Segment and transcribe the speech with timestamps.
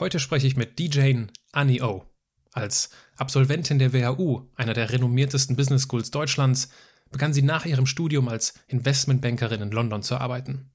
[0.00, 2.06] Heute spreche ich mit DJ Annie O.
[2.52, 6.70] Als Absolventin der WHU, einer der renommiertesten Business Schools Deutschlands,
[7.10, 10.70] begann sie nach ihrem Studium als Investmentbankerin in London zu arbeiten.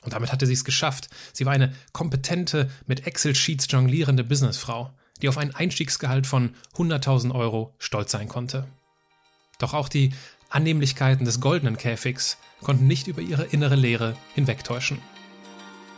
[0.00, 1.10] Und damit hatte sie es geschafft.
[1.34, 7.74] Sie war eine kompetente, mit Excel-Sheets jonglierende Businessfrau, die auf ein Einstiegsgehalt von 100.000 Euro
[7.78, 8.66] stolz sein konnte.
[9.58, 10.14] Doch auch die
[10.48, 15.02] Annehmlichkeiten des goldenen Käfigs konnten nicht über ihre innere Leere hinwegtäuschen.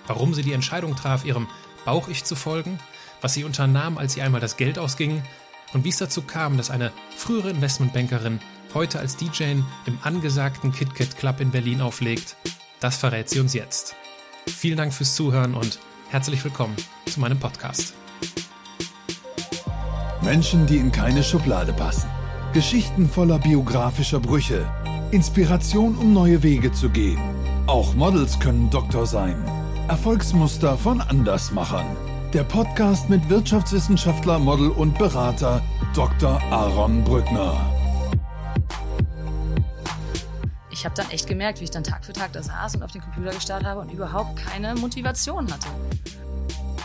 [0.08, 1.46] Warum sie die Entscheidung traf, ihrem
[1.84, 2.78] Bauch-Ich zu folgen,
[3.20, 5.22] was sie unternahm, als ihr einmal das Geld ausging
[5.72, 8.40] und wie es dazu kam, dass eine frühere Investmentbankerin
[8.74, 9.54] heute als DJ
[9.86, 12.36] im angesagten KitKat Club in Berlin auflegt,
[12.80, 13.94] das verrät sie uns jetzt.
[14.46, 15.78] Vielen Dank fürs Zuhören und
[16.10, 16.76] herzlich willkommen
[17.06, 17.94] zu meinem Podcast.
[20.22, 22.08] Menschen, die in keine Schublade passen.
[22.52, 24.70] Geschichten voller biografischer Brüche.
[25.10, 27.20] Inspiration, um neue Wege zu gehen.
[27.66, 29.61] Auch Models können Doktor sein.
[29.88, 31.84] Erfolgsmuster von Andersmachern.
[32.32, 35.60] Der Podcast mit Wirtschaftswissenschaftler, Model und Berater
[35.92, 36.40] Dr.
[36.50, 37.60] Aaron Brückner.
[40.70, 42.92] Ich habe dann echt gemerkt, wie ich dann Tag für Tag da saß und auf
[42.92, 45.68] den Computer gestarrt habe und überhaupt keine Motivation hatte.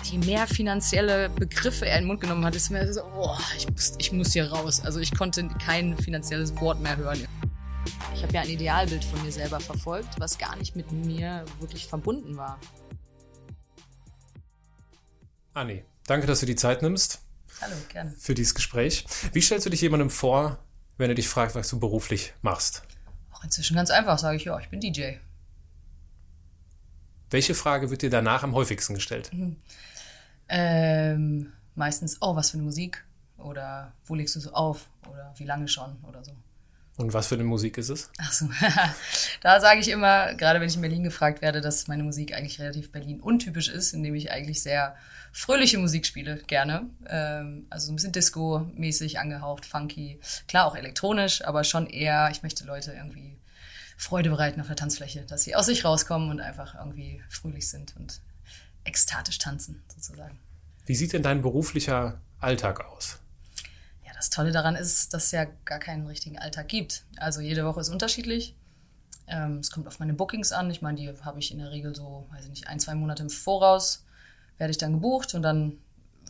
[0.03, 3.69] Je mehr finanzielle Begriffe er in den Mund genommen hat, desto mehr so, oh, ich
[3.69, 4.81] muss, ich muss hier raus.
[4.83, 7.19] Also ich konnte kein finanzielles Wort mehr hören.
[8.15, 11.85] Ich habe ja ein Idealbild von mir selber verfolgt, was gar nicht mit mir wirklich
[11.85, 12.57] verbunden war.
[15.57, 17.19] Anni, danke, dass du die Zeit nimmst.
[17.61, 18.11] Hallo, gerne.
[18.19, 19.05] Für dieses Gespräch.
[19.33, 20.59] Wie stellst du dich jemandem vor,
[20.97, 22.83] wenn er dich fragt, was du beruflich machst?
[23.31, 25.13] Auch inzwischen ganz einfach, sage ich, ja, ich bin DJ.
[27.31, 29.33] Welche Frage wird dir danach am häufigsten gestellt?
[29.33, 29.55] Mhm.
[30.47, 33.03] Ähm, meistens, oh, was für eine Musik?
[33.37, 34.87] Oder wo legst du so auf?
[35.11, 35.97] Oder wie lange schon?
[36.03, 36.33] Oder so.
[36.97, 38.11] Und was für eine Musik ist es?
[38.19, 38.47] Ach so,
[39.41, 42.59] da sage ich immer, gerade wenn ich in Berlin gefragt werde, dass meine Musik eigentlich
[42.59, 44.95] relativ Berlin untypisch ist, indem ich eigentlich sehr
[45.37, 46.89] fröhliche Musik spiele, gerne.
[47.07, 50.19] Ähm, also so ein bisschen Disco-mäßig angehaucht, funky.
[50.47, 53.37] Klar auch elektronisch, aber schon eher, ich möchte Leute irgendwie
[53.97, 57.95] Freude bereiten auf der Tanzfläche, dass sie aus sich rauskommen und einfach irgendwie fröhlich sind
[57.97, 58.19] und
[58.83, 60.39] ekstatisch tanzen, sozusagen.
[60.85, 63.19] Wie sieht denn dein beruflicher Alltag aus?
[64.17, 67.05] das Tolle daran ist, dass es ja gar keinen richtigen Alltag gibt.
[67.17, 68.55] Also jede Woche ist unterschiedlich.
[69.27, 70.71] Ähm, es kommt auf meine Bookings an.
[70.71, 73.21] Ich meine, die habe ich in der Regel so, weiß ich nicht, ein, zwei Monate
[73.21, 74.06] im Voraus
[74.57, 75.77] werde ich dann gebucht und dann,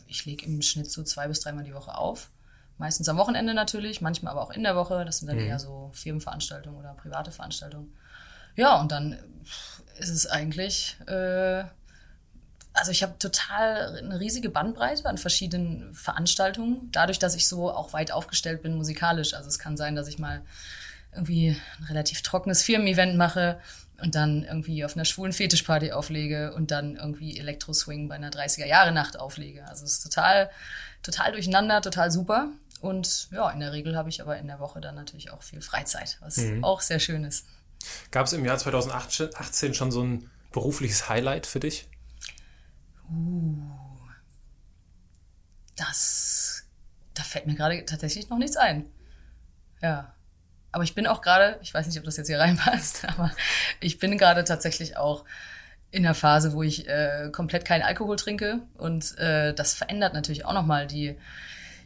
[0.06, 2.30] ich lege im Schnitt so zwei bis dreimal die Woche auf.
[2.78, 5.04] Meistens am Wochenende natürlich, manchmal aber auch in der Woche.
[5.04, 5.46] Das sind dann mhm.
[5.46, 7.92] eher so Firmenveranstaltungen oder private Veranstaltungen.
[8.54, 9.18] Ja, und dann
[9.98, 11.64] ist es eigentlich äh,
[12.78, 17.92] also ich habe total eine riesige Bandbreite an verschiedenen Veranstaltungen, dadurch, dass ich so auch
[17.92, 19.34] weit aufgestellt bin musikalisch.
[19.34, 20.42] Also es kann sein, dass ich mal
[21.12, 23.58] irgendwie ein relativ trockenes Firmen-Event mache
[24.00, 29.18] und dann irgendwie auf einer schwulen Fetischparty auflege und dann irgendwie Elektro-Swing bei einer 30er-Jahre-Nacht
[29.18, 29.66] auflege.
[29.66, 30.50] Also es ist total,
[31.02, 32.48] total durcheinander, total super.
[32.80, 35.60] Und ja, in der Regel habe ich aber in der Woche dann natürlich auch viel
[35.60, 36.62] Freizeit, was mhm.
[36.62, 37.46] auch sehr schön ist.
[38.10, 41.88] Gab es im Jahr 2018 schon so ein berufliches Highlight für dich?
[43.10, 43.62] Uh,
[45.74, 46.64] das,
[47.14, 48.88] da fällt mir gerade tatsächlich noch nichts ein.
[49.82, 50.14] Ja.
[50.70, 53.30] Aber ich bin auch gerade, ich weiß nicht, ob das jetzt hier reinpasst, aber
[53.80, 55.24] ich bin gerade tatsächlich auch
[55.90, 60.44] in der Phase, wo ich äh, komplett keinen Alkohol trinke und äh, das verändert natürlich
[60.44, 61.16] auch nochmal die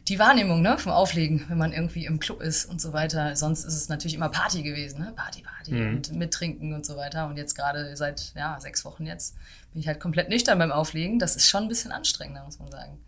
[0.07, 3.35] die Wahrnehmung ne, vom Auflegen, wenn man irgendwie im Club ist und so weiter.
[3.35, 5.13] Sonst ist es natürlich immer Party gewesen, ne?
[5.15, 5.95] Party, Party mhm.
[5.95, 7.27] und mittrinken und so weiter.
[7.27, 9.35] Und jetzt gerade seit ja, sechs Wochen jetzt
[9.71, 11.19] bin ich halt komplett nüchtern beim Auflegen.
[11.19, 12.99] Das ist schon ein bisschen anstrengender, muss man sagen.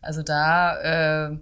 [0.00, 1.36] Also da äh,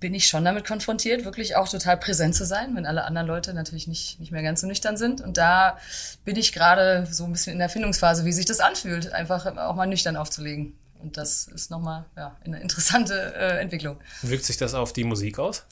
[0.00, 3.52] bin ich schon damit konfrontiert, wirklich auch total präsent zu sein, wenn alle anderen Leute
[3.52, 5.20] natürlich nicht, nicht mehr ganz so nüchtern sind.
[5.20, 5.78] Und da
[6.24, 9.76] bin ich gerade so ein bisschen in der Findungsphase, wie sich das anfühlt, einfach auch
[9.76, 10.74] mal nüchtern aufzulegen.
[10.98, 13.98] Und das ist nochmal ja, eine interessante äh, Entwicklung.
[14.22, 15.64] Wirkt sich das auf die Musik aus?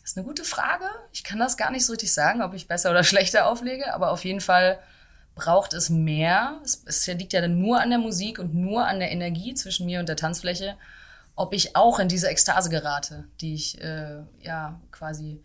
[0.00, 0.84] Das ist eine gute Frage.
[1.12, 4.12] Ich kann das gar nicht so richtig sagen, ob ich besser oder schlechter auflege, aber
[4.12, 4.78] auf jeden Fall
[5.34, 6.60] braucht es mehr.
[6.64, 9.86] Es, es liegt ja dann nur an der Musik und nur an der Energie zwischen
[9.86, 10.76] mir und der Tanzfläche,
[11.38, 15.40] ob ich auch in diese Ekstase gerate, die ich äh, ja quasi.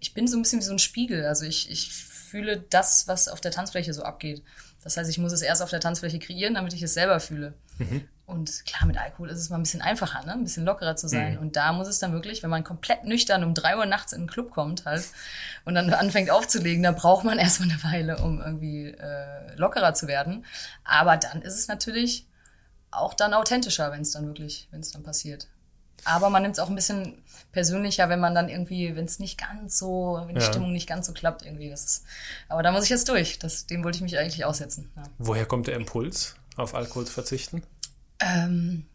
[0.00, 1.24] Ich bin so ein bisschen wie so ein Spiegel.
[1.24, 4.42] Also ich, ich fühle das, was auf der Tanzfläche so abgeht.
[4.82, 7.54] Das heißt, ich muss es erst auf der Tanzfläche kreieren, damit ich es selber fühle.
[7.78, 8.08] Mhm.
[8.26, 10.32] Und klar, mit Alkohol ist es mal ein bisschen einfacher, ne?
[10.32, 11.34] ein bisschen lockerer zu sein.
[11.34, 11.40] Mhm.
[11.40, 14.22] Und da muss es dann wirklich, wenn man komplett nüchtern um drei Uhr nachts in
[14.22, 15.04] den Club kommt halt
[15.64, 20.08] und dann anfängt aufzulegen, da braucht man erstmal eine Weile, um irgendwie äh, lockerer zu
[20.08, 20.44] werden.
[20.84, 22.26] Aber dann ist es natürlich
[22.96, 25.48] auch dann authentischer, wenn es dann wirklich, wenn es dann passiert.
[26.04, 27.22] Aber man nimmt es auch ein bisschen
[27.52, 30.46] persönlicher, wenn man dann irgendwie, wenn es nicht ganz so, wenn die ja.
[30.46, 31.70] Stimmung nicht ganz so klappt irgendwie.
[31.70, 32.04] Das ist,
[32.48, 33.38] aber da muss ich jetzt durch.
[33.38, 34.90] Das, dem wollte ich mich eigentlich aussetzen.
[34.96, 35.04] Ja.
[35.18, 37.62] Woher kommt der Impuls, auf Alkohol zu verzichten?
[38.20, 38.86] Ähm,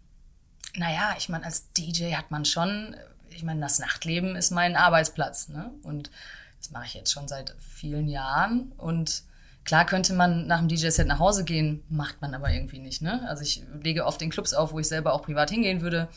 [0.76, 2.96] naja, ich meine, als DJ hat man schon,
[3.30, 5.50] ich meine, das Nachtleben ist mein Arbeitsplatz.
[5.50, 5.72] Ne?
[5.84, 6.12] Und
[6.60, 8.72] das mache ich jetzt schon seit vielen Jahren.
[8.78, 9.24] Und
[9.64, 13.02] klar könnte man nach dem DJ-Set nach Hause gehen, macht man aber irgendwie nicht.
[13.02, 13.28] Ne?
[13.28, 16.08] Also ich lege oft in Clubs auf, wo ich selber auch privat hingehen würde.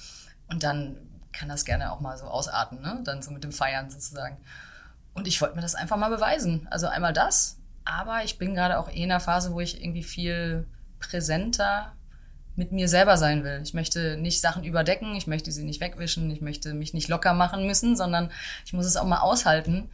[0.49, 0.97] Und dann
[1.33, 3.01] kann das gerne auch mal so ausarten, ne?
[3.05, 4.37] dann so mit dem Feiern sozusagen.
[5.15, 6.67] Und ich wollte mir das einfach mal beweisen.
[6.71, 10.03] Also einmal das, aber ich bin gerade auch eh in einer Phase, wo ich irgendwie
[10.03, 10.67] viel
[10.99, 11.93] präsenter
[12.57, 13.61] mit mir selber sein will.
[13.63, 17.35] Ich möchte nicht Sachen überdecken, ich möchte sie nicht wegwischen, ich möchte mich nicht locker
[17.35, 18.31] machen müssen, sondern
[18.65, 19.91] ich muss es auch mal aushalten.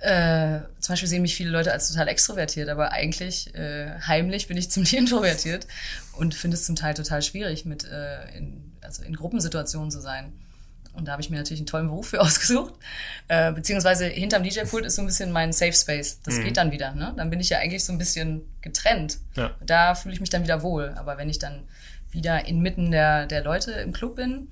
[0.00, 4.56] Äh, zum Beispiel sehen mich viele Leute als total extrovertiert, aber eigentlich äh, heimlich bin
[4.56, 5.66] ich ziemlich introvertiert
[6.12, 10.32] und finde es zum Teil total schwierig, mit äh, in, also in Gruppensituationen zu sein.
[10.92, 12.74] Und da habe ich mir natürlich einen tollen Beruf für ausgesucht.
[13.28, 16.20] Äh, beziehungsweise hinterm DJ-Pult ist so ein bisschen mein Safe Space.
[16.24, 16.44] Das mhm.
[16.44, 16.92] geht dann wieder.
[16.92, 17.12] Ne?
[17.16, 19.18] Dann bin ich ja eigentlich so ein bisschen getrennt.
[19.34, 19.54] Ja.
[19.64, 20.94] Da fühle ich mich dann wieder wohl.
[20.96, 21.64] Aber wenn ich dann
[22.10, 24.48] wieder inmitten der, der Leute im Club bin,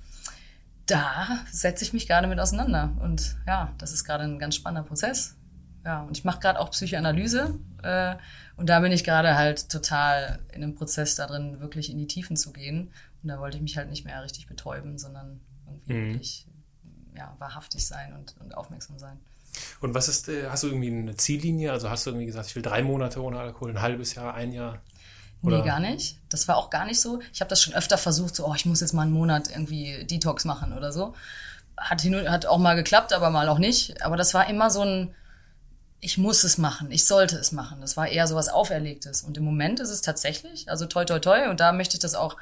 [0.86, 2.96] da setze ich mich gerade mit auseinander.
[3.00, 5.36] Und ja, das ist gerade ein ganz spannender Prozess.
[5.84, 7.58] Ja, und ich mache gerade auch Psychoanalyse.
[7.82, 8.16] Äh,
[8.56, 12.06] und da bin ich gerade halt total in einem Prozess da drin, wirklich in die
[12.06, 12.90] Tiefen zu gehen.
[13.22, 16.12] Und da wollte ich mich halt nicht mehr richtig betäuben, sondern irgendwie mhm.
[16.12, 16.46] wirklich
[17.16, 19.18] ja, wahrhaftig sein und, und aufmerksam sein.
[19.80, 21.72] Und was ist, äh, hast du irgendwie eine Ziellinie?
[21.72, 24.52] Also hast du irgendwie gesagt, ich will drei Monate ohne Alkohol, ein halbes Jahr, ein
[24.52, 24.80] Jahr?
[25.44, 25.58] Oder?
[25.58, 26.18] Nee, gar nicht.
[26.28, 27.20] Das war auch gar nicht so.
[27.32, 30.04] Ich habe das schon öfter versucht, so, oh, ich muss jetzt mal einen Monat irgendwie
[30.04, 31.14] Detox machen oder so.
[31.76, 34.02] Hat, hat auch mal geklappt, aber mal auch nicht.
[34.02, 35.14] Aber das war immer so ein,
[36.00, 37.80] ich muss es machen, ich sollte es machen.
[37.80, 39.22] Das war eher so was Auferlegtes.
[39.22, 42.14] Und im Moment ist es tatsächlich, also toi toi toi, und da möchte ich das
[42.14, 42.36] auch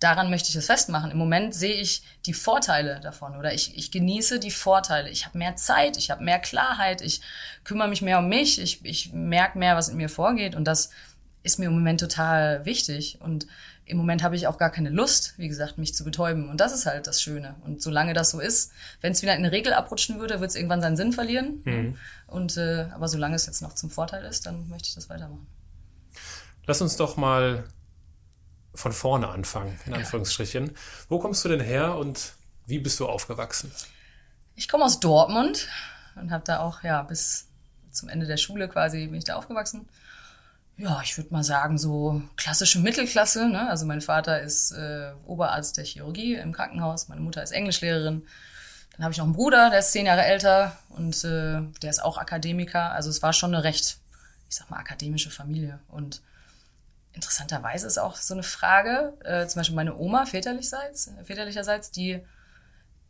[0.00, 1.10] daran möchte ich es festmachen.
[1.10, 5.10] Im Moment sehe ich die Vorteile davon oder ich, ich genieße die Vorteile.
[5.10, 7.20] Ich habe mehr Zeit, ich habe mehr Klarheit, ich
[7.64, 10.90] kümmere mich mehr um mich, ich, ich merke mehr, was in mir vorgeht und das
[11.48, 13.46] ist mir im Moment total wichtig und
[13.86, 16.50] im Moment habe ich auch gar keine Lust, wie gesagt, mich zu betäuben.
[16.50, 17.54] Und das ist halt das Schöne.
[17.64, 20.56] Und solange das so ist, wenn es wieder in eine Regel abrutschen würde, wird es
[20.56, 21.62] irgendwann seinen Sinn verlieren.
[21.64, 21.96] Mhm.
[22.26, 25.46] Und äh, aber solange es jetzt noch zum Vorteil ist, dann möchte ich das weitermachen.
[26.66, 27.64] Lass uns doch mal
[28.74, 30.66] von vorne anfangen, in Anführungsstrichen.
[30.66, 30.72] Ja.
[31.08, 32.34] Wo kommst du denn her und
[32.66, 33.72] wie bist du aufgewachsen?
[34.54, 35.66] Ich komme aus Dortmund
[36.14, 37.46] und habe da auch ja bis
[37.90, 39.88] zum Ende der Schule quasi bin ich da aufgewachsen.
[40.78, 43.48] Ja, ich würde mal sagen so klassische Mittelklasse.
[43.48, 43.68] Ne?
[43.68, 48.24] Also mein Vater ist äh, Oberarzt der Chirurgie im Krankenhaus, meine Mutter ist Englischlehrerin.
[48.92, 52.02] Dann habe ich noch einen Bruder, der ist zehn Jahre älter und äh, der ist
[52.02, 52.92] auch Akademiker.
[52.92, 53.98] Also es war schon eine recht,
[54.48, 56.22] ich sag mal, akademische Familie und
[57.12, 62.20] interessanterweise ist auch so eine Frage, äh, zum Beispiel meine Oma väterlicherseits, väterlicherseits die,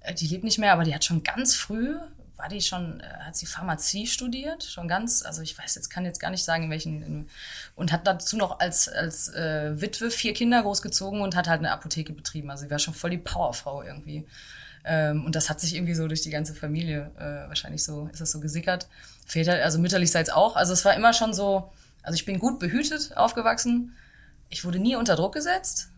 [0.00, 1.99] äh, die lebt nicht mehr, aber die hat schon ganz früh,
[2.38, 6.05] war die schon, äh, hat sie Pharmazie studiert, schon ganz, also ich weiß jetzt, kann
[6.05, 7.29] jetzt gar nicht sagen, in welchen, in,
[7.75, 11.73] und hat dazu noch als, als äh, Witwe vier Kinder großgezogen und hat halt eine
[11.73, 12.50] Apotheke betrieben.
[12.50, 14.25] Also sie war schon voll die Powerfrau irgendwie.
[14.85, 18.20] Ähm, und das hat sich irgendwie so durch die ganze Familie, äh, wahrscheinlich so, ist
[18.20, 18.87] das so gesickert.
[19.26, 20.55] Väter, also mütterlichseits auch.
[20.55, 23.96] Also es war immer schon so, also ich bin gut behütet aufgewachsen.
[24.49, 25.90] Ich wurde nie unter Druck gesetzt.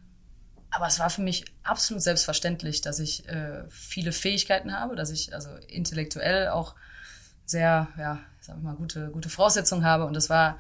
[0.71, 5.35] Aber es war für mich absolut selbstverständlich, dass ich äh, viele Fähigkeiten habe, dass ich
[5.35, 6.75] also intellektuell auch
[7.45, 10.07] sehr, ja, sag ich mal, gute, gute Voraussetzungen habe.
[10.07, 10.59] Und es war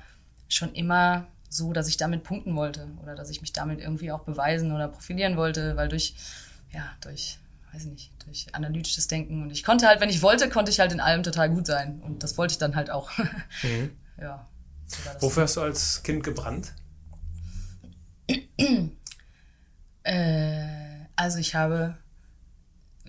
[0.48, 4.20] schon immer so, dass ich damit punkten wollte oder dass ich mich damit irgendwie auch
[4.20, 6.14] beweisen oder profilieren wollte, weil durch,
[6.72, 7.38] ja, durch,
[7.72, 10.80] weiß ich nicht, durch analytisches Denken und ich konnte halt, wenn ich wollte, konnte ich
[10.80, 13.10] halt in allem total gut sein und das wollte ich dann halt auch.
[13.62, 13.90] Mhm.
[14.20, 14.46] ja.
[15.20, 16.72] Wofür hast du als Kind gebrannt?
[20.10, 21.96] äh, also ich habe,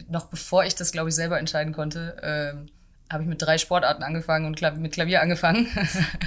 [0.07, 4.03] noch bevor ich das, glaube ich, selber entscheiden konnte, äh, habe ich mit drei Sportarten
[4.03, 5.67] angefangen und Klav mit Klavier angefangen.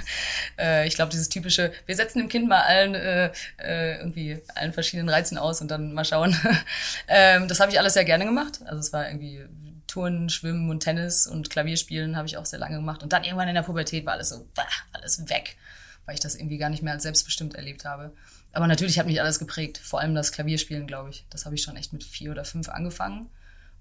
[0.58, 4.72] äh, ich glaube, dieses typische, wir setzen dem Kind mal allen äh, äh, irgendwie allen
[4.72, 6.36] verschiedenen Reizen aus und dann mal schauen.
[7.08, 8.60] ähm, das habe ich alles sehr gerne gemacht.
[8.66, 9.44] Also es war irgendwie
[9.86, 13.02] Touren, Schwimmen und Tennis und Klavierspielen habe ich auch sehr lange gemacht.
[13.02, 15.56] Und dann irgendwann in der Pubertät war alles so, bah, alles weg,
[16.06, 18.12] weil ich das irgendwie gar nicht mehr als selbstbestimmt erlebt habe.
[18.52, 21.26] Aber natürlich hat mich alles geprägt, vor allem das Klavierspielen, glaube ich.
[21.30, 23.30] Das habe ich schon echt mit vier oder fünf angefangen.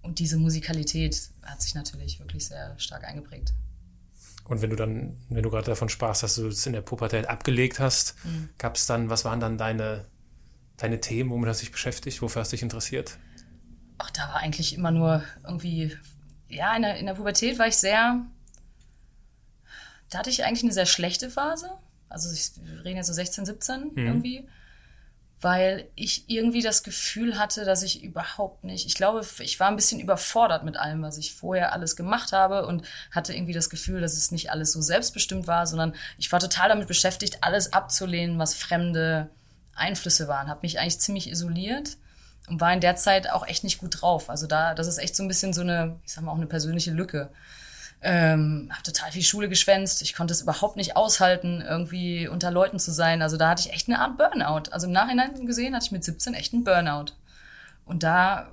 [0.02, 3.54] Und diese Musikalität hat sich natürlich wirklich sehr stark eingeprägt.
[4.46, 7.30] Und wenn du dann, wenn du gerade davon sprachst, dass du es in der Pubertät
[7.30, 8.50] abgelegt hast, mhm.
[8.58, 10.06] gab es dann, was waren dann deine,
[10.76, 12.22] deine Themen, womit hast du dich beschäftigt?
[12.22, 13.18] Wofür hast du dich interessiert?
[14.04, 15.96] ach, da war eigentlich immer nur irgendwie,
[16.50, 18.26] ja, in der, in der Pubertät war ich sehr,
[20.10, 21.70] da hatte ich eigentlich eine sehr schlechte Phase.
[22.14, 22.52] Also ich
[22.84, 23.92] rede jetzt so 16, 17 mhm.
[23.98, 24.48] irgendwie.
[25.42, 29.76] Weil ich irgendwie das Gefühl hatte, dass ich überhaupt nicht, ich glaube, ich war ein
[29.76, 34.00] bisschen überfordert mit allem, was ich vorher alles gemacht habe und hatte irgendwie das Gefühl,
[34.00, 38.40] dass es nicht alles so selbstbestimmt war, sondern ich war total damit beschäftigt, alles abzulehnen,
[38.40, 39.30] was Fremde
[39.76, 41.98] Einflüsse waren, habe mich eigentlich ziemlich isoliert
[42.48, 44.30] und war in der Zeit auch echt nicht gut drauf.
[44.30, 46.48] Also da, das ist echt so ein bisschen so eine, ich sag mal auch eine
[46.48, 47.30] persönliche Lücke.
[48.06, 50.02] Ähm, habe total viel Schule geschwänzt.
[50.02, 53.22] Ich konnte es überhaupt nicht aushalten, irgendwie unter Leuten zu sein.
[53.22, 54.72] Also da hatte ich echt eine Art Burnout.
[54.72, 57.14] Also im Nachhinein gesehen hatte ich mit 17 echt einen Burnout.
[57.86, 58.52] Und da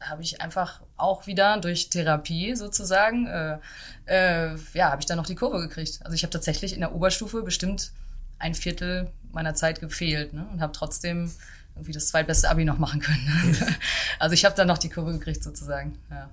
[0.00, 3.58] habe ich einfach auch wieder durch Therapie sozusagen, äh,
[4.06, 6.00] äh, ja, habe ich dann noch die Kurve gekriegt.
[6.04, 7.92] Also ich habe tatsächlich in der Oberstufe bestimmt
[8.38, 10.46] ein Viertel meiner Zeit gefehlt ne?
[10.52, 11.32] und habe trotzdem
[11.74, 13.56] irgendwie das zweitbeste Abi noch machen können.
[14.18, 15.98] also ich habe dann noch die Kurve gekriegt sozusagen.
[16.10, 16.30] Ja.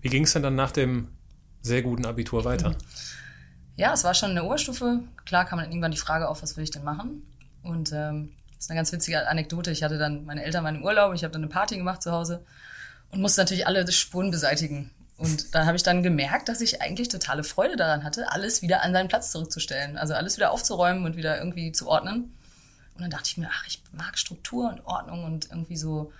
[0.00, 1.08] Wie ging es denn dann nach dem
[1.66, 2.74] sehr guten Abitur weiter?
[3.76, 5.00] Ja, es war schon in der Oberstufe.
[5.26, 7.22] Klar kam dann irgendwann die Frage auf, was will ich denn machen?
[7.62, 9.70] Und ähm, das ist eine ganz witzige Anekdote.
[9.70, 12.12] Ich hatte dann, meine Eltern waren im Urlaub, ich habe dann eine Party gemacht zu
[12.12, 12.44] Hause
[13.10, 14.90] und musste natürlich alle Spuren beseitigen.
[15.18, 18.82] Und da habe ich dann gemerkt, dass ich eigentlich totale Freude daran hatte, alles wieder
[18.82, 19.96] an seinen Platz zurückzustellen.
[19.96, 22.34] Also alles wieder aufzuräumen und wieder irgendwie zu ordnen.
[22.94, 26.12] Und dann dachte ich mir, ach, ich mag Struktur und Ordnung und irgendwie so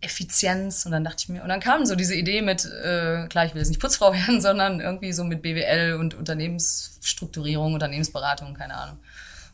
[0.00, 0.86] Effizienz.
[0.86, 3.54] Und dann dachte ich mir, und dann kam so diese Idee mit, äh, klar, ich
[3.54, 8.98] will jetzt nicht Putzfrau werden, sondern irgendwie so mit BWL und Unternehmensstrukturierung, Unternehmensberatung, keine Ahnung.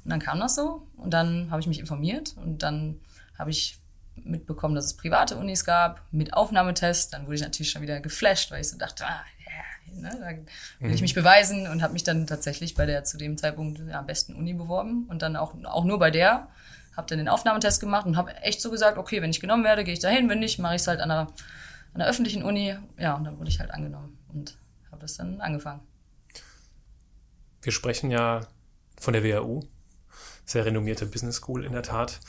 [0.04, 3.00] Und dann kam das so und dann habe ich mich informiert und dann
[3.38, 3.78] habe ich
[4.16, 7.12] mitbekommen, dass es private Unis gab mit Aufnahmetest.
[7.12, 10.26] Dann wurde ich natürlich schon wieder geflasht, weil ich so dachte, ah, yeah, ne, da
[10.80, 10.94] will mhm.
[10.94, 14.06] ich mich beweisen und habe mich dann tatsächlich bei der zu dem Zeitpunkt ja, am
[14.06, 16.49] besten Uni beworben und dann auch, auch nur bei der.
[16.96, 19.84] Habe dann den Aufnahmetest gemacht und habe echt so gesagt, okay, wenn ich genommen werde,
[19.84, 21.28] gehe ich dahin, wenn nicht, mache ich es halt an einer,
[21.94, 22.76] an einer öffentlichen Uni.
[22.99, 24.58] Ja, und dann wurde ich halt angenommen und
[24.90, 25.80] habe das dann angefangen.
[27.62, 28.40] Wir sprechen ja
[28.99, 29.62] von der WHU,
[30.44, 32.20] sehr renommierte Business School in der Tat.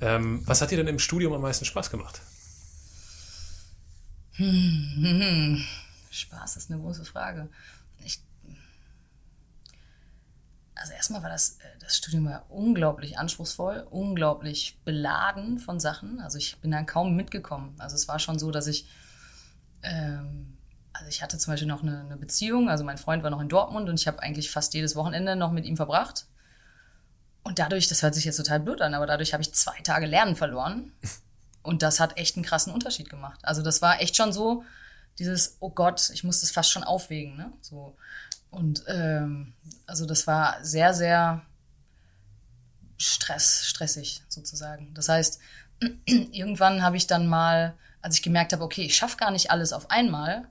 [0.00, 2.20] Ähm, was hat dir denn im Studium am meisten Spaß gemacht?
[4.32, 5.64] Hm,
[6.10, 7.48] Spaß ist eine große Frage.
[8.04, 8.20] Ich,
[10.80, 16.20] also erstmal war das, äh, das Studium war unglaublich anspruchsvoll, unglaublich beladen von Sachen.
[16.20, 17.74] Also ich bin dann kaum mitgekommen.
[17.78, 18.88] Also es war schon so, dass ich
[19.82, 20.56] ähm,
[20.92, 23.48] also ich hatte zum Beispiel noch eine, eine, Beziehung, also mein Freund war noch in
[23.48, 26.26] Dortmund und ich habe eigentlich fast jedes Wochenende noch mit ihm verbracht.
[27.42, 30.06] Und dadurch, das hört sich jetzt total blöd an, aber dadurch habe ich zwei Tage
[30.06, 30.92] Lernen verloren.
[31.62, 33.38] Und das hat echt einen krassen Unterschied gemacht.
[33.42, 34.64] Also das war echt schon so,
[35.18, 37.36] dieses, oh Gott, ich muss das fast schon aufwägen.
[37.36, 37.52] Ne?
[37.60, 37.94] So.
[38.50, 39.54] Und ähm,
[39.86, 41.42] also das war sehr, sehr
[42.98, 44.92] Stress, stressig sozusagen.
[44.92, 45.40] Das heißt,
[46.04, 49.72] irgendwann habe ich dann mal, als ich gemerkt habe, okay, ich schaffe gar nicht alles
[49.72, 50.46] auf einmal,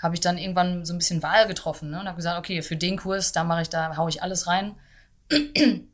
[0.00, 2.00] habe ich dann irgendwann so ein bisschen Wahl getroffen ne?
[2.00, 4.74] und habe gesagt, okay, für den Kurs, da mache ich, da haue ich alles rein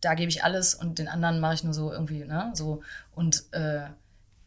[0.00, 2.50] da gebe ich alles und den anderen mache ich nur so irgendwie, ne?
[2.54, 2.82] So.
[3.14, 3.82] Und äh,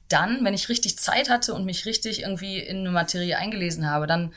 [0.09, 4.07] dann, wenn ich richtig Zeit hatte und mich richtig irgendwie in eine Materie eingelesen habe,
[4.07, 4.33] dann,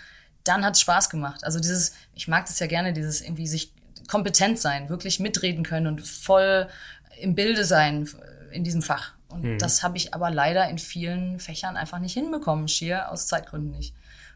[0.49, 1.45] dann hat es Spaß gemacht.
[1.45, 3.73] Also dieses, ich mag das ja gerne, dieses irgendwie sich
[4.09, 6.69] kompetent sein, wirklich mitreden können und voll
[7.21, 8.09] im Bilde sein
[8.53, 9.15] in diesem Fach.
[9.29, 9.59] Und mhm.
[9.59, 13.95] das habe ich aber leider in vielen Fächern einfach nicht hinbekommen, schier aus Zeitgründen nicht.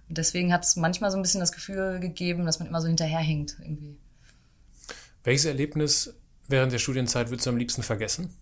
[0.08, 2.88] Und deswegen hat es manchmal so ein bisschen das Gefühl gegeben, dass man immer so
[2.88, 3.96] hinterherhinkt irgendwie.
[5.22, 6.14] Welches Erlebnis
[6.48, 8.34] während der Studienzeit würdest du am liebsten vergessen?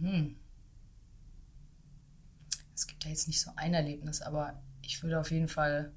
[0.00, 0.37] Hm.
[3.08, 5.92] Es ja jetzt nicht so ein Erlebnis, aber ich würde auf jeden Fall.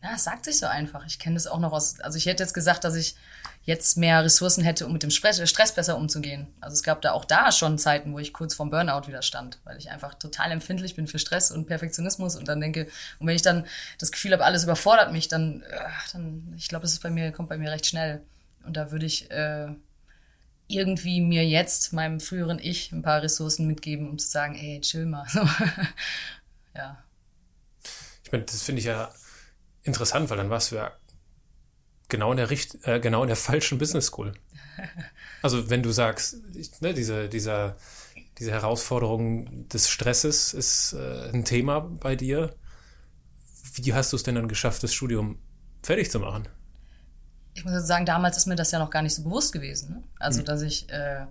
[0.00, 1.04] Na, es sagt sich so einfach.
[1.06, 1.98] Ich kenne das auch noch aus.
[2.00, 3.16] Also ich hätte jetzt gesagt, dass ich
[3.64, 6.46] jetzt mehr Ressourcen hätte, um mit dem Stress besser umzugehen.
[6.60, 9.58] Also es gab da auch da schon Zeiten, wo ich kurz vorm Burnout wieder stand,
[9.64, 12.86] weil ich einfach total empfindlich bin für Stress und Perfektionismus und dann denke,
[13.18, 13.66] und wenn ich dann
[13.98, 17.32] das Gefühl habe, alles überfordert mich, dann, äh, dann ich glaube, das ist bei mir,
[17.32, 18.22] kommt bei mir recht schnell.
[18.64, 19.68] Und da würde ich äh,
[20.66, 25.06] irgendwie mir jetzt, meinem früheren Ich, ein paar Ressourcen mitgeben, um zu sagen, ey, chill
[25.06, 25.26] mal.
[26.74, 27.02] ja.
[28.24, 29.12] Ich meine, das finde ich ja
[29.82, 30.92] interessant, weil dann warst du ja
[32.08, 34.34] genau in der, Richt äh, genau in der falschen Business School.
[35.42, 36.38] Also wenn du sagst,
[36.80, 37.76] ne, diese, dieser,
[38.38, 42.56] diese Herausforderung des Stresses ist äh, ein Thema bei dir.
[43.74, 45.38] Wie hast du es denn dann geschafft, das Studium
[45.82, 46.48] fertig zu machen?
[47.54, 49.90] Ich muss sagen, damals ist mir das ja noch gar nicht so bewusst gewesen.
[49.90, 50.02] Ne?
[50.18, 50.46] Also, hm.
[50.46, 51.24] dass ich, äh,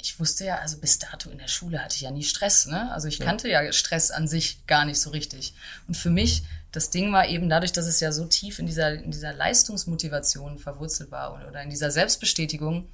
[0.00, 2.66] ich wusste ja, also bis dato in der Schule hatte ich ja nie Stress.
[2.66, 2.90] Ne?
[2.92, 3.24] Also ich ja.
[3.24, 5.54] kannte ja Stress an sich gar nicht so richtig.
[5.86, 8.92] Und für mich das Ding war eben dadurch, dass es ja so tief in dieser,
[8.92, 12.86] in dieser Leistungsmotivation verwurzelt war oder in dieser Selbstbestätigung,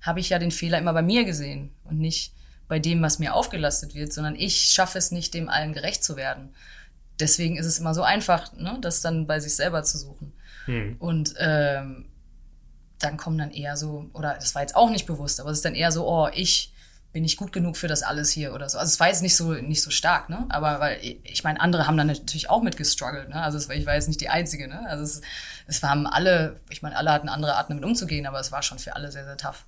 [0.00, 2.32] habe ich ja den Fehler immer bei mir gesehen und nicht
[2.68, 6.16] bei dem, was mir aufgelastet wird, sondern ich schaffe es nicht, dem allen gerecht zu
[6.16, 6.54] werden.
[7.20, 10.32] Deswegen ist es immer so einfach, ne, das dann bei sich selber zu suchen.
[10.68, 10.96] Hm.
[10.98, 12.04] Und ähm,
[12.98, 15.64] dann kommen dann eher so, oder das war jetzt auch nicht bewusst, aber es ist
[15.64, 16.72] dann eher so, oh, ich
[17.10, 18.76] bin ich gut genug für das alles hier oder so.
[18.76, 20.44] Also es war jetzt nicht so nicht so stark, ne?
[20.50, 23.40] Aber weil ich meine, andere haben dann natürlich auch mit gestruggelt, ne?
[23.40, 24.86] Also es, ich war jetzt nicht die einzige, ne?
[24.86, 25.22] Also es,
[25.66, 28.78] es waren alle, ich meine, alle hatten andere Arten damit umzugehen, aber es war schon
[28.78, 29.64] für alle sehr sehr tough.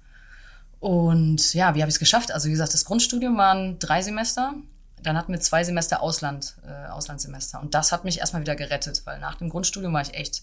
[0.80, 2.30] Und ja, wie habe ich es geschafft?
[2.30, 4.54] Also wie gesagt, das Grundstudium waren drei Semester.
[5.02, 7.60] Dann hatten wir zwei Semester Ausland, äh, Auslandssemester.
[7.60, 10.42] Und das hat mich erstmal wieder gerettet, weil nach dem Grundstudium war ich echt,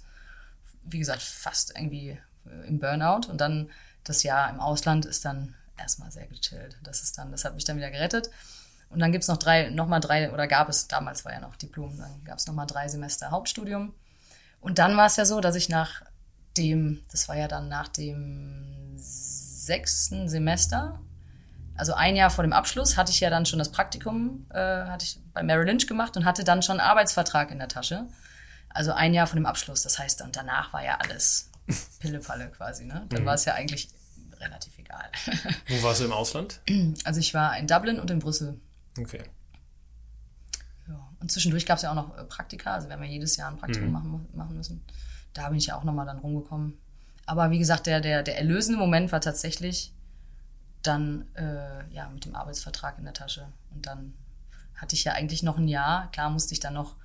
[0.88, 3.30] wie gesagt, fast irgendwie äh, im Burnout.
[3.30, 3.70] Und dann
[4.04, 6.78] das Jahr im Ausland ist dann erstmal sehr gechillt.
[6.84, 8.30] Das ist dann, das hat mich dann wieder gerettet.
[8.90, 11.98] Und dann gibt's noch drei, nochmal drei, oder gab es, damals war ja noch Diplom,
[11.98, 13.94] dann gab's nochmal drei Semester Hauptstudium.
[14.62, 16.04] Und dann war es ja so, dass ich nach
[16.58, 21.00] dem, das war ja dann nach dem sechsten Semester,
[21.76, 25.06] also ein Jahr vor dem Abschluss, hatte ich ja dann schon das Praktikum, äh, hatte
[25.06, 28.08] ich bei Merrill Lynch gemacht und hatte dann schon einen Arbeitsvertrag in der Tasche.
[28.70, 29.84] Also ein Jahr vor dem Abschluss.
[29.84, 31.50] Das heißt, dann danach war ja alles
[32.00, 32.86] Pillepalle quasi.
[32.86, 33.06] Ne?
[33.10, 33.26] Dann mhm.
[33.26, 33.90] war es ja eigentlich
[34.40, 35.10] relativ egal.
[35.68, 36.62] Wo warst du im Ausland?
[37.04, 38.60] Also ich war in Dublin und in Brüssel.
[38.98, 39.24] Okay.
[40.88, 41.00] Ja.
[41.20, 43.52] Und zwischendurch gab es ja auch noch äh, Praktika, also wir haben ja jedes Jahr
[43.52, 43.94] ein Praktikum mhm.
[43.94, 44.84] machen, machen müssen.
[45.34, 46.78] Da bin ich ja auch nochmal dann rumgekommen.
[47.26, 49.94] Aber wie gesagt, der, der, der erlösende Moment war tatsächlich
[50.82, 53.48] dann äh, ja, mit dem Arbeitsvertrag in der Tasche.
[53.74, 54.14] Und dann
[54.76, 56.10] hatte ich ja eigentlich noch ein Jahr.
[56.12, 56.96] Klar musste ich dann noch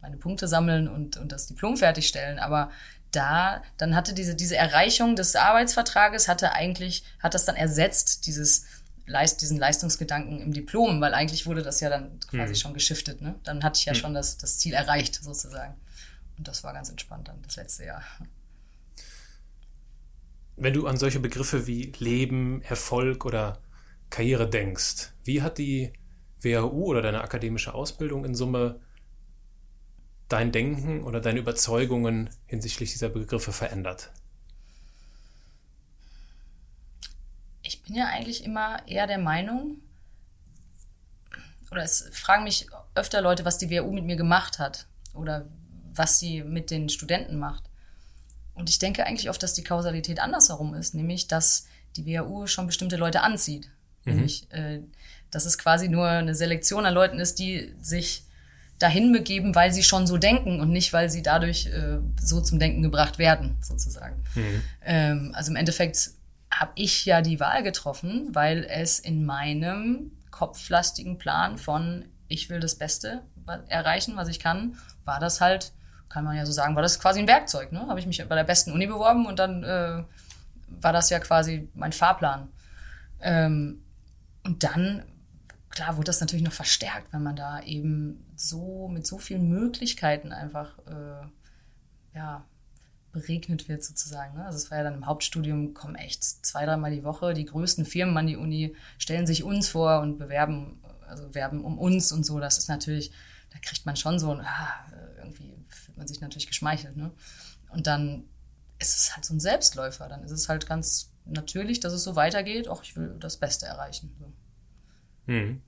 [0.00, 2.70] meine Punkte sammeln und, und das Diplom fertigstellen, aber
[3.10, 8.66] da, dann hatte diese, diese Erreichung des Arbeitsvertrages, hatte eigentlich, hat das dann ersetzt, dieses,
[9.08, 12.56] Leist, diesen Leistungsgedanken im Diplom, weil eigentlich wurde das ja dann quasi mhm.
[12.56, 13.20] schon geschiftet.
[13.20, 13.34] Ne?
[13.42, 13.96] Dann hatte ich ja mhm.
[13.96, 15.74] schon das, das Ziel erreicht, sozusagen.
[16.36, 18.02] Und das war ganz entspannt dann, das letzte Jahr.
[20.56, 23.60] Wenn du an solche Begriffe wie Leben, Erfolg oder
[24.10, 25.92] Karriere denkst, wie hat die
[26.40, 28.80] WHU oder deine akademische Ausbildung in Summe
[30.28, 34.10] dein Denken oder deine Überzeugungen hinsichtlich dieser Begriffe verändert?
[37.62, 39.82] Ich bin ja eigentlich immer eher der Meinung,
[41.70, 45.46] oder es fragen mich öfter Leute, was die WHU mit mir gemacht hat oder
[45.94, 47.64] was sie mit den Studenten macht.
[48.54, 51.66] Und ich denke eigentlich oft, dass die Kausalität andersherum ist, nämlich dass
[51.96, 53.70] die WHU schon bestimmte Leute anzieht.
[54.04, 54.14] Mhm.
[54.14, 54.80] Nämlich, äh,
[55.30, 58.24] dass es quasi nur eine Selektion an Leuten ist, die sich
[58.78, 62.58] dahin begeben, weil sie schon so denken und nicht, weil sie dadurch äh, so zum
[62.58, 64.22] Denken gebracht werden, sozusagen.
[64.34, 64.62] Mhm.
[64.84, 66.10] Ähm, also im Endeffekt
[66.50, 72.60] habe ich ja die Wahl getroffen, weil es in meinem kopflastigen Plan von ich will
[72.60, 73.22] das Beste
[73.68, 75.72] erreichen, was ich kann, war das halt,
[76.10, 77.72] kann man ja so sagen, war das quasi ein Werkzeug.
[77.72, 77.86] Ne?
[77.88, 80.04] Habe ich mich bei der besten Uni beworben und dann äh,
[80.80, 82.48] war das ja quasi mein Fahrplan.
[83.20, 83.82] Ähm,
[84.44, 85.02] und dann
[85.78, 90.32] klar wurde das natürlich noch verstärkt, wenn man da eben so mit so vielen Möglichkeiten
[90.32, 92.44] einfach äh, ja,
[93.12, 94.36] beregnet wird sozusagen.
[94.36, 94.44] Ne?
[94.44, 97.86] Also es war ja dann im Hauptstudium, kommen echt zwei, dreimal die Woche die größten
[97.86, 102.26] Firmen an die Uni, stellen sich uns vor und bewerben, also werben um uns und
[102.26, 102.40] so.
[102.40, 103.12] Das ist natürlich,
[103.50, 104.74] da kriegt man schon so, ah,
[105.18, 106.96] irgendwie fühlt man sich natürlich geschmeichelt.
[106.96, 107.12] Ne?
[107.68, 108.24] Und dann
[108.80, 110.08] ist es halt so ein Selbstläufer.
[110.08, 112.66] Dann ist es halt ganz natürlich, dass es so weitergeht.
[112.66, 114.16] Auch ich will das Beste erreichen.
[114.18, 114.32] So.
[115.32, 115.62] Mhm.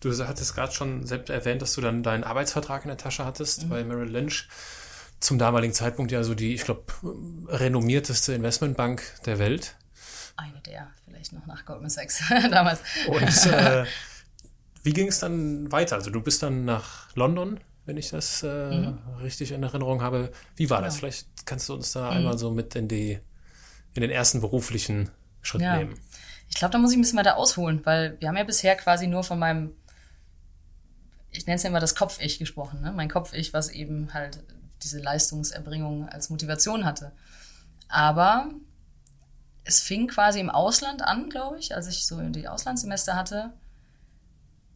[0.00, 3.64] Du hattest gerade schon selbst erwähnt, dass du dann deinen Arbeitsvertrag in der Tasche hattest
[3.64, 3.68] mhm.
[3.68, 4.48] bei Merrill Lynch.
[5.20, 6.84] Zum damaligen Zeitpunkt ja so die, ich glaube,
[7.48, 9.76] renommierteste Investmentbank der Welt.
[10.36, 12.80] Eine der, vielleicht noch nach Goldman Sachs damals.
[13.06, 13.84] Und äh,
[14.82, 15.96] wie ging es dann weiter?
[15.96, 18.98] Also du bist dann nach London, wenn ich das äh, mhm.
[19.22, 20.32] richtig in Erinnerung habe.
[20.56, 20.86] Wie war genau.
[20.86, 20.96] das?
[20.96, 22.16] Vielleicht kannst du uns da mhm.
[22.16, 23.18] einmal so mit in die
[23.94, 25.10] in den ersten beruflichen
[25.42, 25.76] Schritt ja.
[25.76, 25.98] nehmen.
[26.48, 29.06] Ich glaube, da muss ich ein bisschen weiter ausholen, weil wir haben ja bisher quasi
[29.06, 29.72] nur von meinem,
[31.30, 32.92] ich nenne es ja immer das Kopf-Ich gesprochen, ne?
[32.92, 34.42] mein Kopf-Ich, was eben halt
[34.82, 37.12] diese Leistungserbringung als Motivation hatte.
[37.88, 38.50] Aber
[39.64, 43.52] es fing quasi im Ausland an, glaube ich, als ich so die Auslandssemester hatte.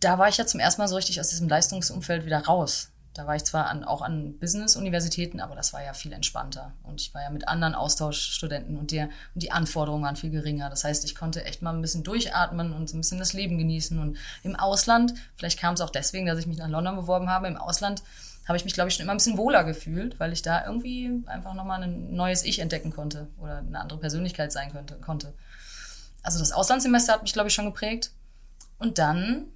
[0.01, 2.91] Da war ich ja zum ersten Mal so richtig aus diesem Leistungsumfeld wieder raus.
[3.15, 6.73] Da war ich zwar an, auch an Business-Universitäten, aber das war ja viel entspannter.
[6.83, 10.69] Und ich war ja mit anderen Austauschstudenten und, der, und die Anforderungen waren viel geringer.
[10.69, 13.57] Das heißt, ich konnte echt mal ein bisschen durchatmen und so ein bisschen das Leben
[13.57, 13.99] genießen.
[14.01, 17.47] Und im Ausland, vielleicht kam es auch deswegen, dass ich mich nach London beworben habe,
[17.47, 18.03] im Ausland
[18.47, 21.23] habe ich mich, glaube ich, schon immer ein bisschen wohler gefühlt, weil ich da irgendwie
[21.27, 25.35] einfach nochmal ein neues Ich entdecken konnte oder eine andere Persönlichkeit sein könnte, konnte.
[26.23, 28.11] Also das Auslandssemester hat mich, glaube ich, schon geprägt.
[28.79, 29.47] Und dann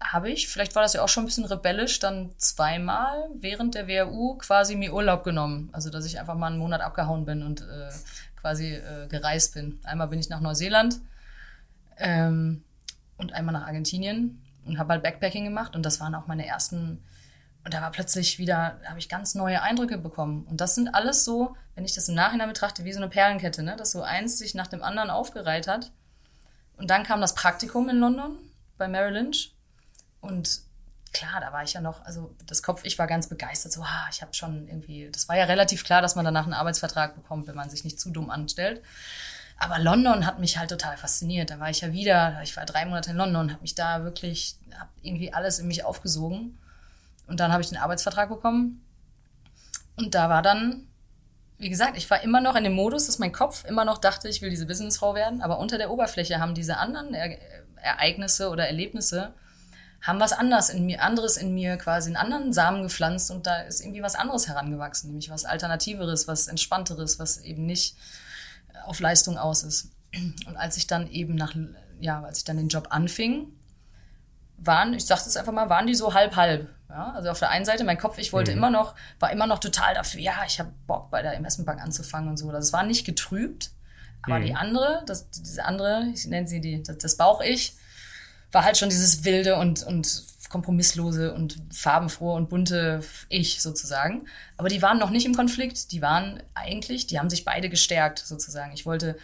[0.00, 3.86] habe ich, vielleicht war das ja auch schon ein bisschen rebellisch, dann zweimal während der
[3.86, 5.68] WHU quasi mir Urlaub genommen.
[5.72, 7.90] Also, dass ich einfach mal einen Monat abgehauen bin und äh,
[8.40, 9.78] quasi äh, gereist bin.
[9.84, 11.00] Einmal bin ich nach Neuseeland
[11.98, 12.64] ähm,
[13.18, 17.02] und einmal nach Argentinien und habe halt Backpacking gemacht und das waren auch meine ersten
[17.64, 20.46] und da war plötzlich wieder, habe ich ganz neue Eindrücke bekommen.
[20.48, 23.62] Und das sind alles so, wenn ich das im Nachhinein betrachte, wie so eine Perlenkette,
[23.62, 23.76] ne?
[23.76, 25.92] dass so eins sich nach dem anderen aufgereiht hat
[26.78, 28.38] Und dann kam das Praktikum in London
[28.78, 29.54] bei Merrill Lynch.
[30.20, 30.60] Und
[31.12, 34.08] klar, da war ich ja noch, also das Kopf, ich war ganz begeistert, so, ah,
[34.10, 37.46] ich habe schon irgendwie, das war ja relativ klar, dass man danach einen Arbeitsvertrag bekommt,
[37.46, 38.82] wenn man sich nicht zu dumm anstellt.
[39.58, 41.50] Aber London hat mich halt total fasziniert.
[41.50, 44.56] Da war ich ja wieder, ich war drei Monate in London, habe mich da wirklich,
[44.78, 46.58] habe irgendwie alles in mich aufgesogen.
[47.26, 48.82] Und dann habe ich den Arbeitsvertrag bekommen.
[49.96, 50.86] Und da war dann,
[51.58, 54.30] wie gesagt, ich war immer noch in dem Modus, dass mein Kopf immer noch dachte,
[54.30, 55.42] ich will diese Businessfrau werden.
[55.42, 57.38] Aber unter der Oberfläche haben diese anderen e
[57.82, 59.34] Ereignisse oder Erlebnisse
[60.02, 63.60] haben was anderes in mir, anderes in mir quasi einen anderen Samen gepflanzt und da
[63.60, 67.96] ist irgendwie was anderes herangewachsen, nämlich was Alternativeres, was Entspannteres, was eben nicht
[68.86, 69.90] auf Leistung aus ist.
[70.46, 71.54] Und als ich dann eben nach,
[72.00, 73.48] ja, als ich dann den Job anfing,
[74.56, 76.68] waren, ich sage es einfach mal, waren die so halb halb.
[76.88, 78.58] Ja, also auf der einen Seite, mein Kopf, ich wollte mhm.
[78.58, 82.28] immer noch, war immer noch total dafür, ja, ich habe Bock bei der Investmentbank anzufangen
[82.28, 82.50] und so.
[82.50, 83.70] Das war nicht getrübt,
[84.22, 84.44] aber mhm.
[84.44, 87.76] die andere, das, diese andere, ich nenne sie die, das, das Bauch-Ich,
[88.52, 94.26] war halt schon dieses wilde und, und kompromisslose und farbenfrohe und bunte Ich sozusagen.
[94.56, 95.92] Aber die waren noch nicht im Konflikt.
[95.92, 98.72] Die waren eigentlich, die haben sich beide gestärkt sozusagen.
[98.72, 99.16] Ich wollte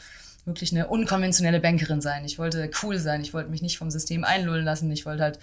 [0.44, 2.24] wirklich eine unkonventionelle Bankerin sein.
[2.24, 3.20] Ich wollte cool sein.
[3.20, 4.90] Ich wollte mich nicht vom System einlullen lassen.
[4.92, 5.40] Ich wollte halt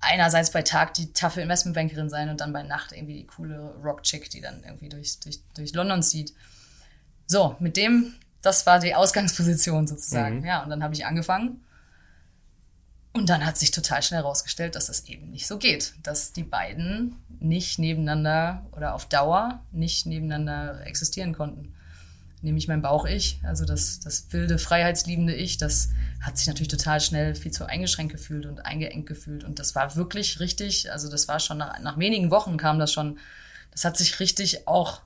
[0.00, 4.28] einerseits bei Tag die taffe Investmentbankerin sein und dann bei Nacht irgendwie die coole Rock-Chick,
[4.28, 6.34] die dann irgendwie durch, durch, durch London zieht.
[7.26, 10.40] So, mit dem, das war die Ausgangsposition sozusagen.
[10.40, 10.44] Mhm.
[10.44, 11.64] Ja, und dann habe ich angefangen
[13.14, 16.42] und dann hat sich total schnell herausgestellt, dass das eben nicht so geht, dass die
[16.42, 21.72] beiden nicht nebeneinander oder auf Dauer nicht nebeneinander existieren konnten.
[22.42, 27.34] Nämlich mein Bauch-Ich, also das, das wilde, freiheitsliebende Ich, das hat sich natürlich total schnell
[27.36, 29.44] viel zu eingeschränkt gefühlt und eingeengt gefühlt.
[29.44, 32.92] Und das war wirklich richtig, also das war schon nach, nach wenigen Wochen kam das
[32.92, 33.18] schon,
[33.70, 35.00] das hat sich richtig auch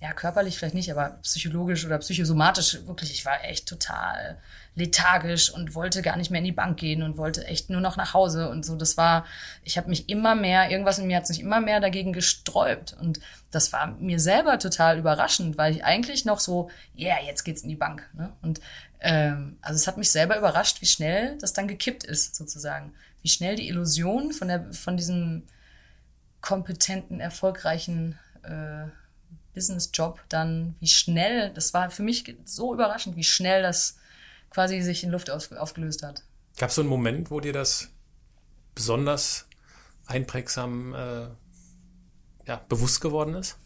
[0.00, 4.38] ja, körperlich vielleicht nicht, aber psychologisch oder psychosomatisch wirklich, ich war echt total
[4.74, 7.98] lethargisch und wollte gar nicht mehr in die Bank gehen und wollte echt nur noch
[7.98, 8.76] nach Hause und so.
[8.76, 9.26] Das war,
[9.62, 13.20] ich habe mich immer mehr, irgendwas in mir hat sich immer mehr dagegen gesträubt und
[13.50, 17.62] das war mir selber total überraschend, weil ich eigentlich noch so, ja, yeah, jetzt geht's
[17.62, 18.08] in die Bank.
[18.14, 18.32] Ne?
[18.40, 18.60] Und
[19.00, 22.94] ähm, also es hat mich selber überrascht, wie schnell das dann gekippt ist, sozusagen.
[23.22, 25.42] Wie schnell die Illusion von der, von diesem
[26.40, 28.88] kompetenten, erfolgreichen äh,
[29.60, 33.98] Business-Job dann, wie schnell, das war für mich so überraschend, wie schnell das
[34.48, 36.22] quasi sich in Luft auf, aufgelöst hat.
[36.56, 37.88] Gab es so einen Moment, wo dir das
[38.74, 39.46] besonders
[40.06, 41.26] einprägsam äh,
[42.46, 43.58] ja, bewusst geworden ist?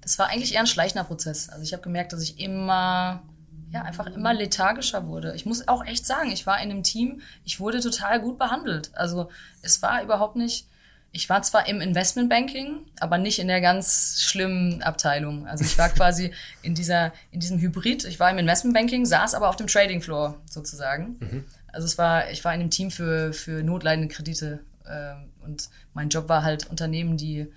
[0.00, 1.48] Das war eigentlich eher ein schleichender Prozess.
[1.48, 3.22] Also ich habe gemerkt, dass ich immer,
[3.70, 5.34] ja, einfach immer lethargischer wurde.
[5.36, 8.90] Ich muss auch echt sagen, ich war in einem Team, ich wurde total gut behandelt.
[8.94, 9.30] Also
[9.62, 10.66] es war überhaupt nicht,
[11.12, 15.46] ich war zwar im Investmentbanking, aber nicht in der ganz schlimmen Abteilung.
[15.46, 18.04] Also ich war quasi in dieser, in diesem Hybrid.
[18.04, 21.16] Ich war im Investmentbanking, saß aber auf dem Trading Floor sozusagen.
[21.20, 21.44] Mhm.
[21.72, 24.60] Also es war, ich war in einem Team für, für notleidende Kredite.
[24.84, 27.50] Äh, und mein Job war halt Unternehmen, die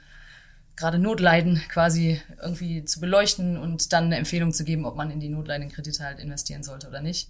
[0.77, 5.19] gerade Notleiden quasi irgendwie zu beleuchten und dann eine Empfehlung zu geben, ob man in
[5.19, 7.29] die notleidenden Kredite halt investieren sollte oder nicht.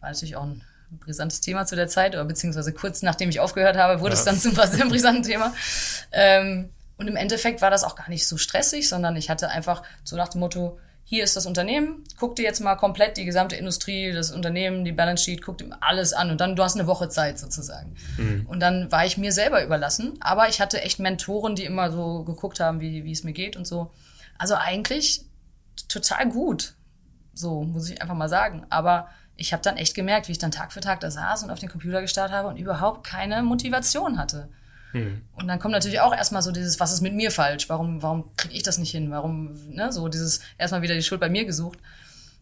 [0.00, 0.62] War natürlich auch ein ein
[0.98, 4.18] brisantes Thema zu der Zeit, oder beziehungsweise kurz nachdem ich aufgehört habe, wurde ja.
[4.18, 5.54] es dann zum einem brisanten Thema.
[6.12, 9.82] Ähm, und im Endeffekt war das auch gar nicht so stressig, sondern ich hatte einfach
[10.04, 13.56] so nach dem Motto, hier ist das Unternehmen, guck dir jetzt mal komplett die gesamte
[13.56, 16.86] Industrie, das Unternehmen, die Balance Sheet, guck dir alles an und dann du hast eine
[16.86, 17.96] Woche Zeit sozusagen.
[18.16, 18.46] Mhm.
[18.46, 22.22] Und dann war ich mir selber überlassen, aber ich hatte echt Mentoren, die immer so
[22.22, 23.90] geguckt haben, wie, wie es mir geht und so.
[24.38, 25.24] Also eigentlich
[25.88, 26.74] total gut,
[27.34, 28.64] so muss ich einfach mal sagen.
[28.70, 31.50] Aber ich habe dann echt gemerkt, wie ich dann Tag für Tag da saß und
[31.50, 34.48] auf den Computer gestarrt habe und überhaupt keine Motivation hatte.
[34.92, 35.22] Mhm.
[35.32, 37.68] Und dann kommt natürlich auch erstmal so dieses, was ist mit mir falsch?
[37.68, 39.10] Warum, warum kriege ich das nicht hin?
[39.10, 41.78] Warum, ne, so dieses erstmal wieder die Schuld bei mir gesucht.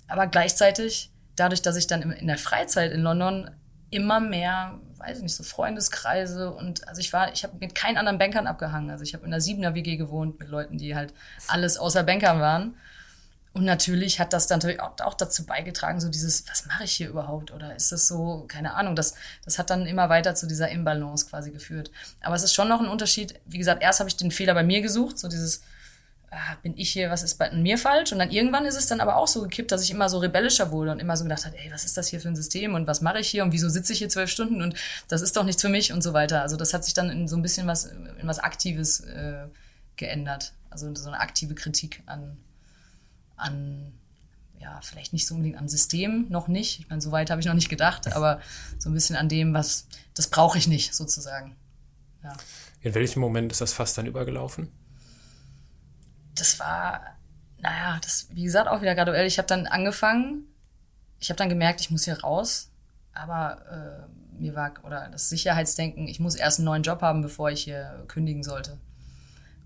[0.09, 3.51] Aber gleichzeitig, dadurch, dass ich dann in der Freizeit in London
[3.91, 7.97] immer mehr, weiß ich nicht, so Freundeskreise und also ich war, ich habe mit keinen
[7.97, 8.91] anderen Bankern abgehangen.
[8.91, 11.15] Also ich habe in einer Siebener WG gewohnt mit Leuten, die halt
[11.49, 12.75] alles außer Bankern waren.
[13.53, 17.09] Und natürlich hat das dann natürlich auch, dazu beigetragen, so dieses, was mache ich hier
[17.09, 17.51] überhaupt?
[17.51, 21.27] Oder ist das so, keine Ahnung, das, das hat dann immer weiter zu dieser Imbalance
[21.27, 21.91] quasi geführt.
[22.23, 23.41] Aber es ist schon noch ein Unterschied.
[23.47, 25.63] Wie gesagt, erst habe ich den Fehler bei mir gesucht, so dieses,
[26.31, 28.13] ah, bin ich hier, was ist bei mir falsch?
[28.13, 30.71] Und dann irgendwann ist es dann aber auch so gekippt, dass ich immer so rebellischer
[30.71, 32.87] wurde und immer so gedacht habe, ey, was ist das hier für ein System und
[32.87, 34.77] was mache ich hier und wieso sitze ich hier zwölf Stunden und
[35.09, 36.43] das ist doch nichts für mich und so weiter.
[36.43, 39.47] Also das hat sich dann in so ein bisschen was, in was Aktives äh,
[39.97, 40.53] geändert.
[40.71, 42.37] Also so eine aktive Kritik an
[43.41, 43.93] an,
[44.59, 46.81] ja, vielleicht nicht so unbedingt am System, noch nicht.
[46.81, 48.41] Ich meine, so weit habe ich noch nicht gedacht, aber
[48.79, 51.57] so ein bisschen an dem, was, das brauche ich nicht, sozusagen.
[52.23, 52.37] Ja.
[52.83, 54.71] In welchem Moment ist das fast dann übergelaufen?
[56.35, 57.01] Das war,
[57.59, 59.27] naja, das, wie gesagt, auch wieder graduell.
[59.27, 60.45] Ich habe dann angefangen,
[61.19, 62.71] ich habe dann gemerkt, ich muss hier raus.
[63.13, 67.51] aber äh, mir war, oder das Sicherheitsdenken, ich muss erst einen neuen Job haben, bevor
[67.51, 68.79] ich hier kündigen sollte.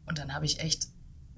[0.07, 0.89] Und dann habe ich echt,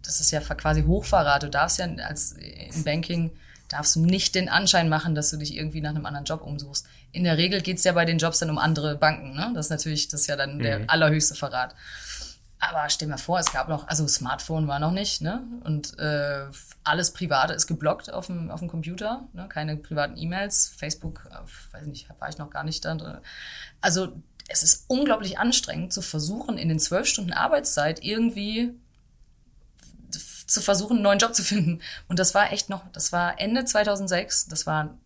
[0.07, 1.43] das ist ja quasi Hochverrat.
[1.43, 3.33] Du darfst ja als im Banking
[3.69, 6.87] darfst du nicht den Anschein machen, dass du dich irgendwie nach einem anderen Job umsuchst.
[7.13, 9.35] In der Regel geht's ja bei den Jobs dann um andere Banken.
[9.35, 9.51] Ne?
[9.55, 10.63] Das ist natürlich, das ist ja dann mhm.
[10.63, 11.75] der allerhöchste Verrat.
[12.59, 15.43] Aber stell mir vor, es gab noch, also Smartphone war noch nicht, ne?
[15.65, 16.47] Und äh,
[16.85, 19.47] alles Private ist geblockt auf dem, auf dem Computer, ne?
[19.49, 23.21] Keine privaten E-Mails, Facebook, äh, weiß nicht, war ich noch gar nicht da.
[23.83, 24.13] Also
[24.49, 28.73] es ist unglaublich anstrengend zu versuchen, in den zwölf Stunden Arbeitszeit irgendwie
[30.47, 31.81] zu versuchen, einen neuen Job zu finden.
[32.09, 34.97] Und das war echt noch, das war Ende 2006, das war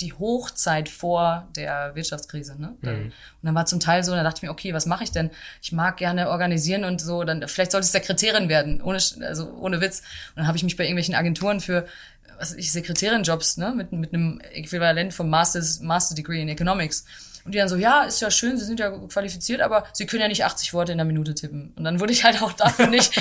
[0.00, 2.60] die Hochzeit vor der Wirtschaftskrise.
[2.60, 2.76] Ne?
[2.82, 3.04] Mhm.
[3.04, 5.30] Und dann war zum Teil so, da dachte ich mir, okay, was mache ich denn?
[5.62, 9.80] Ich mag gerne organisieren und so, dann vielleicht sollte ich Sekretärin werden, ohne, also ohne
[9.80, 10.00] Witz.
[10.00, 11.86] Und dann habe ich mich bei irgendwelchen Agenturen für
[12.38, 17.06] was ich, Sekretärin-Jobs, ne, mit, mit einem Äquivalent vom Master's, Master Degree in Economics
[17.46, 20.20] und die dann so, ja, ist ja schön, sie sind ja qualifiziert, aber sie können
[20.20, 21.72] ja nicht 80 Worte in der Minute tippen.
[21.76, 23.16] Und dann wurde ich halt auch dafür nicht.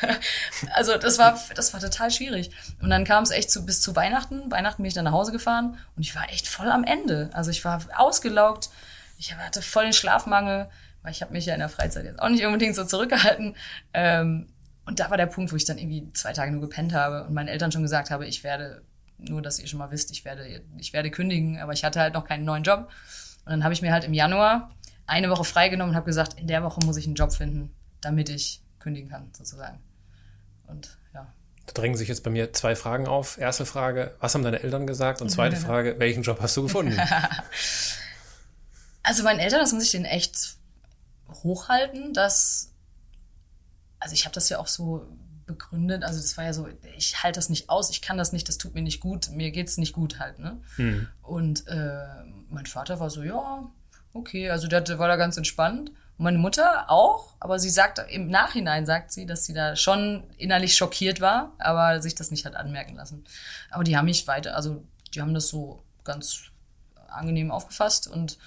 [0.74, 2.52] also das war, das war total schwierig.
[2.80, 4.48] Und dann kam es echt zu, bis zu Weihnachten.
[4.48, 7.30] Weihnachten bin ich dann nach Hause gefahren und ich war echt voll am Ende.
[7.32, 8.70] Also ich war ausgelaugt.
[9.18, 10.68] Ich hatte voll den Schlafmangel,
[11.02, 13.56] weil ich habe mich ja in der Freizeit jetzt auch nicht unbedingt so zurückgehalten.
[13.92, 14.46] Ähm,
[14.86, 17.34] und da war der Punkt, wo ich dann irgendwie zwei Tage nur gepennt habe und
[17.34, 18.82] meinen Eltern schon gesagt habe, ich werde,
[19.18, 22.14] nur dass ihr schon mal wisst, ich werde, ich werde kündigen, aber ich hatte halt
[22.14, 22.88] noch keinen neuen Job.
[23.48, 24.70] Und dann habe ich mir halt im Januar
[25.06, 28.28] eine Woche freigenommen und habe gesagt, in der Woche muss ich einen Job finden, damit
[28.28, 29.78] ich kündigen kann, sozusagen.
[30.66, 31.32] Und ja.
[31.64, 33.38] Da drängen sich jetzt bei mir zwei Fragen auf.
[33.38, 35.22] Erste Frage, was haben deine Eltern gesagt?
[35.22, 37.00] Und zweite Frage, welchen Job hast du gefunden?
[39.02, 40.56] also meinen Eltern, das muss ich denen echt
[41.42, 42.74] hochhalten, dass,
[43.98, 45.08] also ich habe das ja auch so
[45.46, 48.46] begründet, also das war ja so, ich halte das nicht aus, ich kann das nicht,
[48.46, 50.60] das tut mir nicht gut, mir geht's nicht gut halt, ne?
[50.76, 51.08] Hm.
[51.22, 52.04] Und äh,
[52.50, 53.62] mein Vater war so, ja,
[54.12, 55.90] okay, also der, war da ganz entspannt.
[55.90, 60.24] Und meine Mutter auch, aber sie sagt, im Nachhinein sagt sie, dass sie da schon
[60.36, 63.24] innerlich schockiert war, aber sich das nicht hat anmerken lassen.
[63.70, 64.82] Aber die haben mich weiter, also
[65.14, 66.44] die haben das so ganz
[67.08, 68.38] angenehm aufgefasst und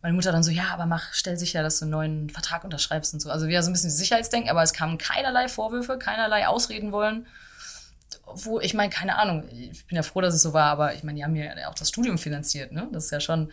[0.00, 3.12] meine Mutter dann so, ja, aber mach, stell sicher, dass du einen neuen Vertrag unterschreibst
[3.14, 3.30] und so.
[3.30, 7.26] Also wieder so ein bisschen Sicherheitsdenken, aber es kamen keinerlei Vorwürfe, keinerlei Ausreden wollen
[8.34, 11.02] wo, ich meine, keine Ahnung, ich bin ja froh, dass es so war, aber ich
[11.02, 12.88] meine, die haben mir ja auch das Studium finanziert, ne?
[12.92, 13.52] Das ist ja schon.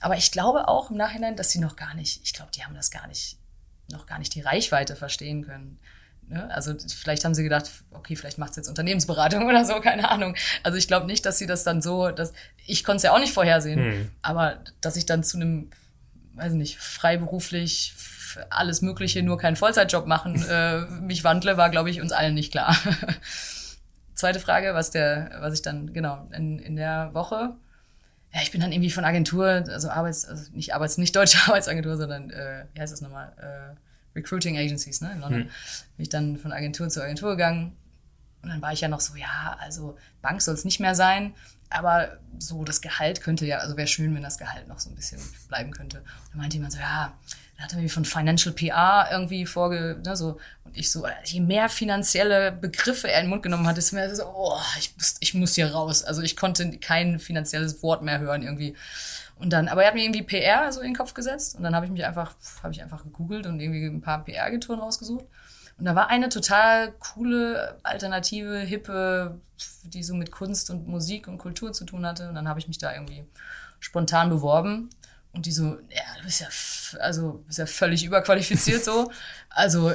[0.00, 2.74] Aber ich glaube auch im Nachhinein, dass sie noch gar nicht, ich glaube, die haben
[2.74, 3.36] das gar nicht,
[3.90, 5.78] noch gar nicht die Reichweite verstehen können.
[6.28, 6.50] Ne?
[6.52, 10.34] Also vielleicht haben sie gedacht, okay, vielleicht macht es jetzt Unternehmensberatung oder so, keine Ahnung.
[10.62, 12.32] Also ich glaube nicht, dass sie das dann so, dass
[12.66, 14.10] ich konnte es ja auch nicht vorhersehen, hm.
[14.22, 15.70] aber dass ich dann zu einem,
[16.34, 17.94] weiß nicht, freiberuflich
[18.50, 22.50] alles Mögliche, nur keinen Vollzeitjob machen, äh, mich wandle, war, glaube ich, uns allen nicht
[22.50, 22.76] klar.
[24.22, 27.54] zweite Frage, was der, was ich dann, genau, in, in der Woche,
[28.32, 31.96] ja, ich bin dann irgendwie von Agentur, also Arbeits, also nicht Arbeits, nicht deutsche Arbeitsagentur,
[31.96, 33.76] sondern, äh, wie heißt das nochmal, äh,
[34.14, 35.42] Recruiting Agencies, ne, in London.
[35.42, 35.48] Hm.
[35.96, 37.76] Bin ich dann von Agentur zu Agentur gegangen.
[38.42, 41.34] Und dann war ich ja noch so, ja, also Bank soll es nicht mehr sein,
[41.70, 44.96] aber so das Gehalt könnte ja, also wäre schön, wenn das Gehalt noch so ein
[44.96, 45.98] bisschen bleiben könnte.
[45.98, 47.12] Und dann meinte jemand so, ja,
[47.62, 51.40] da hat er mir von Financial PR irgendwie vorge, ne, so, und ich so, je
[51.40, 55.14] mehr finanzielle Begriffe er in den Mund genommen hat, ist mir so, oh, ich muss,
[55.20, 56.02] ich muss hier raus.
[56.02, 58.74] Also ich konnte kein finanzielles Wort mehr hören irgendwie.
[59.38, 61.76] Und dann, aber er hat mir irgendwie PR so in den Kopf gesetzt und dann
[61.76, 65.24] habe ich mich einfach, habe ich einfach gegoogelt und irgendwie ein paar PR-Agenturen rausgesucht.
[65.78, 69.38] Und da war eine total coole, alternative, hippe,
[69.84, 72.28] die so mit Kunst und Musik und Kultur zu tun hatte.
[72.28, 73.24] Und dann habe ich mich da irgendwie
[73.78, 74.90] spontan beworben.
[75.32, 76.48] Und die so, ja, du bist ja,
[77.00, 79.10] also, bist ja völlig überqualifiziert so.
[79.54, 79.92] Also,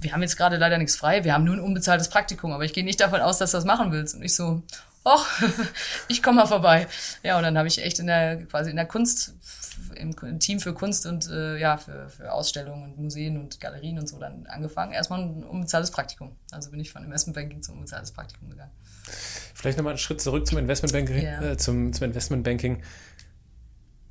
[0.00, 2.72] wir haben jetzt gerade leider nichts frei, wir haben nur ein unbezahltes Praktikum, aber ich
[2.72, 4.14] gehe nicht davon aus, dass du das machen willst.
[4.14, 4.62] Und ich so,
[5.04, 5.26] och,
[6.08, 6.88] ich komme mal vorbei.
[7.22, 9.34] Ja, und dann habe ich echt in der, quasi in der Kunst,
[9.96, 14.08] im Team für Kunst und äh, ja, für, für Ausstellungen und Museen und Galerien und
[14.08, 14.92] so dann angefangen.
[14.92, 16.36] Erstmal ein unbezahltes Praktikum.
[16.50, 18.72] Also bin ich von Investmentbanking zum unbezahltes Praktikum gegangen.
[19.54, 21.22] Vielleicht nochmal einen Schritt zurück zum Investmentbanking.
[21.22, 21.42] Ja.
[21.42, 22.82] Äh, zum, zum Investmentbanking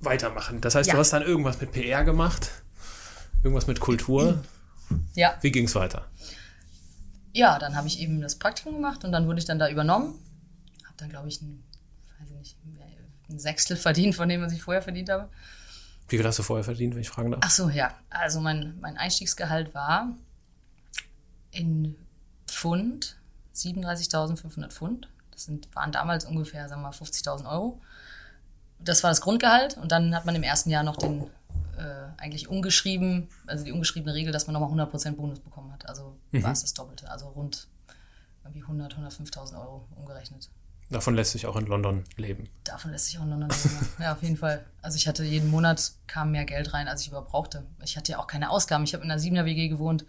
[0.00, 0.60] weitermachen.
[0.60, 0.94] Das heißt, ja.
[0.94, 2.50] du hast dann irgendwas mit PR gemacht,
[3.42, 4.42] irgendwas mit Kultur.
[5.14, 5.38] Ja.
[5.40, 6.04] Wie ging es weiter?
[7.32, 10.20] Ja, dann habe ich eben das Praktikum gemacht und dann wurde ich dann da übernommen.
[10.84, 11.64] Habe dann, glaube ich, ein,
[12.20, 12.56] weiß ich nicht,
[13.30, 15.30] ein Sechstel verdient von dem, was ich vorher verdient habe.
[16.08, 17.40] Wie viel hast du vorher verdient, wenn ich fragen darf?
[17.42, 17.96] Ach so, ja.
[18.10, 20.10] Also mein, mein Einstiegsgehalt war
[21.50, 21.96] in
[22.46, 23.16] Pfund
[23.54, 25.08] 37.500 Pfund.
[25.30, 27.80] Das sind, waren damals ungefähr, sagen wir mal, 50.000 Euro.
[28.78, 31.22] Das war das Grundgehalt und dann hat man im ersten Jahr noch den
[31.78, 35.88] äh, eigentlich ungeschrieben, also die ungeschriebene Regel, dass man nochmal 100% Bonus bekommen hat.
[35.88, 36.42] Also mhm.
[36.42, 37.68] war es das Doppelte, also rund
[38.44, 40.50] irgendwie 100, 105.000 Euro umgerechnet.
[40.90, 42.48] Davon lässt sich auch in London leben.
[42.64, 43.88] Davon lässt sich auch in London leben.
[43.98, 44.64] ja, auf jeden Fall.
[44.82, 47.64] Also ich hatte jeden Monat kam mehr Geld rein, als ich überhaupt brauchte.
[47.82, 48.84] Ich hatte ja auch keine Ausgaben.
[48.84, 50.04] Ich habe in einer 7er WG gewohnt.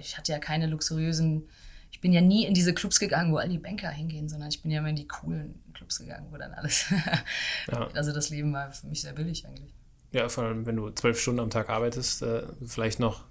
[0.00, 1.48] Ich hatte ja keine luxuriösen
[1.94, 4.60] ich bin ja nie in diese Clubs gegangen, wo all die Banker hingehen, sondern ich
[4.60, 6.86] bin ja immer in die coolen Clubs gegangen, wo dann alles.
[7.70, 7.88] ja.
[7.94, 9.72] Also das Leben war für mich sehr billig eigentlich.
[10.10, 13.22] Ja, vor allem, wenn du zwölf Stunden am Tag arbeitest, äh, vielleicht noch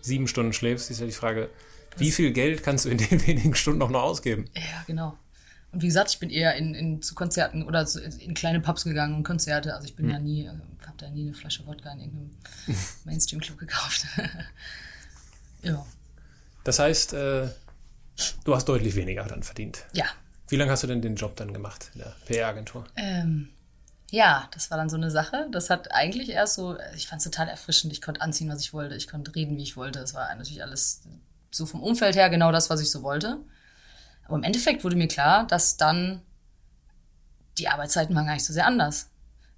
[0.00, 1.50] sieben Stunden schläfst, ist ja die Frage,
[1.90, 4.46] das wie viel Geld kannst du in den wenigen Stunden auch noch ausgeben?
[4.54, 5.18] Ja, genau.
[5.72, 8.84] Und wie gesagt, ich bin eher in, in zu Konzerten oder zu, in kleine Pubs
[8.84, 9.74] gegangen und Konzerte.
[9.74, 10.12] Also ich bin hm.
[10.12, 12.30] ja nie, habe da nie eine Flasche Wodka in irgendeinem
[13.04, 14.06] Mainstream-Club gekauft.
[15.62, 15.84] ja.
[16.64, 17.48] Das heißt, äh,
[18.44, 19.84] Du hast deutlich weniger dann verdient.
[19.92, 20.06] Ja.
[20.48, 22.84] Wie lange hast du denn den Job dann gemacht in der PR-Agentur?
[22.96, 23.50] Ähm,
[24.10, 25.48] ja, das war dann so eine Sache.
[25.50, 27.92] Das hat eigentlich erst so, ich fand es total erfrischend.
[27.92, 28.94] Ich konnte anziehen, was ich wollte.
[28.94, 29.98] Ich konnte reden, wie ich wollte.
[29.98, 31.02] Es war natürlich alles
[31.50, 33.40] so vom Umfeld her genau das, was ich so wollte.
[34.24, 36.22] Aber im Endeffekt wurde mir klar, dass dann
[37.58, 39.08] die Arbeitszeiten waren gar nicht so sehr anders.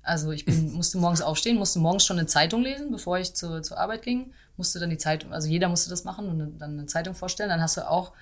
[0.03, 3.63] Also ich bin, musste morgens aufstehen, musste morgens schon eine Zeitung lesen, bevor ich zur,
[3.63, 4.33] zur Arbeit ging.
[4.57, 7.51] Musste dann die Zeitung, also jeder musste das machen und dann eine Zeitung vorstellen.
[7.51, 8.13] Dann hast du auch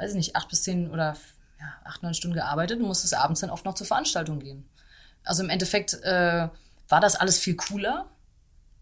[0.00, 1.16] weiß ich nicht, acht bis zehn oder
[1.58, 4.64] ja, acht, neun Stunden gearbeitet und musstest abends dann oft noch zur Veranstaltung gehen.
[5.24, 6.48] Also im Endeffekt äh,
[6.88, 8.06] war das alles viel cooler,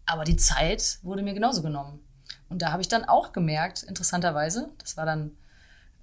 [0.05, 1.99] aber die Zeit wurde mir genauso genommen.
[2.47, 5.31] Und da habe ich dann auch gemerkt, interessanterweise, das war dann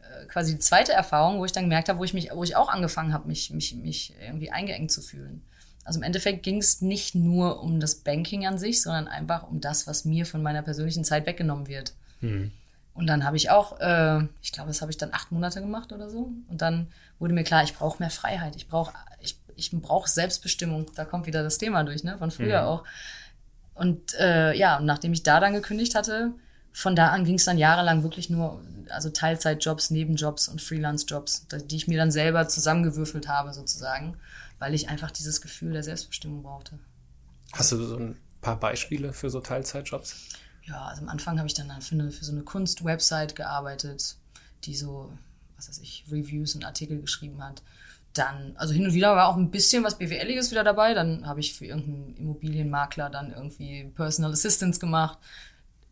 [0.01, 2.57] äh, quasi die zweite Erfahrung, wo ich dann gemerkt habe, wo ich mich, wo ich
[2.57, 5.43] auch angefangen habe, mich, mich, mich irgendwie eingeengt zu fühlen.
[5.85, 9.61] Also im Endeffekt ging es nicht nur um das Banking an sich, sondern einfach um
[9.61, 11.95] das, was mir von meiner persönlichen Zeit weggenommen wird.
[12.21, 12.53] Mhm.
[12.97, 15.93] Und dann habe ich auch, äh, ich glaube, das habe ich dann acht Monate gemacht
[15.93, 16.33] oder so.
[16.49, 18.57] Und dann wurde mir klar, ich brauche mehr Freiheit.
[18.57, 20.87] Ich brauche ich, ich brauch Selbstbestimmung.
[20.95, 22.17] Da kommt wieder das Thema durch, ne?
[22.19, 22.69] Von früher mhm.
[22.69, 22.85] auch.
[23.75, 26.33] Und äh, ja, und nachdem ich da dann gekündigt hatte,
[26.73, 31.77] von da an ging es dann jahrelang wirklich nur, also Teilzeitjobs, Nebenjobs und Freelance-Jobs, die
[31.77, 34.17] ich mir dann selber zusammengewürfelt habe, sozusagen,
[34.59, 36.79] weil ich einfach dieses Gefühl der Selbstbestimmung brauchte.
[37.53, 40.17] Hast du so ein paar Beispiele für so Teilzeitjobs?
[40.67, 44.17] Ja, also am Anfang habe ich dann für, eine, für so eine Kunst-Website gearbeitet,
[44.65, 45.13] die so,
[45.57, 47.63] was weiß ich, Reviews und Artikel geschrieben hat.
[48.15, 50.95] Dann, also hin und wieder war auch ein bisschen was BWLiges wieder dabei.
[50.95, 55.19] Dann habe ich für irgendeinen Immobilienmakler dann irgendwie Personal Assistance gemacht.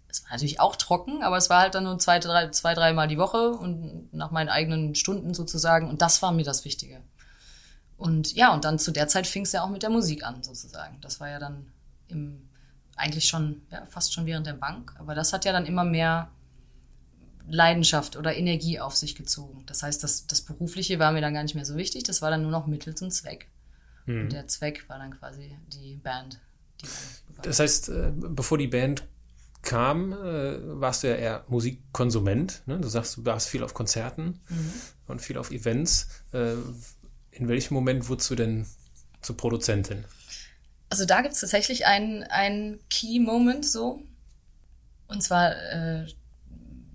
[0.08, 3.08] Es war natürlich auch trocken, aber es war halt dann nur zwei, drei, zwei, dreimal
[3.08, 5.88] die Woche und nach meinen eigenen Stunden sozusagen.
[5.88, 7.00] Und das war mir das Wichtige.
[7.96, 10.42] Und ja, und dann zu der Zeit fing es ja auch mit der Musik an,
[10.42, 11.00] sozusagen.
[11.00, 11.66] Das war ja dann
[12.08, 12.48] im
[12.96, 14.94] eigentlich schon, ja, fast schon während der Bank.
[14.98, 16.30] Aber das hat ja dann immer mehr
[17.48, 19.64] Leidenschaft oder Energie auf sich gezogen.
[19.66, 22.30] Das heißt, das, das Berufliche war mir dann gar nicht mehr so wichtig, das war
[22.30, 23.48] dann nur noch Mittel zum Zweck.
[24.06, 24.22] Mhm.
[24.22, 26.40] Und der Zweck war dann quasi die Band.
[26.80, 26.86] Die
[27.42, 29.04] das heißt, äh, bevor die Band
[29.62, 32.62] kam, äh, warst du ja eher Musikkonsument.
[32.66, 32.78] Ne?
[32.78, 34.72] Du sagst, du warst viel auf Konzerten mhm.
[35.08, 36.08] und viel auf Events.
[36.32, 36.54] Äh,
[37.30, 38.66] in welchem Moment wurdest du denn
[39.20, 40.04] zur Produzentin?
[40.94, 44.00] Also da gibt es tatsächlich einen, Key-Moment so.
[45.08, 46.06] Und zwar äh,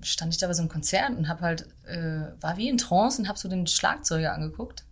[0.02, 3.22] stand ich da bei so einem Konzert und habe halt, äh, war wie in Trance
[3.22, 4.86] und habe so den Schlagzeuger angeguckt.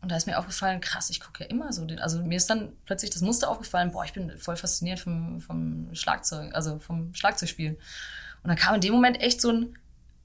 [0.00, 1.84] Und da ist mir aufgefallen, krass, ich gucke ja immer so.
[1.84, 5.40] Den, also mir ist dann plötzlich das Muster aufgefallen, boah, ich bin voll fasziniert vom,
[5.40, 7.74] vom Schlagzeug, also vom Schlagzeugspielen.
[7.74, 9.76] Und dann kam in dem Moment echt so ein,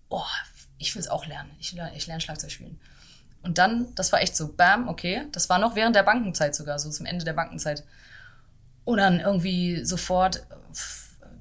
[0.10, 0.22] oh,
[0.78, 1.50] ich will es auch lernen.
[1.60, 2.80] Ich, ich lerne Schlagzeug spielen.
[3.46, 5.28] Und dann, das war echt so, bam, okay.
[5.32, 7.84] Das war noch während der Bankenzeit sogar, so zum Ende der Bankenzeit.
[8.86, 10.44] Und dann irgendwie sofort,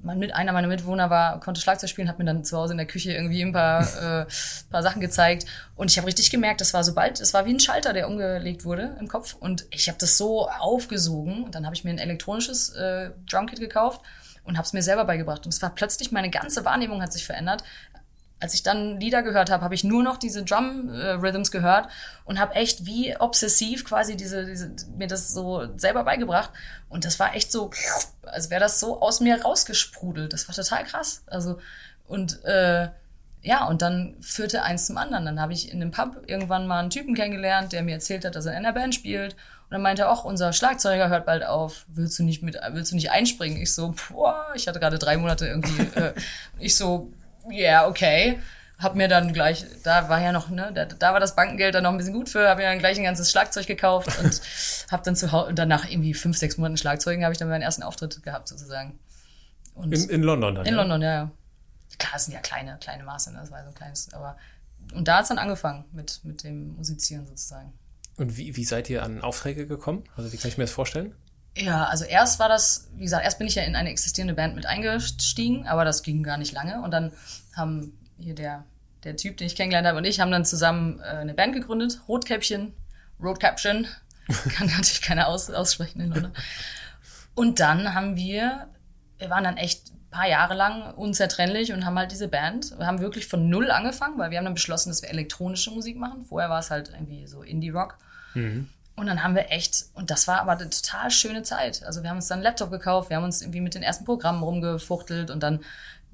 [0.03, 2.77] mein mit, einer meiner Mitwohner war, konnte Schlagzeug spielen, hat mir dann zu Hause in
[2.77, 3.81] der Küche irgendwie ein paar,
[4.21, 4.25] äh,
[4.69, 5.47] paar Sachen gezeigt.
[5.75, 8.65] Und ich habe richtig gemerkt, das war sobald, es war wie ein Schalter, der umgelegt
[8.65, 9.33] wurde im Kopf.
[9.33, 11.43] Und ich habe das so aufgesogen.
[11.43, 14.01] Und dann habe ich mir ein elektronisches äh, Drumkit gekauft
[14.43, 15.43] und habe es mir selber beigebracht.
[15.45, 17.63] Und es war plötzlich, meine ganze Wahrnehmung hat sich verändert
[18.45, 21.87] als ich dann Lieder gehört habe, habe ich nur noch diese Drum-Rhythms gehört
[22.25, 26.51] und habe echt wie obsessiv quasi diese, diese, mir das so selber beigebracht.
[26.87, 27.71] Und das war echt so,
[28.21, 30.31] als wäre das so aus mir rausgesprudelt.
[30.31, 31.23] Das war total krass.
[31.25, 31.57] Also,
[32.07, 32.89] und äh,
[33.41, 35.25] ja, und dann führte eins zum anderen.
[35.25, 38.35] Dann habe ich in einem Pub irgendwann mal einen Typen kennengelernt, der mir erzählt hat,
[38.35, 39.33] dass er in einer Band spielt.
[39.33, 41.87] Und dann meinte er, auch unser Schlagzeuger hört bald auf.
[41.87, 43.59] Willst du nicht mit, willst du nicht einspringen?
[43.59, 46.13] Ich so, boah, ich hatte gerade drei Monate irgendwie, äh,
[46.59, 47.11] ich so,
[47.51, 48.39] yeah, okay.
[48.77, 51.83] Hab mir dann gleich, da war ja noch, ne, da, da war das Bankengeld dann
[51.83, 54.41] noch ein bisschen gut für, hab mir dann gleich ein ganzes Schlagzeug gekauft und
[54.91, 57.83] hab dann zu Hause, danach irgendwie fünf, sechs Monaten Schlagzeugen habe ich dann meinen ersten
[57.83, 58.99] Auftritt gehabt, sozusagen.
[59.75, 60.65] Und in, in London dann?
[60.65, 60.81] In ja?
[60.81, 61.31] London, ja, ja.
[61.97, 63.39] Klar, das sind ja kleine, kleine Maße, ne?
[63.39, 64.35] das war so ein kleines, aber,
[64.93, 67.71] und da hat's dann angefangen mit, mit dem Musizieren sozusagen.
[68.17, 70.03] Und wie, wie seid ihr an Aufträge gekommen?
[70.15, 71.15] Also wie kann ich mir das vorstellen?
[71.57, 74.55] Ja, also erst war das, wie gesagt, erst bin ich ja in eine existierende Band
[74.55, 76.81] mit eingestiegen, aber das ging gar nicht lange.
[76.81, 77.13] Und dann
[77.55, 78.65] haben hier der,
[79.05, 82.01] der Typ, den ich kennengelernt habe, und ich haben dann zusammen äh, eine Band gegründet,
[82.09, 82.73] Rotkäppchen,
[83.21, 83.87] Roadcaption,
[84.49, 86.31] kann natürlich keiner aus, aussprechen, oder?
[87.35, 88.67] Und dann haben wir,
[89.17, 92.85] wir waren dann echt ein paar Jahre lang unzertrennlich und haben halt diese Band, wir
[92.85, 96.25] haben wirklich von null angefangen, weil wir haben dann beschlossen, dass wir elektronische Musik machen.
[96.25, 97.97] Vorher war es halt irgendwie so Indie-Rock.
[98.33, 98.69] Mhm.
[98.95, 101.83] Und dann haben wir echt, und das war aber eine total schöne Zeit.
[101.83, 104.05] Also wir haben uns dann einen Laptop gekauft, wir haben uns irgendwie mit den ersten
[104.05, 105.59] Programmen rumgefuchtelt und dann,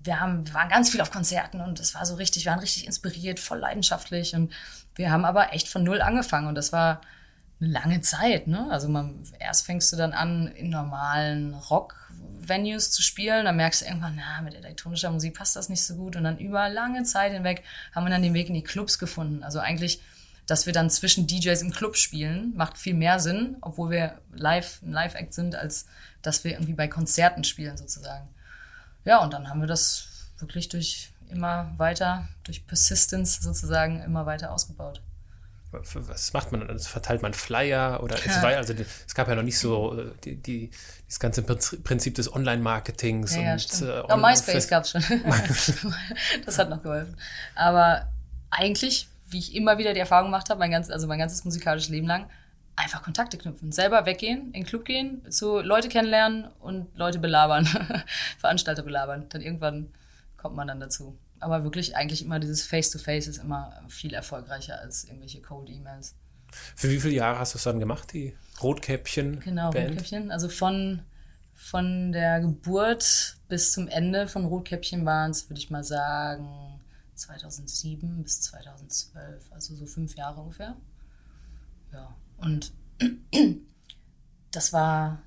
[0.04, 2.60] wir haben, wir waren ganz viel auf Konzerten und es war so richtig, wir waren
[2.60, 4.52] richtig inspiriert, voll leidenschaftlich und
[4.96, 7.02] wir haben aber echt von null angefangen und das war
[7.60, 8.68] eine lange Zeit, ne?
[8.72, 13.86] Also man, erst fängst du dann an, in normalen Rock-Venues zu spielen, dann merkst du
[13.86, 17.32] irgendwann, na, mit elektronischer Musik passt das nicht so gut und dann über lange Zeit
[17.32, 17.64] hinweg
[17.94, 19.44] haben wir dann den Weg in die Clubs gefunden.
[19.44, 20.02] Also eigentlich
[20.52, 24.82] dass wir dann zwischen DJs im Club spielen, macht viel mehr Sinn, obwohl wir live,
[24.82, 25.86] ein Live-Act sind, als
[26.22, 28.28] dass wir irgendwie bei Konzerten spielen sozusagen.
[29.06, 34.52] Ja, und dann haben wir das wirklich durch immer weiter, durch Persistence sozusagen immer weiter
[34.52, 35.02] ausgebaut.
[35.72, 36.70] Was macht man?
[36.70, 38.26] Also verteilt man Flyer oder ja.
[38.26, 38.74] es, war, also
[39.08, 40.72] es gab ja noch nicht so äh, die, die,
[41.08, 45.02] das ganze Prinzip des Online-Marketings ja, und ja, äh, oh, MySpace gab es schon.
[46.46, 47.16] das hat noch geholfen.
[47.56, 48.12] Aber
[48.50, 51.90] eigentlich wie ich immer wieder die Erfahrung gemacht habe, mein ganz, also mein ganzes musikalisches
[51.90, 52.30] Leben lang,
[52.76, 57.66] einfach Kontakte knüpfen, selber weggehen, in den Club gehen, zu Leute kennenlernen und Leute belabern,
[58.40, 59.28] Veranstalter belabern.
[59.30, 59.92] Dann irgendwann
[60.38, 61.18] kommt man dann dazu.
[61.40, 66.16] Aber wirklich eigentlich immer dieses Face-to-Face -face ist immer viel erfolgreicher als irgendwelche Cold-E-Mails.
[66.76, 69.40] Für wie viele Jahre hast du es dann gemacht, die Rotkäppchen?
[69.40, 69.92] Genau, Band?
[69.92, 70.32] Rotkäppchen.
[70.32, 71.02] Also von,
[71.54, 76.81] von der Geburt bis zum Ende von Rotkäppchen waren es, würde ich mal sagen,
[77.22, 80.76] 2007 bis 2012, also so fünf Jahre ungefähr.
[81.94, 82.72] Ja, und
[84.52, 85.22] das war,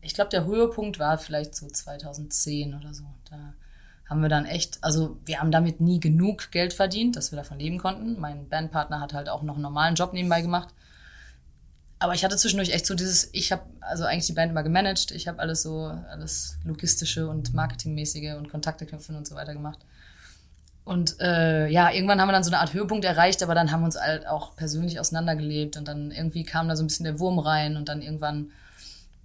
[0.00, 3.04] ich glaube, der Höhepunkt war vielleicht so 2010 oder so.
[3.28, 3.54] Da
[4.06, 7.58] haben wir dann echt, also wir haben damit nie genug Geld verdient, dass wir davon
[7.58, 8.18] leben konnten.
[8.18, 10.74] Mein Bandpartner hat halt auch noch einen normalen Job nebenbei gemacht.
[12.00, 15.10] Aber ich hatte zwischendurch echt so dieses, ich habe also eigentlich die Band immer gemanagt,
[15.10, 19.84] ich habe alles so, alles logistische und marketingmäßige und Kontakte knüpfen und so weiter gemacht.
[20.90, 23.82] Und äh, ja, irgendwann haben wir dann so eine Art Höhepunkt erreicht, aber dann haben
[23.82, 27.20] wir uns halt auch persönlich auseinandergelebt und dann irgendwie kam da so ein bisschen der
[27.20, 28.50] Wurm rein und dann irgendwann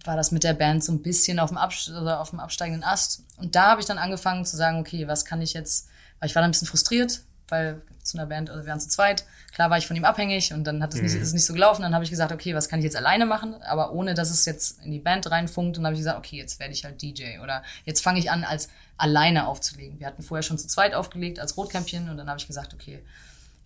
[0.03, 1.57] war das mit der Band so ein bisschen auf dem,
[1.99, 3.23] oder auf dem absteigenden Ast.
[3.37, 5.87] Und da habe ich dann angefangen zu sagen, okay, was kann ich jetzt,
[6.19, 8.89] weil ich war dann ein bisschen frustriert, weil zu einer Band, also wir waren zu
[8.89, 11.05] zweit, klar war ich von ihm abhängig und dann hat es mhm.
[11.07, 11.81] nicht, ist nicht so gelaufen.
[11.81, 14.45] Dann habe ich gesagt, okay, was kann ich jetzt alleine machen, aber ohne, dass es
[14.45, 15.77] jetzt in die Band reinfunkt.
[15.77, 18.29] Und dann habe ich gesagt, okay, jetzt werde ich halt DJ oder jetzt fange ich
[18.29, 19.99] an, als alleine aufzulegen.
[19.99, 23.03] Wir hatten vorher schon zu zweit aufgelegt als Rotkämpchen und dann habe ich gesagt, okay,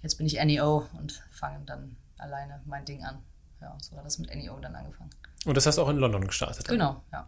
[0.02, 3.20] jetzt bin ich NEO und fange dann alleine mein Ding an.
[3.62, 5.10] Ja, und so hat das mit NEO dann angefangen.
[5.46, 6.68] Und das hast du auch in London gestartet?
[6.68, 7.28] Genau, ja.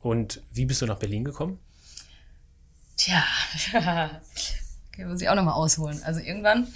[0.00, 1.58] Und wie bist du nach Berlin gekommen?
[2.96, 3.22] Tja,
[4.88, 6.02] okay, muss ich auch nochmal ausholen.
[6.02, 6.68] Also irgendwann,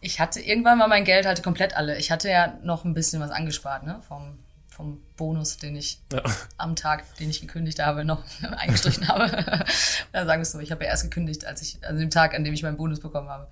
[0.00, 1.98] ich hatte, irgendwann war mein Geld halt komplett alle.
[1.98, 4.38] Ich hatte ja noch ein bisschen was angespart, ne, vom,
[4.72, 6.22] vom Bonus, den ich ja.
[6.56, 8.24] am Tag, den ich gekündigt habe, noch
[8.56, 9.24] eingestrichen habe.
[10.12, 12.34] Oder sagen wir es so, ich habe ja erst gekündigt, als ich, an dem Tag,
[12.34, 13.48] an dem ich meinen Bonus bekommen habe.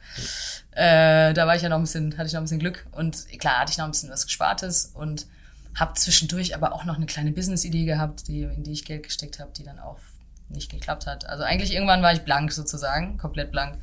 [0.72, 3.28] Äh, da war ich ja noch ein bisschen, hatte ich noch ein bisschen Glück und
[3.38, 5.26] klar hatte ich noch ein bisschen was Gespartes und
[5.74, 9.38] habe zwischendurch aber auch noch eine kleine Business-Idee gehabt, die, in die ich Geld gesteckt
[9.38, 9.98] habe, die dann auch
[10.48, 11.26] nicht geklappt hat.
[11.26, 13.78] Also eigentlich irgendwann war ich blank sozusagen, komplett blank.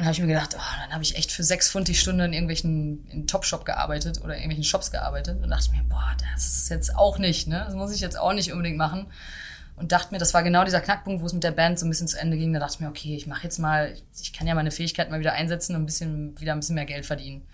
[0.00, 2.24] Und habe ich mir gedacht, oh, dann habe ich echt für sechs Pfund die Stunde
[2.24, 6.70] in irgendwelchen in Topshop gearbeitet oder irgendwelchen Shops gearbeitet und dachte mir, boah, das ist
[6.70, 7.64] jetzt auch nicht, ne?
[7.66, 9.08] Das muss ich jetzt auch nicht unbedingt machen.
[9.76, 11.90] Und dachte mir, das war genau dieser Knackpunkt, wo es mit der Band so ein
[11.90, 12.50] bisschen zu Ende ging.
[12.54, 15.20] Da dachte ich mir, okay, ich mache jetzt mal, ich kann ja meine Fähigkeiten mal
[15.20, 17.46] wieder einsetzen und ein bisschen wieder ein bisschen mehr Geld verdienen.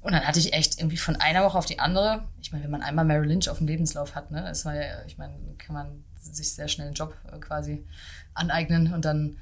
[0.00, 2.70] Und dann hatte ich echt irgendwie von einer Woche auf die andere, ich meine, wenn
[2.70, 5.74] man einmal Mary Lynch auf dem Lebenslauf hat, ne, das war ja, ich meine, kann
[5.74, 7.84] man sich sehr schnell einen Job äh, quasi
[8.32, 9.36] aneignen und dann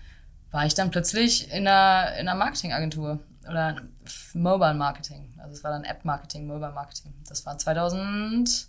[0.51, 3.77] war ich dann plötzlich in einer, in einer Marketingagentur oder
[4.35, 5.35] Mobile Marketing.
[5.39, 7.15] Also es war dann App Marketing, Mobile Marketing.
[7.29, 8.69] Das war 2011.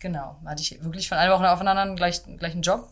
[0.00, 0.40] Genau.
[0.42, 2.90] Da hatte ich wirklich von einer Woche auf den anderen gleich, gleich einen Job.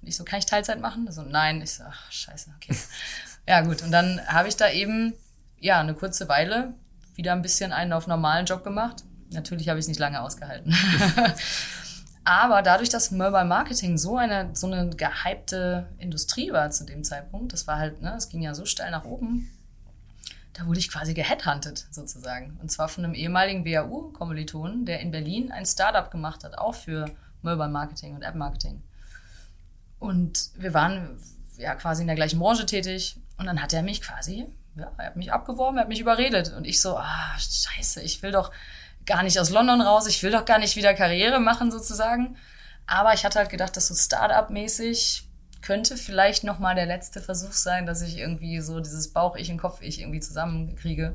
[0.00, 1.10] Und ich so, kann ich Teilzeit machen?
[1.10, 1.60] So, nein.
[1.62, 2.76] Ich so, ach, scheiße, okay.
[3.48, 3.82] ja, gut.
[3.82, 5.14] Und dann habe ich da eben,
[5.58, 6.74] ja, eine kurze Weile
[7.14, 9.04] wieder ein bisschen einen auf normalen Job gemacht.
[9.30, 10.74] Natürlich habe ich es nicht lange ausgehalten.
[12.26, 17.52] Aber dadurch, dass Mobile Marketing so eine, so eine gehypte Industrie war zu dem Zeitpunkt,
[17.52, 19.48] das war halt, ne, es ging ja so steil nach oben,
[20.52, 22.58] da wurde ich quasi geheadhuntet sozusagen.
[22.60, 27.08] Und zwar von einem ehemaligen WAU-Kommilitonen, der in Berlin ein Startup gemacht hat, auch für
[27.42, 28.82] Mobile Marketing und App Marketing.
[30.00, 31.20] Und wir waren
[31.56, 33.20] ja quasi in der gleichen Branche tätig.
[33.36, 36.52] Und dann hat er mich quasi, ja, er hat mich abgeworben, er hat mich überredet.
[36.54, 38.50] Und ich so, ah, scheiße, ich will doch,
[39.06, 42.36] gar nicht aus London raus, ich will doch gar nicht wieder Karriere machen sozusagen.
[42.86, 45.24] Aber ich hatte halt gedacht, dass so Startup-mäßig
[45.62, 49.58] könnte vielleicht noch mal der letzte Versuch sein, dass ich irgendwie so dieses Bauch-Ich und
[49.58, 51.14] Kopf-Ich irgendwie zusammenkriege.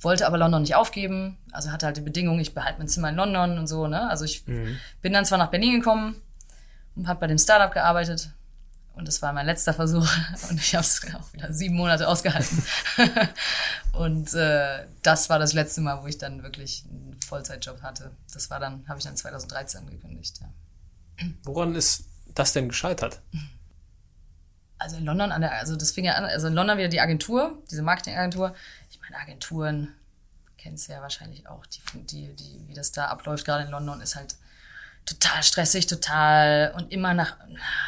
[0.00, 3.16] Wollte aber London nicht aufgeben, also hatte halt die Bedingung, ich behalte mein Zimmer in
[3.16, 4.08] London und so, ne?
[4.08, 4.76] Also ich mhm.
[5.02, 6.20] bin dann zwar nach Berlin gekommen
[6.94, 8.30] und habe bei dem Startup gearbeitet,
[8.96, 10.08] und das war mein letzter Versuch.
[10.50, 12.62] Und ich habe es auch wieder sieben Monate ausgehalten.
[13.92, 18.10] und äh, das war das letzte Mal, wo ich dann wirklich einen Vollzeitjob hatte.
[18.32, 20.40] Das war dann, habe ich dann 2013 gekündigt.
[20.40, 21.26] Ja.
[21.42, 23.20] Woran ist das denn gescheitert?
[24.78, 27.00] Also in London, an der, also das fing ja an, also in London wieder die
[27.00, 28.54] Agentur, diese Marketingagentur.
[28.90, 29.92] Ich meine, Agenturen
[30.56, 34.16] kennst ja wahrscheinlich auch, die, die, die, wie das da abläuft, gerade in London, ist
[34.16, 34.36] halt
[35.06, 37.36] total stressig, total und immer nach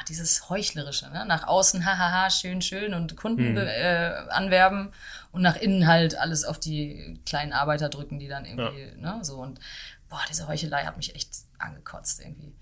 [0.09, 1.25] dieses heuchlerische, ne?
[1.27, 3.59] nach außen hahaha schön schön und Kunden mhm.
[3.59, 4.93] äh, anwerben
[5.33, 9.14] und nach innen halt alles auf die kleinen Arbeiter drücken, die dann irgendwie ja.
[9.17, 9.61] ne so und
[10.09, 12.55] boah diese Heuchelei hat mich echt angekotzt irgendwie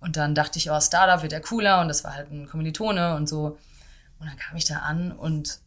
[0.00, 3.16] und dann dachte ich oh Startup wird ja cooler und das war halt ein Kommilitone
[3.16, 3.58] und so
[4.20, 5.58] und dann kam ich da an und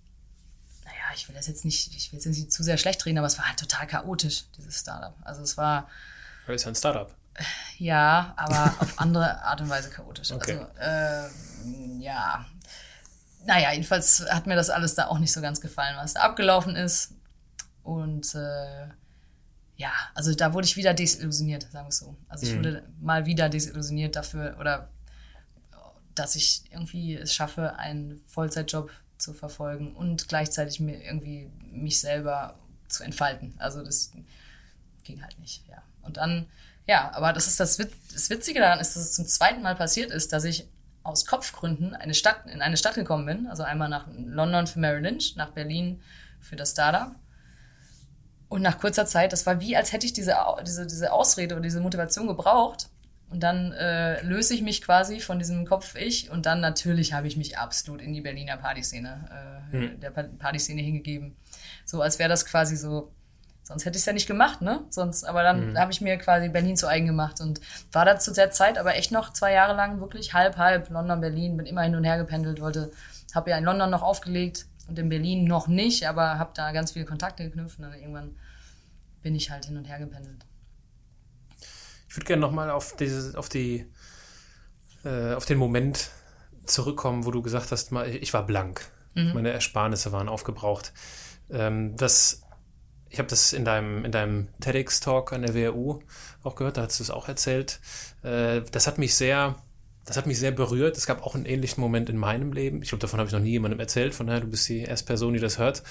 [0.85, 3.27] naja ich will das jetzt nicht ich will jetzt nicht zu sehr schlecht reden aber
[3.27, 5.89] es war halt total chaotisch dieses Startup also es war
[6.45, 7.13] weil es ja ein Startup
[7.77, 10.31] ja, aber auf andere Art und Weise chaotisch.
[10.31, 10.65] Okay.
[10.77, 12.45] Also, äh, ja.
[13.45, 16.75] Naja, jedenfalls hat mir das alles da auch nicht so ganz gefallen, was da abgelaufen
[16.75, 17.13] ist.
[17.83, 18.87] Und äh,
[19.77, 22.15] ja, also da wurde ich wieder desillusioniert, sagen wir es so.
[22.27, 22.59] Also ich mhm.
[22.59, 24.89] wurde mal wieder desillusioniert dafür oder
[26.15, 32.59] dass ich irgendwie es schaffe, einen Vollzeitjob zu verfolgen und gleichzeitig mir irgendwie mich selber
[32.89, 33.53] zu entfalten.
[33.57, 34.11] Also das
[35.03, 35.81] ging halt nicht, ja.
[36.01, 36.47] Und dann
[36.89, 40.09] ja, aber das ist das, das Witzige daran ist, dass es zum zweiten Mal passiert
[40.09, 40.67] ist, dass ich
[41.03, 43.45] aus Kopfgründen eine Stadt, in eine Stadt gekommen bin.
[43.45, 46.01] Also einmal nach London für Mary Lynch, nach Berlin
[46.39, 47.13] für das Startup.
[48.47, 50.35] Und nach kurzer Zeit, das war wie, als hätte ich diese,
[50.65, 52.89] diese, diese Ausrede oder diese Motivation gebraucht.
[53.29, 57.37] Und dann äh, löse ich mich quasi von diesem Kopf-Ich und dann natürlich habe ich
[57.37, 59.99] mich absolut in die Berliner Partyszene, äh, hm.
[59.99, 61.35] der Partyszene hingegeben.
[61.85, 63.11] So als wäre das quasi so
[63.69, 64.83] Sonst hätte ich es ja nicht gemacht, ne?
[64.89, 65.77] Sonst, aber dann mhm.
[65.77, 67.61] habe ich mir quasi Berlin zu eigen gemacht und
[67.91, 71.21] war da zu der Zeit aber echt noch zwei Jahre lang wirklich halb, halb London,
[71.21, 72.91] Berlin, bin immer hin und her gependelt, wollte,
[73.35, 76.93] habe ja in London noch aufgelegt und in Berlin noch nicht, aber habe da ganz
[76.93, 78.35] viele Kontakte geknüpft und dann irgendwann
[79.21, 80.47] bin ich halt hin und her gependelt.
[82.09, 82.95] Ich würde gerne nochmal auf
[83.35, 83.85] auf die,
[85.05, 86.09] äh, auf den Moment
[86.65, 88.89] zurückkommen, wo du gesagt hast, ich war blank.
[89.13, 89.33] Mhm.
[89.35, 90.91] Meine Ersparnisse waren aufgebraucht.
[91.51, 92.41] Ähm, das
[93.09, 95.99] ich habe das in deinem, in deinem TEDx-Talk an der WHU
[96.43, 97.79] auch gehört, da hast du es auch erzählt.
[98.23, 99.55] Äh, das hat mich sehr
[100.09, 100.97] das hat mich sehr berührt.
[100.97, 102.81] Es gab auch einen ähnlichen Moment in meinem Leben.
[102.81, 104.15] Ich glaube, davon habe ich noch nie jemandem erzählt.
[104.15, 105.83] Von daher, du bist die erste Person, die das hört.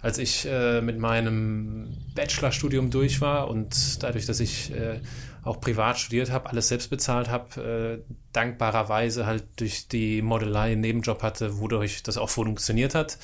[0.00, 5.00] Als ich äh, mit meinem Bachelorstudium durch war und dadurch, dass ich äh,
[5.42, 10.80] auch privat studiert habe, alles selbst bezahlt habe, äh, dankbarerweise halt durch die Modelei einen
[10.80, 13.18] Nebenjob hatte, wodurch das auch funktioniert hat,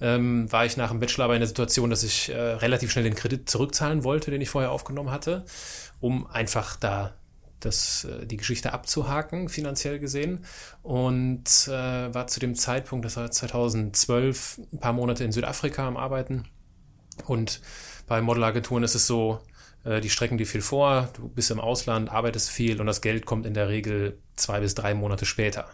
[0.00, 3.04] ähm, war ich nach dem Bachelor aber in der Situation, dass ich äh, relativ schnell
[3.04, 5.44] den Kredit zurückzahlen wollte, den ich vorher aufgenommen hatte,
[6.00, 7.14] um einfach da
[7.60, 10.44] das, äh, die Geschichte abzuhaken, finanziell gesehen.
[10.82, 15.96] Und äh, war zu dem Zeitpunkt, das war 2012, ein paar Monate in Südafrika am
[15.96, 16.44] Arbeiten.
[17.26, 17.60] Und
[18.06, 19.40] bei Modelagenturen ist es so,
[19.84, 23.26] äh, die strecken dir viel vor, du bist im Ausland, arbeitest viel und das Geld
[23.26, 25.68] kommt in der Regel zwei bis drei Monate später.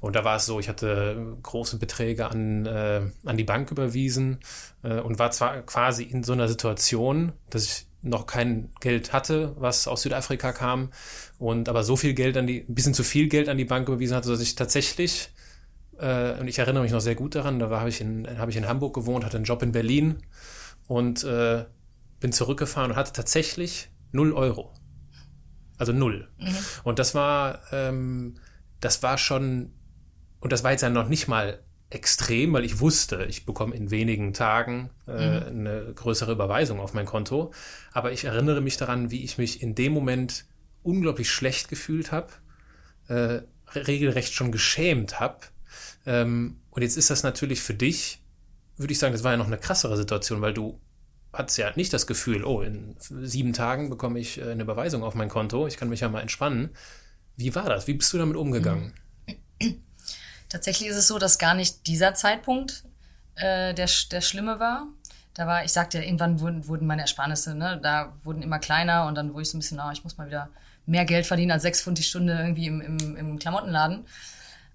[0.00, 4.38] Und da war es so, ich hatte große Beträge an, äh, an die Bank überwiesen
[4.82, 9.54] äh, und war zwar quasi in so einer Situation, dass ich noch kein Geld hatte,
[9.58, 10.90] was aus Südafrika kam
[11.38, 13.88] und aber so viel Geld an die, ein bisschen zu viel Geld an die Bank
[13.88, 15.30] überwiesen hatte, dass ich tatsächlich,
[15.98, 18.56] äh, und ich erinnere mich noch sehr gut daran, da habe ich, in, hab ich
[18.56, 20.22] in Hamburg gewohnt, hatte einen Job in Berlin
[20.86, 21.64] und äh,
[22.20, 24.72] bin zurückgefahren und hatte tatsächlich null Euro.
[25.76, 26.28] Also null.
[26.38, 26.56] Mhm.
[26.84, 28.36] Und das war, ähm,
[28.80, 29.72] das war schon,
[30.40, 31.60] und das war jetzt ja noch nicht mal
[31.90, 35.46] extrem, weil ich wusste, ich bekomme in wenigen Tagen äh, mhm.
[35.46, 37.52] eine größere Überweisung auf mein Konto.
[37.92, 40.44] Aber ich erinnere mich daran, wie ich mich in dem Moment
[40.82, 42.28] unglaublich schlecht gefühlt habe,
[43.08, 43.40] äh,
[43.74, 45.38] regelrecht schon geschämt habe.
[46.04, 48.20] Ähm, und jetzt ist das natürlich für dich,
[48.76, 50.78] würde ich sagen, das war ja noch eine krassere Situation, weil du
[51.32, 55.14] hattest ja nicht das Gefühl, oh, in sieben Tagen bekomme ich äh, eine Überweisung auf
[55.14, 56.70] mein Konto, ich kann mich ja mal entspannen.
[57.36, 57.86] Wie war das?
[57.86, 58.92] Wie bist du damit umgegangen?
[60.48, 62.84] Tatsächlich ist es so, dass gar nicht dieser Zeitpunkt
[63.36, 64.86] äh, der, der schlimme war.
[65.34, 69.06] Da war, ich sagte ja, irgendwann wurden, wurden meine Ersparnisse, ne, da wurden immer kleiner
[69.06, 70.48] und dann wurde ich so ein bisschen, oh, ich muss mal wieder
[70.84, 74.04] mehr Geld verdienen als sechs Pfund die Stunde irgendwie im, im, im Klamottenladen.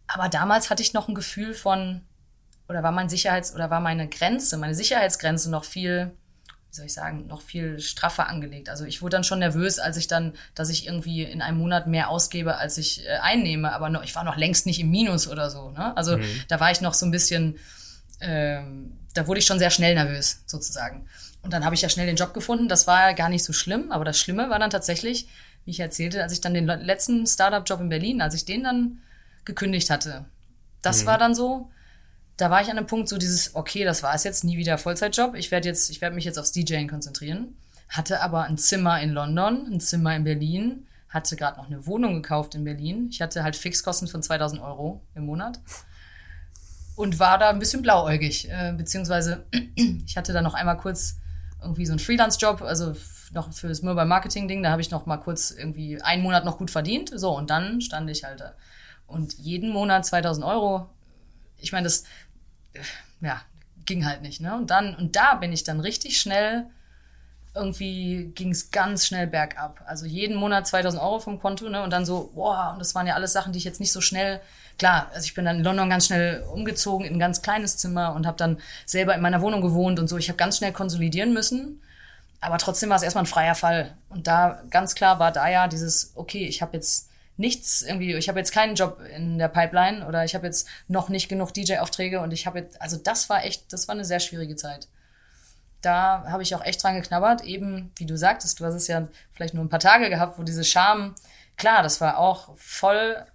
[0.07, 2.01] Aber damals hatte ich noch ein Gefühl von,
[2.69, 6.11] oder war mein Sicherheits- oder war meine Grenze, meine Sicherheitsgrenze noch viel,
[6.73, 8.67] wie soll ich sagen, noch viel straffer angelegt.
[8.67, 11.85] Also ich wurde dann schon nervös, als ich dann, dass ich irgendwie in einem Monat
[11.85, 13.71] mehr ausgebe, als ich äh, einnehme.
[13.73, 15.69] Aber noch, ich war noch längst nicht im Minus oder so.
[15.69, 15.95] Ne?
[15.95, 16.25] Also mhm.
[16.47, 17.59] da war ich noch so ein bisschen,
[18.21, 21.05] ähm, da wurde ich schon sehr schnell nervös sozusagen.
[21.43, 22.67] Und dann habe ich ja schnell den Job gefunden.
[22.67, 23.91] Das war ja gar nicht so schlimm.
[23.91, 25.27] Aber das Schlimme war dann tatsächlich,
[25.65, 28.97] wie ich erzählte, als ich dann den letzten Startup-Job in Berlin, als ich den dann
[29.45, 30.25] gekündigt hatte.
[30.81, 31.05] Das mhm.
[31.05, 31.69] war dann so,
[32.37, 34.77] da war ich an einem Punkt, so dieses, okay, das war es jetzt, nie wieder
[34.77, 35.35] Vollzeitjob.
[35.35, 37.55] Ich werde jetzt, ich werde mich jetzt aufs DJing konzentrieren.
[37.89, 42.15] Hatte aber ein Zimmer in London, ein Zimmer in Berlin, hatte gerade noch eine Wohnung
[42.15, 43.09] gekauft in Berlin.
[43.11, 45.59] Ich hatte halt Fixkosten von 2000 Euro im Monat
[46.95, 49.45] und war da ein bisschen blauäugig, äh, beziehungsweise
[50.05, 51.17] ich hatte da noch einmal kurz
[51.61, 52.95] irgendwie so einen Freelance-Job, also
[53.31, 56.57] noch für das Mobile Marketing-Ding, da habe ich noch mal kurz irgendwie einen Monat noch
[56.57, 58.53] gut verdient, so und dann stand ich halt da.
[59.07, 60.89] Und jeden Monat 2000 Euro,
[61.63, 62.03] ich meine, das,
[62.73, 62.79] äh,
[63.21, 63.41] ja,
[63.85, 64.55] ging halt nicht, ne?
[64.55, 66.65] Und dann, und da bin ich dann richtig schnell,
[67.55, 69.81] irgendwie ging es ganz schnell bergab.
[69.85, 71.83] Also jeden Monat 2000 Euro vom Konto, ne?
[71.83, 74.01] Und dann so, boah, und das waren ja alles Sachen, die ich jetzt nicht so
[74.01, 74.41] schnell
[74.77, 78.13] klar, also ich bin dann in London ganz schnell umgezogen in ein ganz kleines Zimmer
[78.15, 80.17] und habe dann selber in meiner Wohnung gewohnt und so.
[80.17, 81.81] Ich habe ganz schnell konsolidieren müssen.
[82.41, 83.95] Aber trotzdem war es erstmal ein freier Fall.
[84.09, 88.29] Und da ganz klar war da ja dieses, okay, ich habe jetzt nichts irgendwie, ich
[88.29, 92.19] habe jetzt keinen Job in der Pipeline oder ich habe jetzt noch nicht genug DJ-Aufträge
[92.19, 94.87] und ich habe jetzt, also das war echt, das war eine sehr schwierige Zeit.
[95.81, 99.07] Da habe ich auch echt dran geknabbert, eben wie du sagtest, du hast es ja
[99.33, 101.15] vielleicht nur ein paar Tage gehabt, wo diese Scham,
[101.57, 103.25] klar, das war auch voll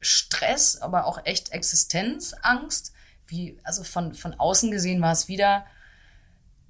[0.00, 2.92] Stress, aber auch echt Existenzangst.
[3.26, 5.64] Wie, also von, von außen gesehen war es wieder,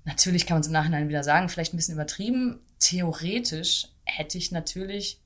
[0.04, 2.60] natürlich kann man es im Nachhinein wieder sagen, vielleicht ein bisschen übertrieben.
[2.80, 5.20] Theoretisch hätte ich natürlich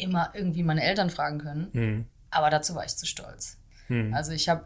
[0.00, 2.06] immer irgendwie meine Eltern fragen können, mhm.
[2.30, 3.58] aber dazu war ich zu stolz.
[3.88, 4.14] Mhm.
[4.14, 4.64] Also ich habe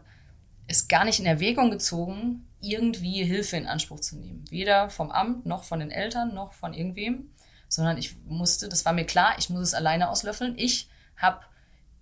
[0.67, 4.43] es gar nicht in Erwägung gezogen, irgendwie Hilfe in Anspruch zu nehmen.
[4.49, 7.29] Weder vom Amt, noch von den Eltern, noch von irgendwem,
[7.67, 10.55] sondern ich musste, das war mir klar, ich muss es alleine auslöffeln.
[10.57, 11.41] Ich habe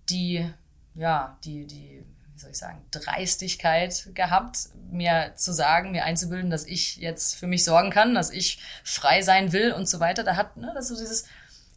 [0.08, 0.48] die,
[0.94, 6.64] ja, die, die, wie soll ich sagen, Dreistigkeit gehabt, mir zu sagen, mir einzubilden, dass
[6.66, 10.24] ich jetzt für mich sorgen kann, dass ich frei sein will und so weiter.
[10.24, 11.26] Da hat, ne, das so dieses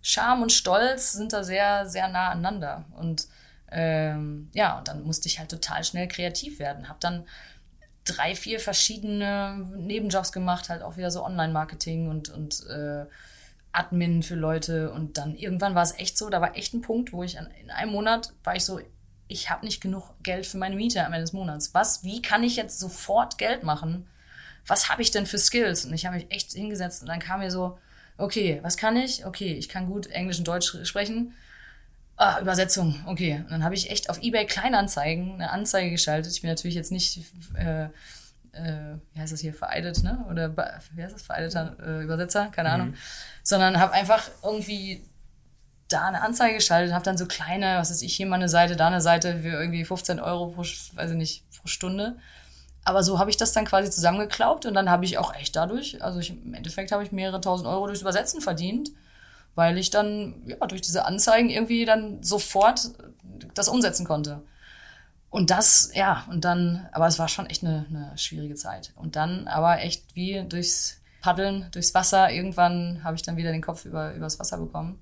[0.09, 2.85] Scham und Stolz sind da sehr, sehr nah aneinander.
[2.95, 3.27] Und
[3.69, 6.87] ähm, ja, und dann musste ich halt total schnell kreativ werden.
[6.87, 7.25] Hab dann
[8.05, 13.05] drei, vier verschiedene Nebenjobs gemacht, halt auch wieder so Online-Marketing und, und äh,
[13.73, 17.11] Admin für Leute und dann irgendwann war es echt so, da war echt ein Punkt,
[17.11, 18.79] wo ich an, in einem Monat war ich so,
[19.27, 21.73] ich habe nicht genug Geld für meine Miete am Ende des Monats.
[21.73, 24.07] Was, wie kann ich jetzt sofort Geld machen?
[24.65, 25.83] Was habe ich denn für Skills?
[25.83, 27.77] Und ich habe mich echt hingesetzt und dann kam mir so,
[28.17, 29.25] okay, was kann ich?
[29.25, 31.33] Okay, ich kann gut Englisch und Deutsch sprechen.
[32.15, 33.41] Ah, Übersetzung, okay.
[33.43, 36.31] Und dann habe ich echt auf Ebay Kleinanzeigen eine Anzeige geschaltet.
[36.31, 37.19] Ich bin natürlich jetzt nicht,
[37.55, 37.85] äh,
[38.53, 40.25] äh, wie heißt das hier, vereidet, ne?
[40.29, 40.57] Oder
[40.93, 42.47] wie heißt das, vereideter äh, Übersetzer?
[42.47, 42.87] Keine Ahnung.
[42.89, 42.95] Mhm.
[43.43, 45.03] Sondern habe einfach irgendwie
[45.89, 48.75] da eine Anzeige geschaltet, habe dann so kleine, was weiß ich, hier mal eine Seite,
[48.75, 52.17] da eine Seite für irgendwie 15 Euro pro, weiß ich nicht, pro Stunde.
[52.87, 56.01] Aber so habe ich das dann quasi zusammengeklaubt und dann habe ich auch echt dadurch,
[56.03, 58.91] also ich, im Endeffekt habe ich mehrere tausend Euro durchs Übersetzen verdient
[59.57, 62.91] weil ich dann ja, durch diese Anzeigen irgendwie dann sofort
[63.55, 64.43] das umsetzen konnte.
[65.31, 68.93] Und das, ja, und dann, aber es war schon echt eine, eine schwierige Zeit.
[68.95, 73.63] Und dann aber echt wie durchs Paddeln, durchs Wasser, irgendwann habe ich dann wieder den
[73.63, 74.99] Kopf über, übers Wasser bekommen.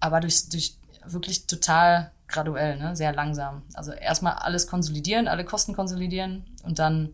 [0.00, 2.96] Aber durch, durch wirklich total graduell, ne?
[2.96, 3.62] sehr langsam.
[3.74, 7.10] Also erstmal alles konsolidieren, alle Kosten konsolidieren und dann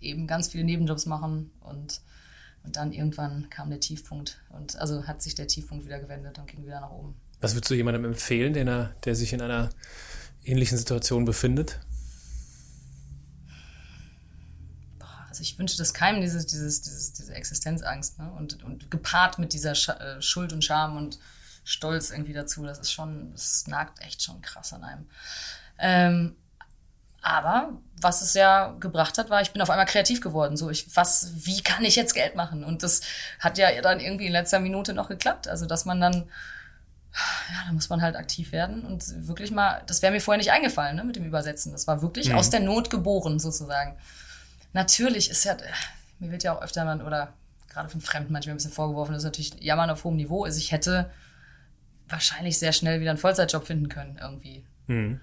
[0.00, 2.00] eben ganz viele Nebenjobs machen und
[2.64, 6.46] und dann irgendwann kam der Tiefpunkt und also hat sich der Tiefpunkt wieder gewendet und
[6.46, 7.14] ging wieder nach oben.
[7.40, 9.68] Was würdest du jemandem empfehlen, der, der sich in einer
[10.44, 11.78] ähnlichen Situation befindet?
[15.28, 18.18] Also ich wünsche das keinem, dieses, dieses, dieses, diese Existenzangst.
[18.18, 18.32] Ne?
[18.38, 21.18] Und, und gepaart mit dieser äh, Schuld und Scham und
[21.64, 22.64] Stolz irgendwie dazu.
[22.64, 25.06] Das ist schon, das nagt echt schon krass an einem.
[25.78, 26.36] Ähm,
[27.24, 30.58] aber was es ja gebracht hat, war, ich bin auf einmal kreativ geworden.
[30.58, 32.64] So, ich, was, wie kann ich jetzt Geld machen?
[32.64, 33.00] Und das
[33.40, 35.48] hat ja dann irgendwie in letzter Minute noch geklappt.
[35.48, 40.02] Also, dass man dann, ja, da muss man halt aktiv werden und wirklich mal, das
[40.02, 41.72] wäre mir vorher nicht eingefallen, ne, mit dem Übersetzen.
[41.72, 42.34] Das war wirklich mhm.
[42.34, 43.96] aus der Not geboren, sozusagen.
[44.74, 45.56] Natürlich ist ja,
[46.18, 47.32] mir wird ja auch öfter man, oder
[47.70, 50.58] gerade von Fremden manchmal ein bisschen vorgeworfen, dass natürlich Jammern auf hohem Niveau ist.
[50.58, 51.10] Ich hätte
[52.08, 54.64] wahrscheinlich sehr schnell wieder einen Vollzeitjob finden können, irgendwie.
[54.86, 55.20] Mhm.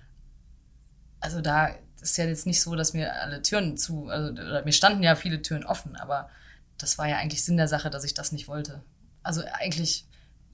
[1.20, 5.04] Also da, ist ja jetzt nicht so, dass mir alle Türen zu, also mir standen
[5.04, 6.30] ja viele Türen offen, aber
[6.78, 8.84] das war ja eigentlich Sinn der Sache, dass ich das nicht wollte.
[9.24, 10.08] Also eigentlich,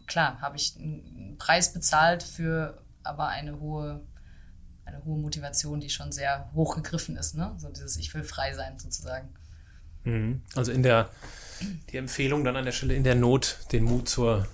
[0.08, 4.02] klar, habe ich einen Preis bezahlt für aber eine hohe,
[4.84, 7.56] eine hohe Motivation, die schon sehr hoch gegriffen ist, ne?
[7.58, 9.30] So dieses Ich will frei sein sozusagen.
[10.04, 10.42] Mhm.
[10.56, 11.10] Also in der
[11.90, 14.48] die Empfehlung dann an der Stelle in der Not den Mut zur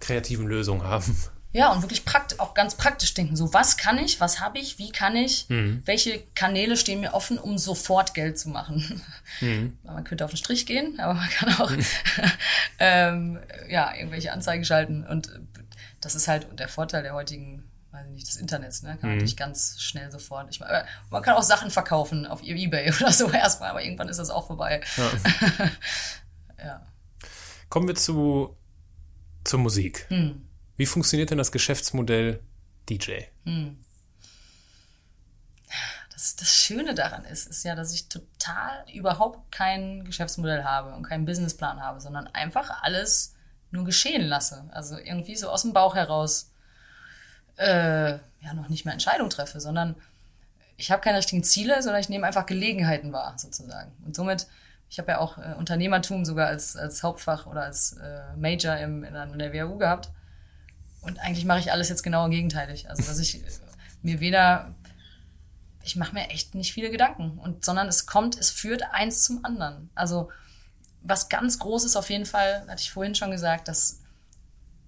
[0.00, 1.16] kreativen Lösung haben.
[1.52, 3.34] Ja, und wirklich prakt auch ganz praktisch denken.
[3.34, 5.82] So, was kann ich, was habe ich, wie kann ich, mhm.
[5.84, 9.02] welche Kanäle stehen mir offen, um sofort Geld zu machen.
[9.40, 9.78] Mhm.
[9.84, 11.86] Man könnte auf den Strich gehen, aber man kann auch mhm.
[12.80, 13.38] ähm,
[13.68, 15.06] ja, irgendwelche Anzeigen schalten.
[15.06, 15.30] Und
[16.00, 18.90] das ist halt der Vorteil der heutigen, weiß ich nicht, des Internets, ne?
[18.90, 19.16] Kann man mhm.
[19.18, 20.48] natürlich ganz schnell sofort.
[20.50, 24.18] Ich, äh, man kann auch Sachen verkaufen auf Ebay oder so erstmal, aber irgendwann ist
[24.18, 24.80] das auch vorbei.
[24.96, 25.70] Ja.
[26.64, 26.86] ja.
[27.70, 28.56] Kommen wir zu,
[29.44, 30.06] zur Musik.
[30.10, 30.46] Mhm.
[30.76, 32.40] Wie funktioniert denn das Geschäftsmodell
[32.88, 33.22] DJ?
[33.44, 33.78] Hm.
[36.12, 41.02] Das, das Schöne daran ist, ist ja, dass ich total überhaupt kein Geschäftsmodell habe und
[41.02, 43.34] keinen Businessplan habe, sondern einfach alles
[43.70, 44.68] nur geschehen lasse.
[44.72, 46.50] Also irgendwie so aus dem Bauch heraus
[47.56, 49.96] äh, ja noch nicht mehr Entscheidung treffe, sondern
[50.76, 53.92] ich habe keine richtigen Ziele, sondern ich nehme einfach Gelegenheiten wahr, sozusagen.
[54.04, 54.46] Und somit,
[54.90, 59.04] ich habe ja auch äh, Unternehmertum sogar als, als Hauptfach oder als äh, Major im,
[59.04, 60.10] in, in der WHU gehabt.
[61.00, 62.90] Und eigentlich mache ich alles jetzt genau gegenteilig.
[62.90, 63.40] Also, dass ich
[64.02, 64.74] mir weder,
[65.84, 69.44] ich mache mir echt nicht viele Gedanken, und, sondern es kommt, es führt eins zum
[69.44, 69.90] anderen.
[69.94, 70.30] Also,
[71.02, 74.00] was ganz groß ist auf jeden Fall, hatte ich vorhin schon gesagt, dass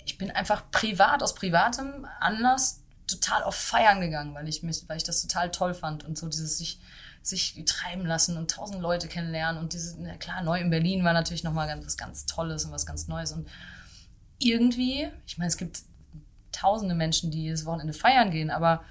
[0.05, 4.96] ich bin einfach privat, aus privatem Anlass total auf Feiern gegangen, weil ich mich, weil
[4.96, 6.80] ich das total toll fand und so dieses sich,
[7.23, 9.61] sich treiben lassen und tausend Leute kennenlernen.
[9.61, 12.87] Und diese, na klar, neu in Berlin war natürlich nochmal was ganz Tolles und was
[12.87, 13.33] ganz Neues.
[13.33, 13.49] Und
[14.39, 15.83] irgendwie, ich meine, es gibt
[16.51, 18.85] tausende Menschen, die das Wochenende feiern gehen, aber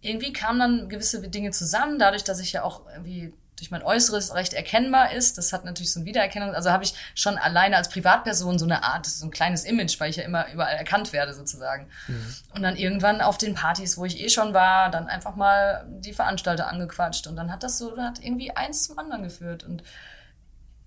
[0.00, 4.34] irgendwie kamen dann gewisse Dinge zusammen, dadurch, dass ich ja auch irgendwie durch mein Äußeres
[4.34, 5.36] recht erkennbar ist.
[5.36, 6.54] Das hat natürlich so ein Wiedererkennung.
[6.54, 10.10] Also habe ich schon alleine als Privatperson so eine Art, so ein kleines Image, weil
[10.10, 11.88] ich ja immer überall erkannt werde sozusagen.
[12.06, 12.34] Mhm.
[12.54, 16.12] Und dann irgendwann auf den Partys, wo ich eh schon war, dann einfach mal die
[16.12, 17.26] Veranstalter angequatscht.
[17.26, 19.64] Und dann hat das so, hat irgendwie eins zum anderen geführt.
[19.64, 19.82] Und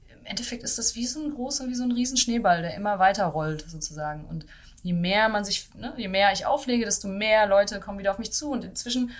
[0.10, 3.26] im Endeffekt ist das wie so ein großer, wie so ein Riesenschneeball, der immer weiter
[3.26, 4.26] rollt sozusagen.
[4.26, 4.46] Und
[4.82, 8.20] je mehr man sich, ne, je mehr ich auflege, desto mehr Leute kommen wieder auf
[8.20, 8.50] mich zu.
[8.52, 9.12] Und inzwischen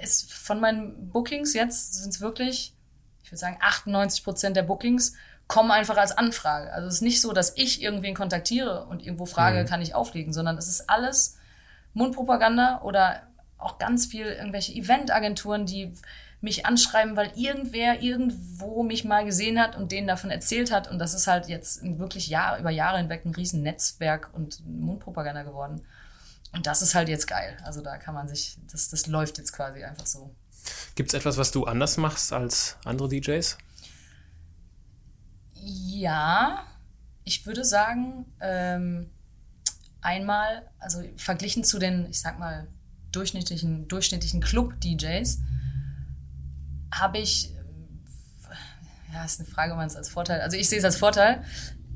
[0.00, 2.74] ist von meinen Bookings jetzt sind es wirklich,
[3.32, 5.14] ich würde sagen, 98 Prozent der Bookings
[5.48, 6.70] kommen einfach als Anfrage.
[6.72, 9.66] Also es ist nicht so, dass ich irgendwen kontaktiere und irgendwo frage, mhm.
[9.66, 11.38] kann ich auflegen, sondern es ist alles
[11.94, 13.22] Mundpropaganda oder
[13.56, 15.92] auch ganz viel irgendwelche Eventagenturen, die
[16.42, 20.90] mich anschreiben, weil irgendwer irgendwo mich mal gesehen hat und denen davon erzählt hat.
[20.90, 25.42] Und das ist halt jetzt wirklich Jahr, über Jahre hinweg ein riesen Netzwerk und Mundpropaganda
[25.42, 25.82] geworden.
[26.52, 27.56] Und das ist halt jetzt geil.
[27.64, 30.34] Also da kann man sich, das, das läuft jetzt quasi einfach so.
[30.94, 33.58] Gibt es etwas, was du anders machst als andere DJs?
[35.54, 36.66] Ja,
[37.24, 39.10] ich würde sagen, ähm,
[40.00, 42.66] einmal, also verglichen zu den, ich sag mal,
[43.12, 45.38] durchschnittlichen, durchschnittlichen Club-DJs,
[46.92, 47.52] habe ich,
[49.12, 51.44] ja, ist eine Frage, ob man es als Vorteil, also ich sehe es als Vorteil,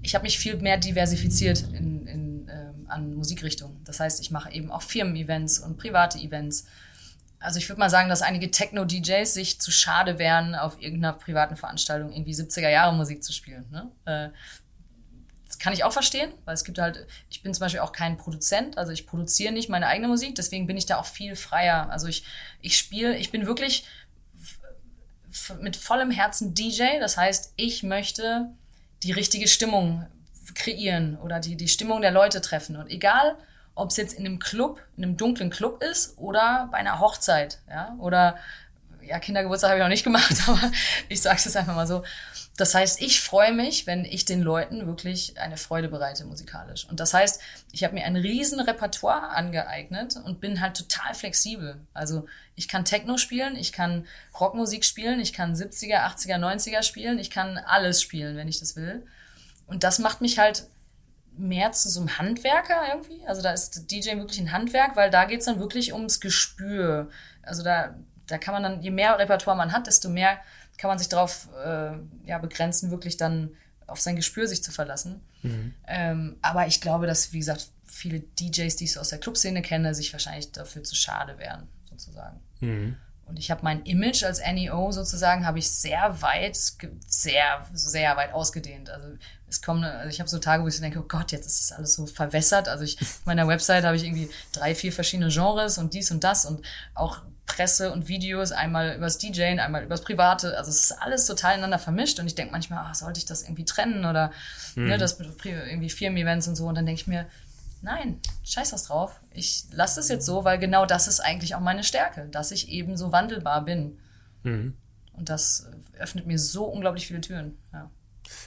[0.03, 3.83] ich habe mich viel mehr diversifiziert in, in, ähm, an Musikrichtungen.
[3.85, 6.67] Das heißt, ich mache eben auch Firmen-Events und private Events.
[7.39, 11.57] Also ich würde mal sagen, dass einige Techno-DJs sich zu schade wären, auf irgendeiner privaten
[11.57, 13.67] Veranstaltung irgendwie 70er-Jahre-Musik zu spielen.
[13.71, 13.91] Ne?
[14.05, 14.29] Äh,
[15.47, 18.17] das kann ich auch verstehen, weil es gibt halt, ich bin zum Beispiel auch kein
[18.17, 21.89] Produzent, also ich produziere nicht meine eigene Musik, deswegen bin ich da auch viel freier.
[21.91, 22.25] Also ich,
[22.61, 23.87] ich spiele, ich bin wirklich
[25.61, 28.51] mit vollem Herzen DJ, das heißt, ich möchte
[29.03, 30.07] die richtige Stimmung
[30.55, 32.77] kreieren oder die, die Stimmung der Leute treffen.
[32.77, 33.37] Und egal,
[33.77, 37.61] ob es jetzt in einem Club, in einem dunklen Club ist oder bei einer Hochzeit,
[37.69, 38.37] ja, oder
[39.07, 40.73] ja, Kindergeburtstag habe ich noch nicht gemacht, aber
[41.09, 42.03] ich sage es einfach mal so.
[42.57, 46.89] Das heißt, ich freue mich, wenn ich den Leuten wirklich eine Freude bereite musikalisch.
[46.89, 51.77] Und das heißt, ich habe mir ein riesen Repertoire angeeignet und bin halt total flexibel.
[51.93, 54.07] Also ich kann Techno spielen, ich kann
[54.41, 58.75] Rockmusik spielen, ich kann 70er, 80er, 90er spielen, ich kann alles spielen, wenn ich das
[58.75, 59.07] will.
[59.67, 60.67] Und das macht mich halt
[61.39, 63.27] mehr zu so einem Handwerker irgendwie.
[63.27, 67.11] Also da ist DJ wirklich ein Handwerk, weil da geht's dann wirklich ums Gespür.
[67.43, 67.95] Also da,
[68.27, 70.39] da kann man dann, je mehr Repertoire man hat, desto mehr
[70.79, 71.93] kann man sich darauf äh,
[72.27, 73.51] ja, begrenzen, wirklich dann
[73.87, 75.21] auf sein Gespür sich zu verlassen.
[75.43, 75.75] Mhm.
[75.87, 79.63] Ähm, aber ich glaube, dass, wie gesagt, viele DJs, die ich so aus der Clubszene
[79.63, 82.41] kenne, sich wahrscheinlich dafür zu schade wären, sozusagen.
[82.61, 82.97] Mhm.
[83.27, 86.57] Und ich habe mein Image als NEO sozusagen, habe ich sehr weit,
[87.07, 88.89] sehr, sehr weit ausgedehnt.
[88.89, 89.09] Also
[89.49, 91.71] es kommen, also ich habe so Tage, wo ich so denke, oh Gott, jetzt ist
[91.71, 92.69] das alles so verwässert.
[92.69, 96.25] Also ich, auf meiner Website habe ich irgendwie drei, vier verschiedene Genres und dies und
[96.25, 100.57] das und auch Presse und Videos, einmal übers DJing, einmal übers Private.
[100.59, 103.45] Also es ist alles total ineinander vermischt und ich denke manchmal, ach, sollte ich das
[103.45, 104.33] irgendwie trennen oder
[104.75, 104.89] mhm.
[104.89, 106.67] ne, das irgendwie Firmen-Events und so.
[106.67, 107.27] Und dann denke ich mir,
[107.83, 109.21] nein, scheiß was drauf.
[109.31, 112.69] Ich lasse es jetzt so, weil genau das ist eigentlich auch meine Stärke, dass ich
[112.69, 113.99] eben so wandelbar bin.
[114.43, 114.77] Mhm.
[115.13, 115.69] Und das
[115.99, 117.57] öffnet mir so unglaublich viele Türen.
[117.73, 117.91] Ja.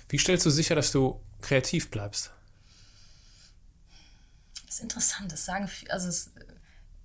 [0.10, 2.32] Wie stellst du sicher, dass du kreativ bleibst?
[4.66, 5.32] Das ist interessant.
[5.32, 6.32] Das sagen, also es,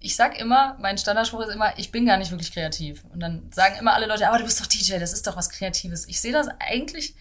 [0.00, 3.04] ich sag immer, mein Standardspruch ist immer, ich bin gar nicht wirklich kreativ.
[3.04, 5.50] Und dann sagen immer alle Leute, aber du bist doch DJ, das ist doch was
[5.50, 6.08] Kreatives.
[6.08, 7.14] Ich sehe das eigentlich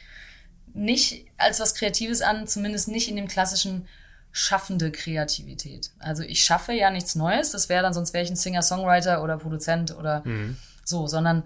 [0.73, 3.87] nicht als was Kreatives an, zumindest nicht in dem klassischen
[4.31, 5.91] schaffende Kreativität.
[5.99, 9.37] Also ich schaffe ja nichts Neues, das wäre dann, sonst wäre ich ein Singer-Songwriter oder
[9.37, 10.57] Produzent oder mhm.
[10.83, 11.43] so, sondern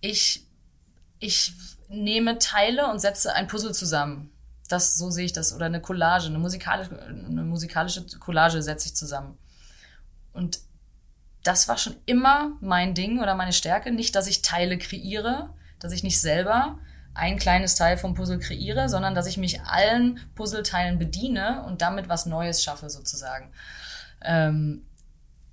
[0.00, 0.46] ich,
[1.18, 1.52] ich
[1.88, 4.30] nehme Teile und setze ein Puzzle zusammen.
[4.68, 5.54] Das, so sehe ich das.
[5.54, 9.38] Oder eine Collage, eine musikalische, eine musikalische Collage setze ich zusammen.
[10.32, 10.58] Und
[11.44, 13.92] das war schon immer mein Ding oder meine Stärke.
[13.92, 16.78] Nicht, dass ich Teile kreiere, dass ich nicht selber
[17.14, 22.08] ein kleines Teil vom Puzzle kreiere, sondern dass ich mich allen Puzzleteilen bediene und damit
[22.08, 23.52] was Neues schaffe, sozusagen.
[24.22, 24.84] Ähm,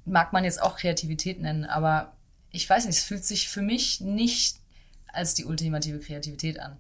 [0.04, 2.14] mag man jetzt auch Kreativität nennen, aber
[2.50, 4.58] ich weiß nicht, es fühlt sich für mich nicht
[5.14, 6.78] als die ultimative Kreativität an.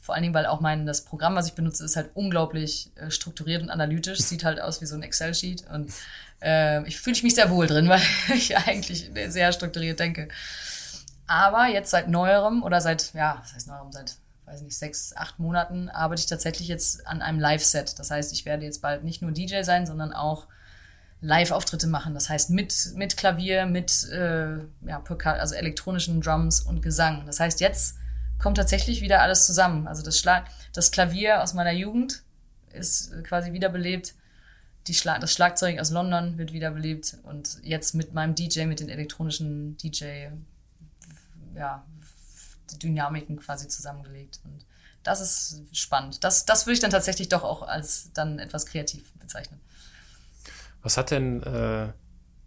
[0.00, 3.10] Vor allen Dingen, weil auch mein, das Programm, was ich benutze, ist halt unglaublich äh,
[3.10, 4.18] strukturiert und analytisch.
[4.18, 5.68] Sieht halt aus wie so ein Excel-Sheet.
[5.72, 5.92] Und
[6.42, 8.00] äh, ich fühle mich sehr wohl drin, weil
[8.34, 10.28] ich eigentlich sehr strukturiert denke.
[11.28, 14.16] Aber jetzt seit neuerem oder seit, ja, was heißt neuerem, seit,
[14.46, 17.98] weiß nicht, sechs, acht Monaten arbeite ich tatsächlich jetzt an einem Live-Set.
[17.98, 20.46] Das heißt, ich werde jetzt bald nicht nur DJ sein, sondern auch
[21.22, 22.14] Live-Auftritte machen.
[22.14, 27.24] Das heißt, mit, mit Klavier, mit äh, ja, also elektronischen Drums und Gesang.
[27.26, 27.96] Das heißt, jetzt
[28.38, 29.86] kommt tatsächlich wieder alles zusammen.
[29.86, 32.22] Also das, Schlag, das Klavier aus meiner Jugend
[32.72, 34.14] ist quasi wiederbelebt.
[34.88, 37.18] Die Schla das Schlagzeug aus London wird wiederbelebt.
[37.22, 40.26] Und jetzt mit meinem DJ, mit den elektronischen DJ,
[41.54, 41.84] ja,
[42.82, 44.40] Dynamiken quasi zusammengelegt.
[44.44, 44.66] Und
[45.04, 46.24] das ist spannend.
[46.24, 49.60] Das, das würde ich dann tatsächlich doch auch als dann etwas kreativ bezeichnen.
[50.82, 51.88] Was hat denn, äh,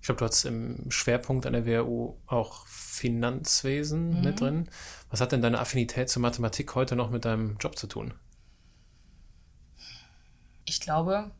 [0.01, 4.21] ich glaube, du hast im Schwerpunkt an der WHU auch Finanzwesen mhm.
[4.21, 4.69] mit drin.
[5.09, 8.13] Was hat denn deine Affinität zur Mathematik heute noch mit deinem Job zu tun?
[10.65, 11.31] Ich glaube,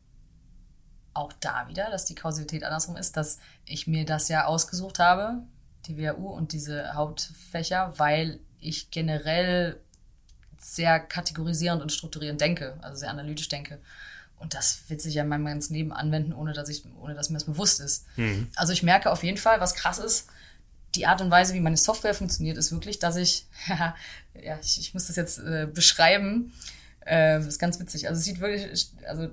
[1.14, 5.42] auch da wieder, dass die Kausalität andersrum ist, dass ich mir das ja ausgesucht habe,
[5.86, 9.80] die WHU und diese Hauptfächer, weil ich generell
[10.58, 13.80] sehr kategorisierend und strukturierend denke, also sehr analytisch denke.
[14.38, 17.30] Und das wird sich ja in meinem ganzen Leben anwenden, ohne dass, ich, ohne dass
[17.30, 18.04] mir das bewusst ist.
[18.16, 18.48] Mhm.
[18.56, 20.28] Also ich merke auf jeden Fall, was krass ist,
[20.94, 24.94] die Art und Weise, wie meine Software funktioniert, ist wirklich, dass ich, ja, ich, ich
[24.94, 26.52] muss das jetzt äh, beschreiben,
[27.00, 28.08] äh, das ist ganz witzig.
[28.08, 29.28] Also es sieht wirklich, also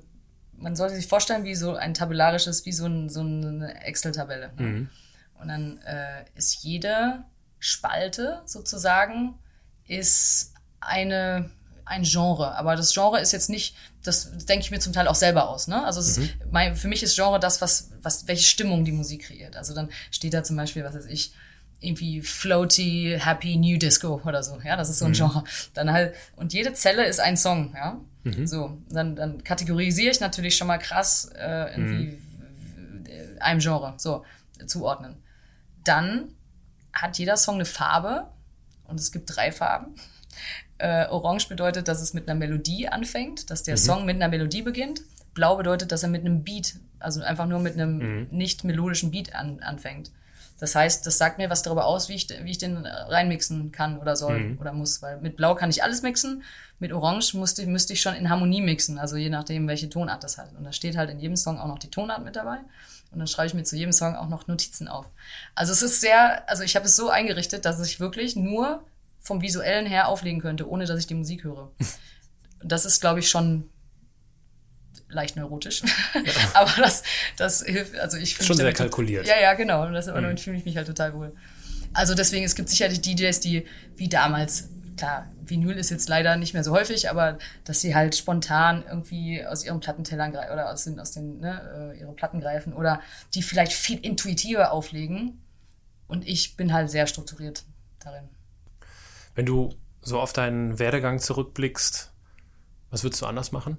[0.58, 4.52] man sollte sich vorstellen, wie so ein tabellarisches, wie so, ein, so eine Excel-Tabelle.
[4.58, 4.62] Ne?
[4.66, 4.90] Mhm.
[5.36, 7.24] Und dann äh, ist jede
[7.60, 9.38] Spalte sozusagen,
[9.88, 11.50] ist eine,
[11.86, 15.16] ein Genre, aber das Genre ist jetzt nicht, das denke ich mir zum Teil auch
[15.16, 15.68] selber aus.
[15.68, 15.84] Ne?
[15.84, 16.20] Also ist,
[16.52, 19.56] mein, für mich ist Genre das, was, was, welche Stimmung die Musik kreiert.
[19.56, 21.34] Also dann steht da zum Beispiel, was weiß ich,
[21.80, 24.60] irgendwie floaty, happy, new disco oder so.
[24.64, 25.44] Ja, das ist so ein Genre.
[25.74, 28.00] Dann halt, und jede Zelle ist ein Song, ja.
[28.46, 32.18] So, dann, dann kategorisiere ich natürlich schon mal krass äh, irgendwie
[33.10, 34.24] äh, einem Genre, so,
[34.66, 35.18] zuordnen.
[35.84, 36.30] Dann
[36.94, 38.30] hat jeder Song eine Farbe
[38.86, 39.96] und es gibt drei Farben.
[40.84, 44.64] Äh, Orange bedeutet, dass es mit einer Melodie anfängt, dass der Song mit einer Melodie
[44.64, 45.02] beginnt.
[45.34, 49.34] Blau bedeutet, dass er mit einem Beat, also einfach nur mit einem nicht melodischen Beat
[49.34, 50.12] an, anfängt.
[50.60, 53.98] Das heißt, das sagt mir was darüber aus, wie ich, wie ich den reinmixen kann
[53.98, 55.02] oder soll oder muss.
[55.02, 56.44] Weil mit Blau kann ich alles mixen,
[56.80, 60.38] mit Orange musste, müsste ich schon in Harmonie mixen, also je nachdem, welche Tonart das
[60.38, 60.54] hat.
[60.58, 62.58] Und da steht halt in jedem Song auch noch die Tonart mit dabei.
[63.12, 65.06] Und dann schreibe ich mir zu jedem Song auch noch Notizen auf.
[65.56, 68.84] Also es ist sehr, also ich habe es so eingerichtet, dass ich wirklich nur
[69.24, 71.72] vom visuellen her auflegen könnte, ohne dass ich die Musik höre.
[72.66, 73.70] Das ist, glaube ich, schon
[75.10, 75.84] leicht neurotisch.
[76.54, 77.04] Aber das,
[77.36, 79.28] das hilft, also ich fühle Schon sehr kalkuliert.
[79.28, 79.86] Ja, ja, genau.
[79.86, 81.36] Und das, aber damit fühle ich mich halt total wohl.
[81.92, 83.66] Also deswegen, es gibt sicherlich DJs, die
[83.98, 88.16] wie damals, klar, Vinyl ist jetzt leider nicht mehr so häufig, aber dass sie halt
[88.16, 92.40] spontan irgendwie aus ihren Plattentellern greifen oder aus den, aus den ne, äh, ihre Platten
[92.40, 93.02] greifen oder
[93.34, 95.42] die vielleicht viel intuitiver auflegen.
[96.08, 97.64] Und ich bin halt sehr strukturiert
[98.00, 98.30] darin.
[99.36, 102.12] Wenn du so auf deinen Werdegang zurückblickst,
[102.90, 103.78] was würdest du anders machen?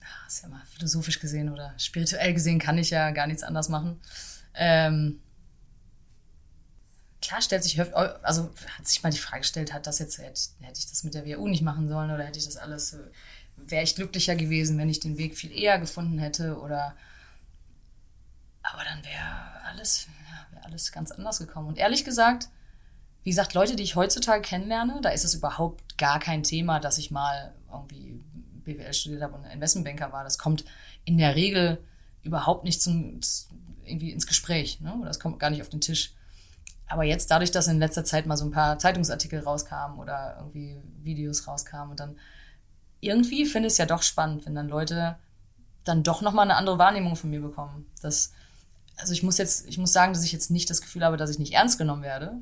[0.00, 3.68] Das ist ja mal philosophisch gesehen oder spirituell gesehen kann ich ja gar nichts anders
[3.68, 4.00] machen.
[4.54, 5.20] Ähm,
[7.22, 10.78] klar stellt sich, also hat sich mal die Frage gestellt, hat das jetzt, hätte, hätte
[10.78, 12.98] ich das mit der WU nicht machen sollen oder hätte ich das alles, äh,
[13.56, 16.96] wäre ich glücklicher gewesen, wenn ich den Weg viel eher gefunden hätte oder,
[18.62, 21.68] aber dann wäre alles, ja, wäre alles ganz anders gekommen.
[21.68, 22.48] Und ehrlich gesagt,
[23.24, 26.98] wie gesagt, Leute, die ich heutzutage kennenlerne, da ist es überhaupt gar kein Thema, dass
[26.98, 28.20] ich mal irgendwie
[28.64, 30.24] BWL studiert habe und Investmentbanker war.
[30.24, 30.64] Das kommt
[31.04, 31.78] in der Regel
[32.22, 33.20] überhaupt nicht zum,
[33.84, 34.80] irgendwie ins Gespräch.
[34.80, 35.00] Ne?
[35.04, 36.12] Das kommt gar nicht auf den Tisch.
[36.86, 40.80] Aber jetzt dadurch, dass in letzter Zeit mal so ein paar Zeitungsartikel rauskamen oder irgendwie
[41.02, 42.16] Videos rauskamen und dann
[43.00, 45.16] irgendwie finde ich es ja doch spannend, wenn dann Leute
[45.84, 47.86] dann doch nochmal eine andere Wahrnehmung von mir bekommen.
[48.02, 48.32] Das,
[48.96, 51.30] also ich muss jetzt, ich muss sagen, dass ich jetzt nicht das Gefühl habe, dass
[51.30, 52.38] ich nicht ernst genommen werde.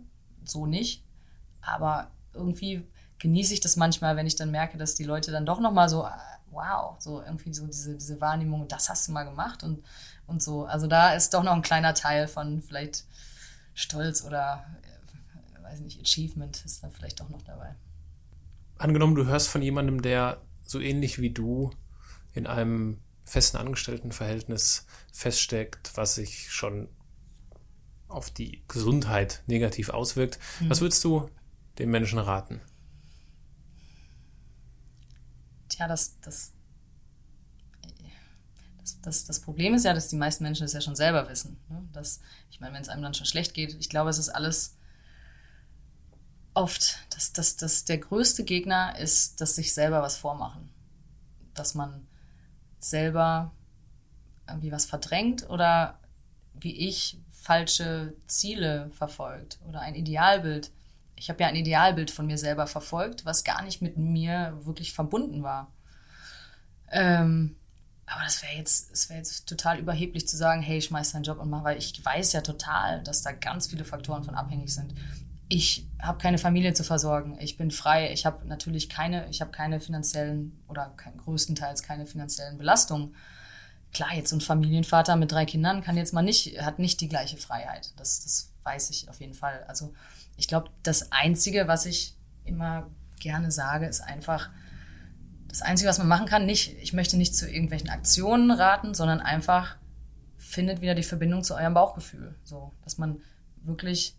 [0.49, 1.05] So nicht.
[1.61, 2.87] Aber irgendwie
[3.19, 6.07] genieße ich das manchmal, wenn ich dann merke, dass die Leute dann doch nochmal so,
[6.51, 9.85] wow, so irgendwie so diese, diese Wahrnehmung, das hast du mal gemacht und,
[10.27, 10.65] und so.
[10.65, 13.05] Also da ist doch noch ein kleiner Teil von vielleicht
[13.75, 17.75] Stolz oder, äh, weiß nicht, Achievement ist dann vielleicht doch noch dabei.
[18.79, 21.71] Angenommen, du hörst von jemandem, der so ähnlich wie du
[22.33, 26.89] in einem festen Angestelltenverhältnis feststeckt, was sich schon
[28.09, 30.39] auf die Gesundheit negativ auswirkt.
[30.69, 31.29] Was würdest du
[31.79, 32.61] den Menschen raten?
[35.69, 36.53] Tja, das, das,
[38.79, 41.59] das, das, das Problem ist ja, dass die meisten Menschen das ja schon selber wissen.
[41.69, 41.87] Ne?
[41.93, 44.77] Dass, ich meine, wenn es einem dann schon schlecht geht, ich glaube, es ist alles
[46.55, 50.71] oft, dass, dass, dass der größte Gegner ist, dass sich selber was vormachen.
[51.55, 52.07] Dass man
[52.79, 53.53] selber
[54.49, 55.99] irgendwie was verdrängt oder
[56.55, 60.73] wie ich falsche Ziele verfolgt oder ein Idealbild.
[61.15, 64.93] Ich habe ja ein Idealbild von mir selber verfolgt, was gar nicht mit mir wirklich
[64.93, 65.73] verbunden war.
[66.91, 67.55] Ähm,
[68.05, 71.39] aber das wäre jetzt, es wäre jetzt total überheblich zu sagen, hey, schmeiß deinen Job
[71.39, 74.95] und mach, weil ich weiß ja total, dass da ganz viele Faktoren von abhängig sind.
[75.49, 77.39] Ich habe keine Familie zu versorgen.
[77.41, 78.13] Ich bin frei.
[78.13, 80.93] Ich habe natürlich keine, ich habe keine finanziellen oder
[81.25, 83.15] größtenteils keine finanziellen Belastungen.
[83.97, 87.39] Klar, jetzt ein Familienvater mit drei Kindern kann jetzt mal nicht, hat nicht die gleiche
[87.39, 87.95] Freiheit.
[87.97, 89.65] Das, das weiß ich auf jeden Fall.
[89.69, 89.95] Also
[90.37, 92.91] ich glaube, das Einzige, was ich immer
[93.21, 94.51] gerne sage, ist einfach,
[95.49, 99.21] das Einzige, was man machen kann, nicht, ich möchte nicht zu irgendwelchen Aktionen raten, sondern
[99.21, 99.77] einfach
[100.37, 102.35] findet wieder die Verbindung zu eurem Bauchgefühl.
[102.45, 103.23] So, dass man
[103.63, 104.15] wirklich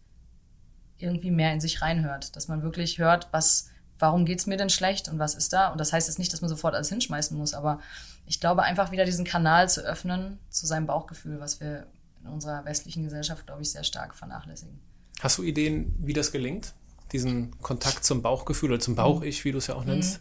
[0.97, 3.69] irgendwie mehr in sich reinhört, dass man wirklich hört, was,
[3.99, 5.67] warum geht's mir denn schlecht und was ist da?
[5.67, 7.80] Und das heißt jetzt nicht, dass man sofort alles hinschmeißen muss, aber
[8.28, 11.88] ich glaube einfach wieder diesen Kanal zu öffnen zu seinem Bauchgefühl, was wir
[12.21, 14.80] in unserer westlichen Gesellschaft, glaube ich, sehr stark vernachlässigen.
[15.21, 16.73] Hast du Ideen, wie das gelingt?
[17.13, 20.19] Diesen Kontakt zum Bauchgefühl oder zum Bauch-Ich, wie du es ja auch nennst?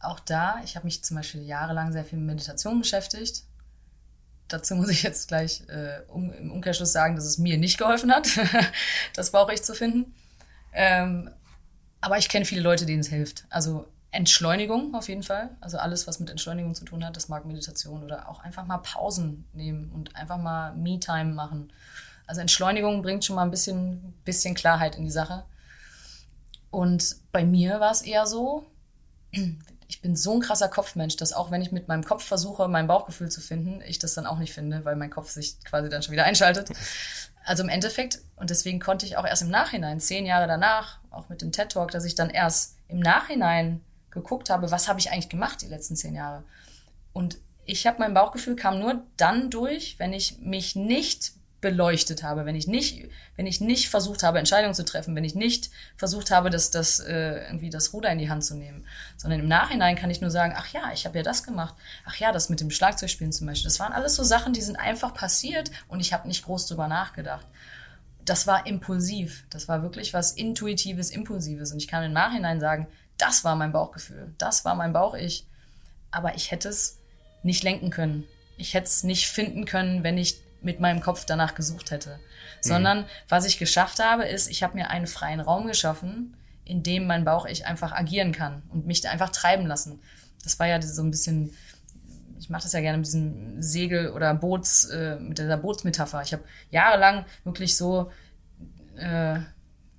[0.00, 3.44] Auch da, ich habe mich zum Beispiel jahrelang sehr viel mit Meditation beschäftigt.
[4.48, 8.12] Dazu muss ich jetzt gleich äh, um, im Umkehrschluss sagen, dass es mir nicht geholfen
[8.12, 8.28] hat,
[9.14, 10.14] das Bauch-Ich zu finden.
[10.74, 11.30] Ähm,
[12.02, 13.46] aber ich kenne viele Leute, denen es hilft.
[13.48, 15.50] Also Entschleunigung auf jeden Fall.
[15.60, 18.78] Also alles, was mit Entschleunigung zu tun hat, das mag Meditation oder auch einfach mal
[18.78, 21.72] Pausen nehmen und einfach mal Me-Time machen.
[22.26, 25.44] Also Entschleunigung bringt schon mal ein bisschen, bisschen Klarheit in die Sache.
[26.70, 28.66] Und bei mir war es eher so,
[29.88, 32.86] ich bin so ein krasser Kopfmensch, dass auch wenn ich mit meinem Kopf versuche, mein
[32.86, 36.02] Bauchgefühl zu finden, ich das dann auch nicht finde, weil mein Kopf sich quasi dann
[36.02, 36.70] schon wieder einschaltet.
[37.44, 41.30] Also im Endeffekt, und deswegen konnte ich auch erst im Nachhinein, zehn Jahre danach, auch
[41.30, 43.80] mit dem TED Talk, dass ich dann erst im Nachhinein
[44.12, 46.44] geguckt habe, was habe ich eigentlich gemacht die letzten zehn Jahre.
[47.12, 51.32] Und ich habe mein Bauchgefühl kam nur dann durch, wenn ich mich nicht
[51.62, 55.36] beleuchtet habe, wenn ich nicht, wenn ich nicht versucht habe, Entscheidungen zu treffen, wenn ich
[55.36, 58.84] nicht versucht habe, das, das äh, irgendwie das Ruder in die Hand zu nehmen,
[59.16, 62.16] sondern im Nachhinein kann ich nur sagen, ach ja, ich habe ja das gemacht, ach
[62.16, 65.14] ja, das mit dem Schlagzeugspielen zum Beispiel, das waren alles so Sachen, die sind einfach
[65.14, 67.46] passiert und ich habe nicht groß drüber nachgedacht.
[68.24, 71.72] Das war impulsiv, das war wirklich was intuitives, impulsives.
[71.72, 72.86] Und ich kann im Nachhinein sagen,
[73.22, 75.46] das war mein Bauchgefühl, das war mein Bauch-Ich,
[76.10, 76.98] aber ich hätte es
[77.44, 78.24] nicht lenken können.
[78.56, 82.18] Ich hätte es nicht finden können, wenn ich mit meinem Kopf danach gesucht hätte.
[82.60, 83.06] Sondern mhm.
[83.28, 87.24] was ich geschafft habe, ist, ich habe mir einen freien Raum geschaffen, in dem mein
[87.24, 90.00] Bauch ich einfach agieren kann und mich einfach treiben lassen.
[90.42, 91.56] Das war ja so ein bisschen,
[92.40, 96.22] ich mache das ja gerne mit diesem Segel- oder Boots, äh, mit dieser Bootsmetapher.
[96.22, 98.10] Ich habe jahrelang wirklich so,
[98.96, 99.38] äh,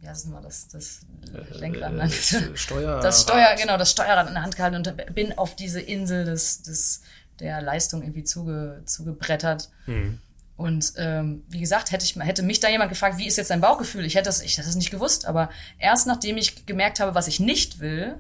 [0.04, 1.06] wie heißt mal das, das
[1.52, 5.38] Lenkrad, äh, äh, Steuer, das Steuer, genau, das Steuerrad in der Hand gehalten und bin
[5.38, 7.02] auf diese Insel des, des
[7.40, 9.70] der Leistung irgendwie zuge, zugebrettert.
[9.88, 10.20] Mhm.
[10.58, 13.62] Und ähm, wie gesagt, hätte, ich, hätte mich da jemand gefragt, wie ist jetzt dein
[13.62, 14.04] Bauchgefühl?
[14.06, 15.26] Ich hätte das, ich hätte das nicht gewusst.
[15.26, 15.50] Aber
[15.80, 18.20] erst nachdem ich gemerkt habe, was ich nicht will,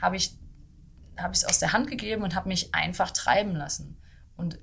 [0.00, 0.36] habe ich
[1.16, 3.96] habe ich es aus der Hand gegeben und habe mich einfach treiben lassen.
[4.36, 4.60] Und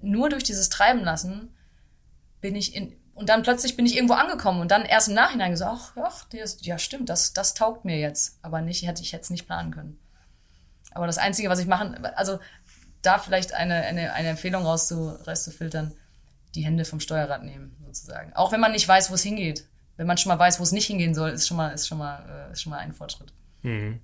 [0.00, 1.48] nur durch dieses Treiben lassen
[2.40, 5.52] bin ich in und dann plötzlich bin ich irgendwo angekommen und dann erst im Nachhinein
[5.52, 8.40] gesagt, ach, ach ja, stimmt, das, das taugt mir jetzt.
[8.42, 9.96] Aber nicht, hätte ich jetzt nicht planen können.
[10.90, 12.40] Aber das Einzige, was ich machen, also
[13.00, 15.94] da vielleicht eine, eine, eine Empfehlung rauszu, rauszufiltern,
[16.56, 18.32] die Hände vom Steuerrad nehmen, sozusagen.
[18.32, 19.68] Auch wenn man nicht weiß, wo es hingeht.
[19.96, 21.98] Wenn man schon mal weiß, wo es nicht hingehen soll, ist schon mal, ist schon
[21.98, 23.32] mal, äh, ist schon mal ein Fortschritt.
[23.62, 24.00] Mhm.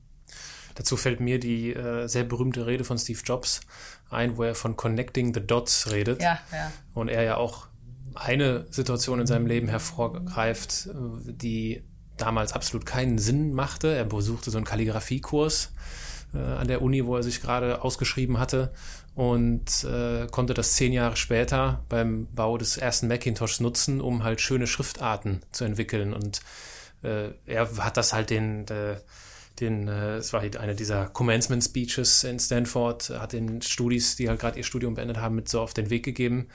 [0.77, 3.63] Dazu fällt mir die äh, sehr berühmte Rede von Steve Jobs
[4.11, 6.23] ein, wo er von Connecting the Dots redet.
[6.23, 6.71] Ja, ja.
[6.95, 7.68] Und er ja auch
[8.15, 11.83] eine Situation in seinem Leben hervorgreift, die
[12.17, 13.89] damals absolut keinen Sinn machte.
[13.95, 15.73] Er besuchte so einen Kalligrafiekurs
[16.35, 18.73] äh, an der Uni, wo er sich gerade ausgeschrieben hatte
[19.15, 24.41] und äh, konnte das zehn Jahre später beim Bau des ersten Macintosh nutzen, um halt
[24.41, 26.13] schöne Schriftarten zu entwickeln.
[26.13, 26.41] Und
[27.03, 28.97] äh, er hat das halt den, äh,
[29.59, 34.29] den äh, es war halt eine dieser Commencement Speeches in Stanford, hat den Studis, die
[34.29, 36.47] halt gerade ihr Studium beendet haben, mit so auf den Weg gegeben,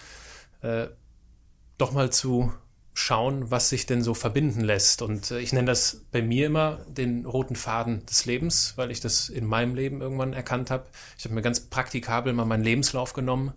[0.61, 0.87] äh,
[1.83, 2.53] doch mal zu
[2.93, 5.01] schauen, was sich denn so verbinden lässt.
[5.01, 9.01] Und äh, ich nenne das bei mir immer den roten Faden des Lebens, weil ich
[9.01, 10.85] das in meinem Leben irgendwann erkannt habe.
[11.17, 13.51] Ich habe mir ganz praktikabel mal meinen Lebenslauf genommen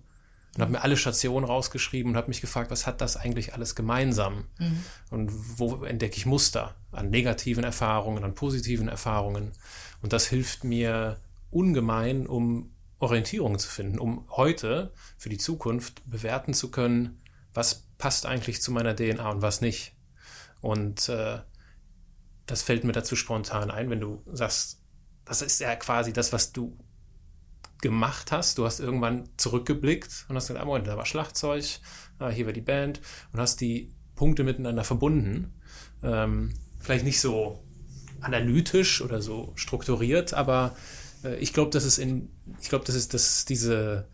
[0.56, 3.76] und habe mir alle Stationen rausgeschrieben und habe mich gefragt, was hat das eigentlich alles
[3.76, 4.46] gemeinsam?
[4.58, 4.84] Mhm.
[5.10, 9.52] Und wo entdecke ich Muster an negativen Erfahrungen, an positiven Erfahrungen?
[10.02, 11.20] Und das hilft mir
[11.52, 17.20] ungemein, um Orientierung zu finden, um heute für die Zukunft bewerten zu können,
[17.56, 19.94] was passt eigentlich zu meiner DNA und was nicht.
[20.60, 21.38] Und äh,
[22.46, 24.80] das fällt mir dazu spontan ein, wenn du sagst,
[25.24, 26.78] das ist ja quasi das, was du
[27.80, 28.58] gemacht hast.
[28.58, 31.64] Du hast irgendwann zurückgeblickt und hast gesagt, ah, Moment, da war Schlagzeug,
[32.18, 33.00] ah, hier war die Band
[33.32, 35.54] und hast die Punkte miteinander verbunden.
[36.02, 37.62] Ähm, vielleicht nicht so
[38.20, 40.74] analytisch oder so strukturiert, aber
[41.22, 42.30] äh, ich glaube, dass es in,
[42.60, 44.08] ich glaube, das ist dass diese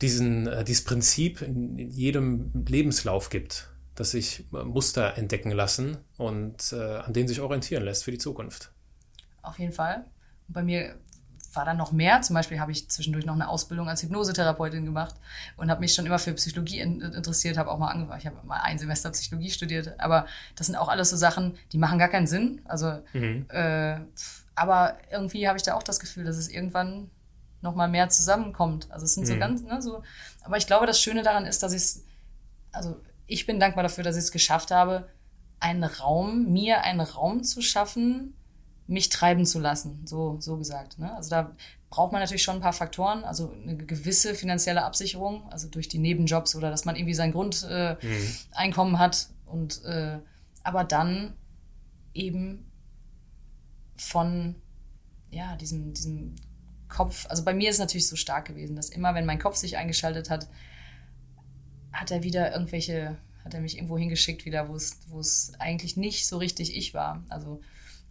[0.00, 5.98] diesen, äh, dieses Prinzip in, in jedem Lebenslauf gibt, dass sich äh, Muster entdecken lassen
[6.16, 8.70] und äh, an denen sich orientieren lässt für die Zukunft.
[9.42, 10.04] Auf jeden Fall.
[10.46, 10.96] Und bei mir
[11.54, 12.22] war da noch mehr.
[12.22, 15.16] Zum Beispiel habe ich zwischendurch noch eine Ausbildung als Hypnosetherapeutin gemacht
[15.56, 18.36] und habe mich schon immer für Psychologie in, interessiert, habe auch mal angefangen, ich habe
[18.46, 20.26] mal ein Semester Psychologie studiert, aber
[20.56, 22.60] das sind auch alles so Sachen, die machen gar keinen Sinn.
[22.64, 23.46] Also, mhm.
[23.48, 23.98] äh,
[24.54, 27.10] aber irgendwie habe ich da auch das Gefühl, dass es irgendwann
[27.60, 28.90] noch mal mehr zusammenkommt.
[28.90, 29.28] Also es sind mhm.
[29.28, 30.02] so ganz, ne, so.
[30.42, 32.04] Aber ich glaube, das Schöne daran ist, dass ich es,
[32.72, 35.08] also ich bin dankbar dafür, dass ich es geschafft habe,
[35.60, 38.34] einen Raum, mir einen Raum zu schaffen,
[38.86, 40.98] mich treiben zu lassen, so, so gesagt.
[40.98, 41.14] Ne?
[41.14, 41.54] Also da
[41.90, 45.98] braucht man natürlich schon ein paar Faktoren, also eine gewisse finanzielle Absicherung, also durch die
[45.98, 48.98] Nebenjobs oder dass man irgendwie sein Grundeinkommen äh, mhm.
[48.98, 50.18] hat und äh,
[50.62, 51.34] aber dann
[52.14, 52.70] eben
[53.96, 54.56] von
[55.30, 56.34] ja, diesem, diesem
[56.88, 59.56] Kopf, also bei mir ist es natürlich so stark gewesen, dass immer, wenn mein Kopf
[59.56, 60.48] sich eingeschaltet hat,
[61.92, 65.96] hat er wieder irgendwelche, hat er mich irgendwo hingeschickt wieder, wo es, wo es eigentlich
[65.96, 67.24] nicht so richtig ich war.
[67.28, 67.60] Also,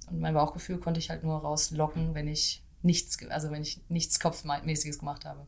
[0.09, 4.19] und mein Bauchgefühl konnte ich halt nur rauslocken, wenn ich nichts, also wenn ich nichts
[4.19, 5.45] Kopfmäßiges gemacht habe.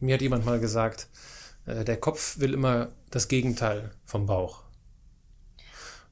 [0.00, 1.08] Mir hat jemand mal gesagt,
[1.66, 4.62] äh, der Kopf will immer das Gegenteil vom Bauch.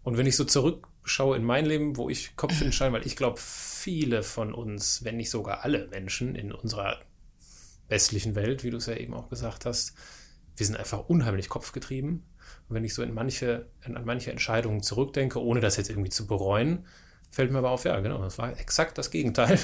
[0.02, 3.16] Und wenn ich so zurück schaue in mein Leben, wo ich Kopf entscheide, weil ich
[3.16, 3.40] glaube,
[3.86, 6.98] viele von uns, wenn nicht sogar alle Menschen in unserer
[7.86, 9.94] westlichen Welt, wie du es ja eben auch gesagt hast,
[10.56, 12.24] wir sind einfach unheimlich kopfgetrieben.
[12.68, 16.26] Und wenn ich so in manche, an manche Entscheidungen zurückdenke, ohne das jetzt irgendwie zu
[16.26, 16.84] bereuen,
[17.30, 19.56] fällt mir aber auf, ja, genau, das war exakt das Gegenteil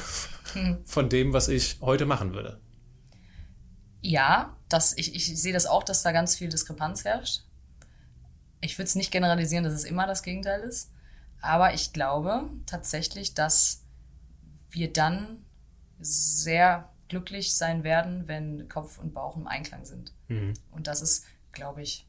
[0.53, 0.79] hm.
[0.85, 2.61] von dem, was ich heute machen würde.
[4.03, 7.43] Ja, das, ich, ich sehe das auch, dass da ganz viel Diskrepanz herrscht.
[8.61, 10.93] Ich würde es nicht generalisieren, dass es immer das Gegenteil ist.
[11.41, 13.82] Aber ich glaube tatsächlich, dass
[14.73, 15.45] wir dann
[16.01, 20.13] sehr glücklich sein werden, wenn Kopf und Bauch im Einklang sind.
[20.29, 20.55] Mhm.
[20.71, 22.07] Und das ist, glaube ich,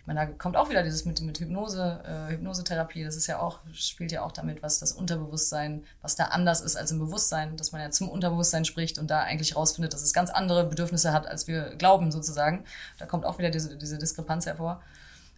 [0.00, 3.38] ich meine, da kommt auch wieder dieses mit, mit Hypnose, äh, Hypnosetherapie, das ist ja
[3.38, 7.56] auch, spielt ja auch damit, was das Unterbewusstsein, was da anders ist als im Bewusstsein,
[7.58, 11.12] dass man ja zum Unterbewusstsein spricht und da eigentlich rausfindet, dass es ganz andere Bedürfnisse
[11.12, 12.64] hat, als wir glauben, sozusagen.
[12.98, 14.82] Da kommt auch wieder diese, diese Diskrepanz hervor.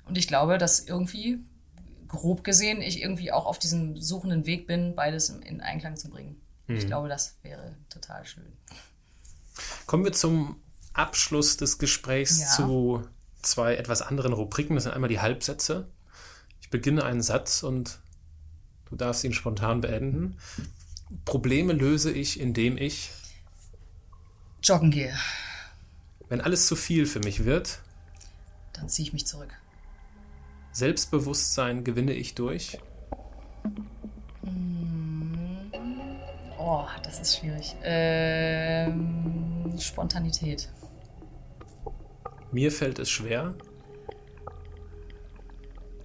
[0.06, 1.40] Und ich glaube, dass irgendwie,
[2.06, 6.41] grob gesehen, ich irgendwie auch auf diesem suchenden Weg bin, beides in Einklang zu bringen.
[6.66, 6.76] Mhm.
[6.76, 8.44] Ich glaube, das wäre total schön.
[9.86, 10.60] Kommen wir zum
[10.92, 12.46] Abschluss des Gesprächs ja.
[12.48, 13.08] zu
[13.42, 14.74] zwei etwas anderen Rubriken.
[14.74, 15.88] Das sind einmal die Halbsätze.
[16.60, 17.98] Ich beginne einen Satz und
[18.88, 20.38] du darfst ihn spontan beenden.
[21.24, 23.10] Probleme löse ich, indem ich
[24.62, 25.14] joggen gehe.
[26.28, 27.80] Wenn alles zu viel für mich wird,
[28.72, 29.52] dann ziehe ich mich zurück.
[30.72, 32.78] Selbstbewusstsein gewinne ich durch.
[34.42, 34.91] Mm.
[36.64, 37.74] Oh, das ist schwierig.
[37.82, 40.68] Ähm, Spontanität.
[42.52, 43.54] Mir fällt es schwer.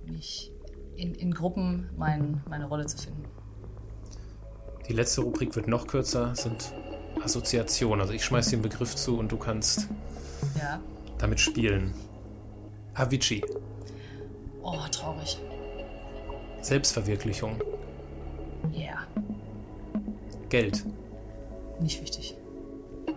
[0.08, 0.52] Mich
[0.96, 3.26] in, in Gruppen mein, meine Rolle zu finden.
[4.88, 6.74] Die letzte Rubrik wird noch kürzer, sind
[7.24, 8.02] Assoziationen.
[8.02, 9.90] Also ich schmeiß den Begriff zu und du kannst
[10.58, 10.80] ja.
[11.20, 11.94] damit spielen.
[12.96, 13.44] Avicii.
[14.64, 15.38] Oh, traurig.
[16.62, 17.62] Selbstverwirklichung.
[18.72, 18.80] Ja.
[18.80, 19.08] Yeah.
[20.49, 20.86] Geld.
[21.80, 22.36] Nicht wichtig.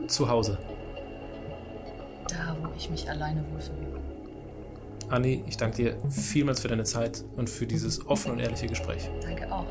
[0.06, 0.58] Zu Hause.
[2.28, 4.00] Da, wo ich mich alleine wohlfühle.
[5.08, 9.08] Anni, ich danke dir vielmals für deine Zeit und für dieses offene und ehrliche Gespräch.
[9.22, 9.66] Danke auch.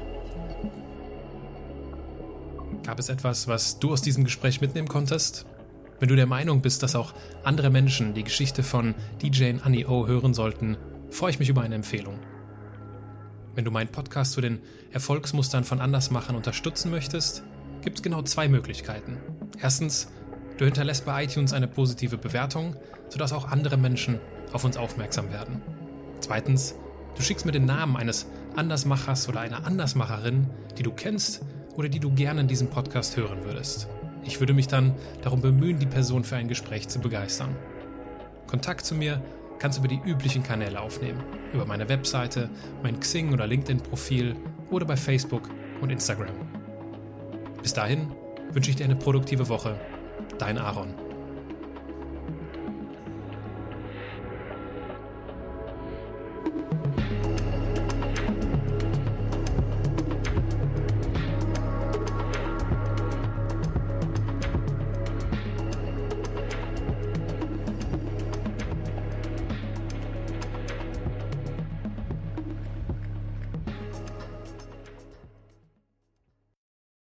[2.84, 5.46] Gab es etwas, was du aus diesem Gespräch mitnehmen konntest?
[6.00, 7.14] Wenn du der Meinung bist, dass auch
[7.44, 10.78] andere Menschen die Geschichte von DJ Annie O hören sollten,
[11.10, 12.20] freue ich mich über eine Empfehlung.
[13.60, 14.62] Wenn du meinen Podcast zu den
[14.94, 17.44] Erfolgsmustern von Andersmachern unterstützen möchtest,
[17.82, 19.18] gibt es genau zwei Möglichkeiten.
[19.62, 20.08] Erstens,
[20.58, 22.78] du hinterlässt bei iTunes eine positive Bewertung,
[23.10, 24.22] sodass auch andere Menschen
[24.54, 25.62] auf uns aufmerksam werden.
[26.22, 26.76] Zweitens,
[27.18, 31.42] du schickst mir den Namen eines Andersmachers oder einer Andersmacherin, die du kennst
[31.76, 33.90] oder die du gerne in diesem Podcast hören würdest.
[34.24, 37.58] Ich würde mich dann darum bemühen, die Person für ein Gespräch zu begeistern.
[38.48, 39.22] Kontakt zu mir
[39.60, 41.22] kannst du über die üblichen Kanäle aufnehmen.
[41.54, 42.50] Über meine Webseite,
[42.82, 44.36] mein Xing- oder LinkedIn-Profil
[44.72, 45.50] oder bei Facebook
[45.82, 46.36] und Instagram.
[47.62, 48.12] Bis dahin
[48.52, 49.80] wünsche ich dir eine produktive Woche.
[50.38, 51.09] Dein Aaron.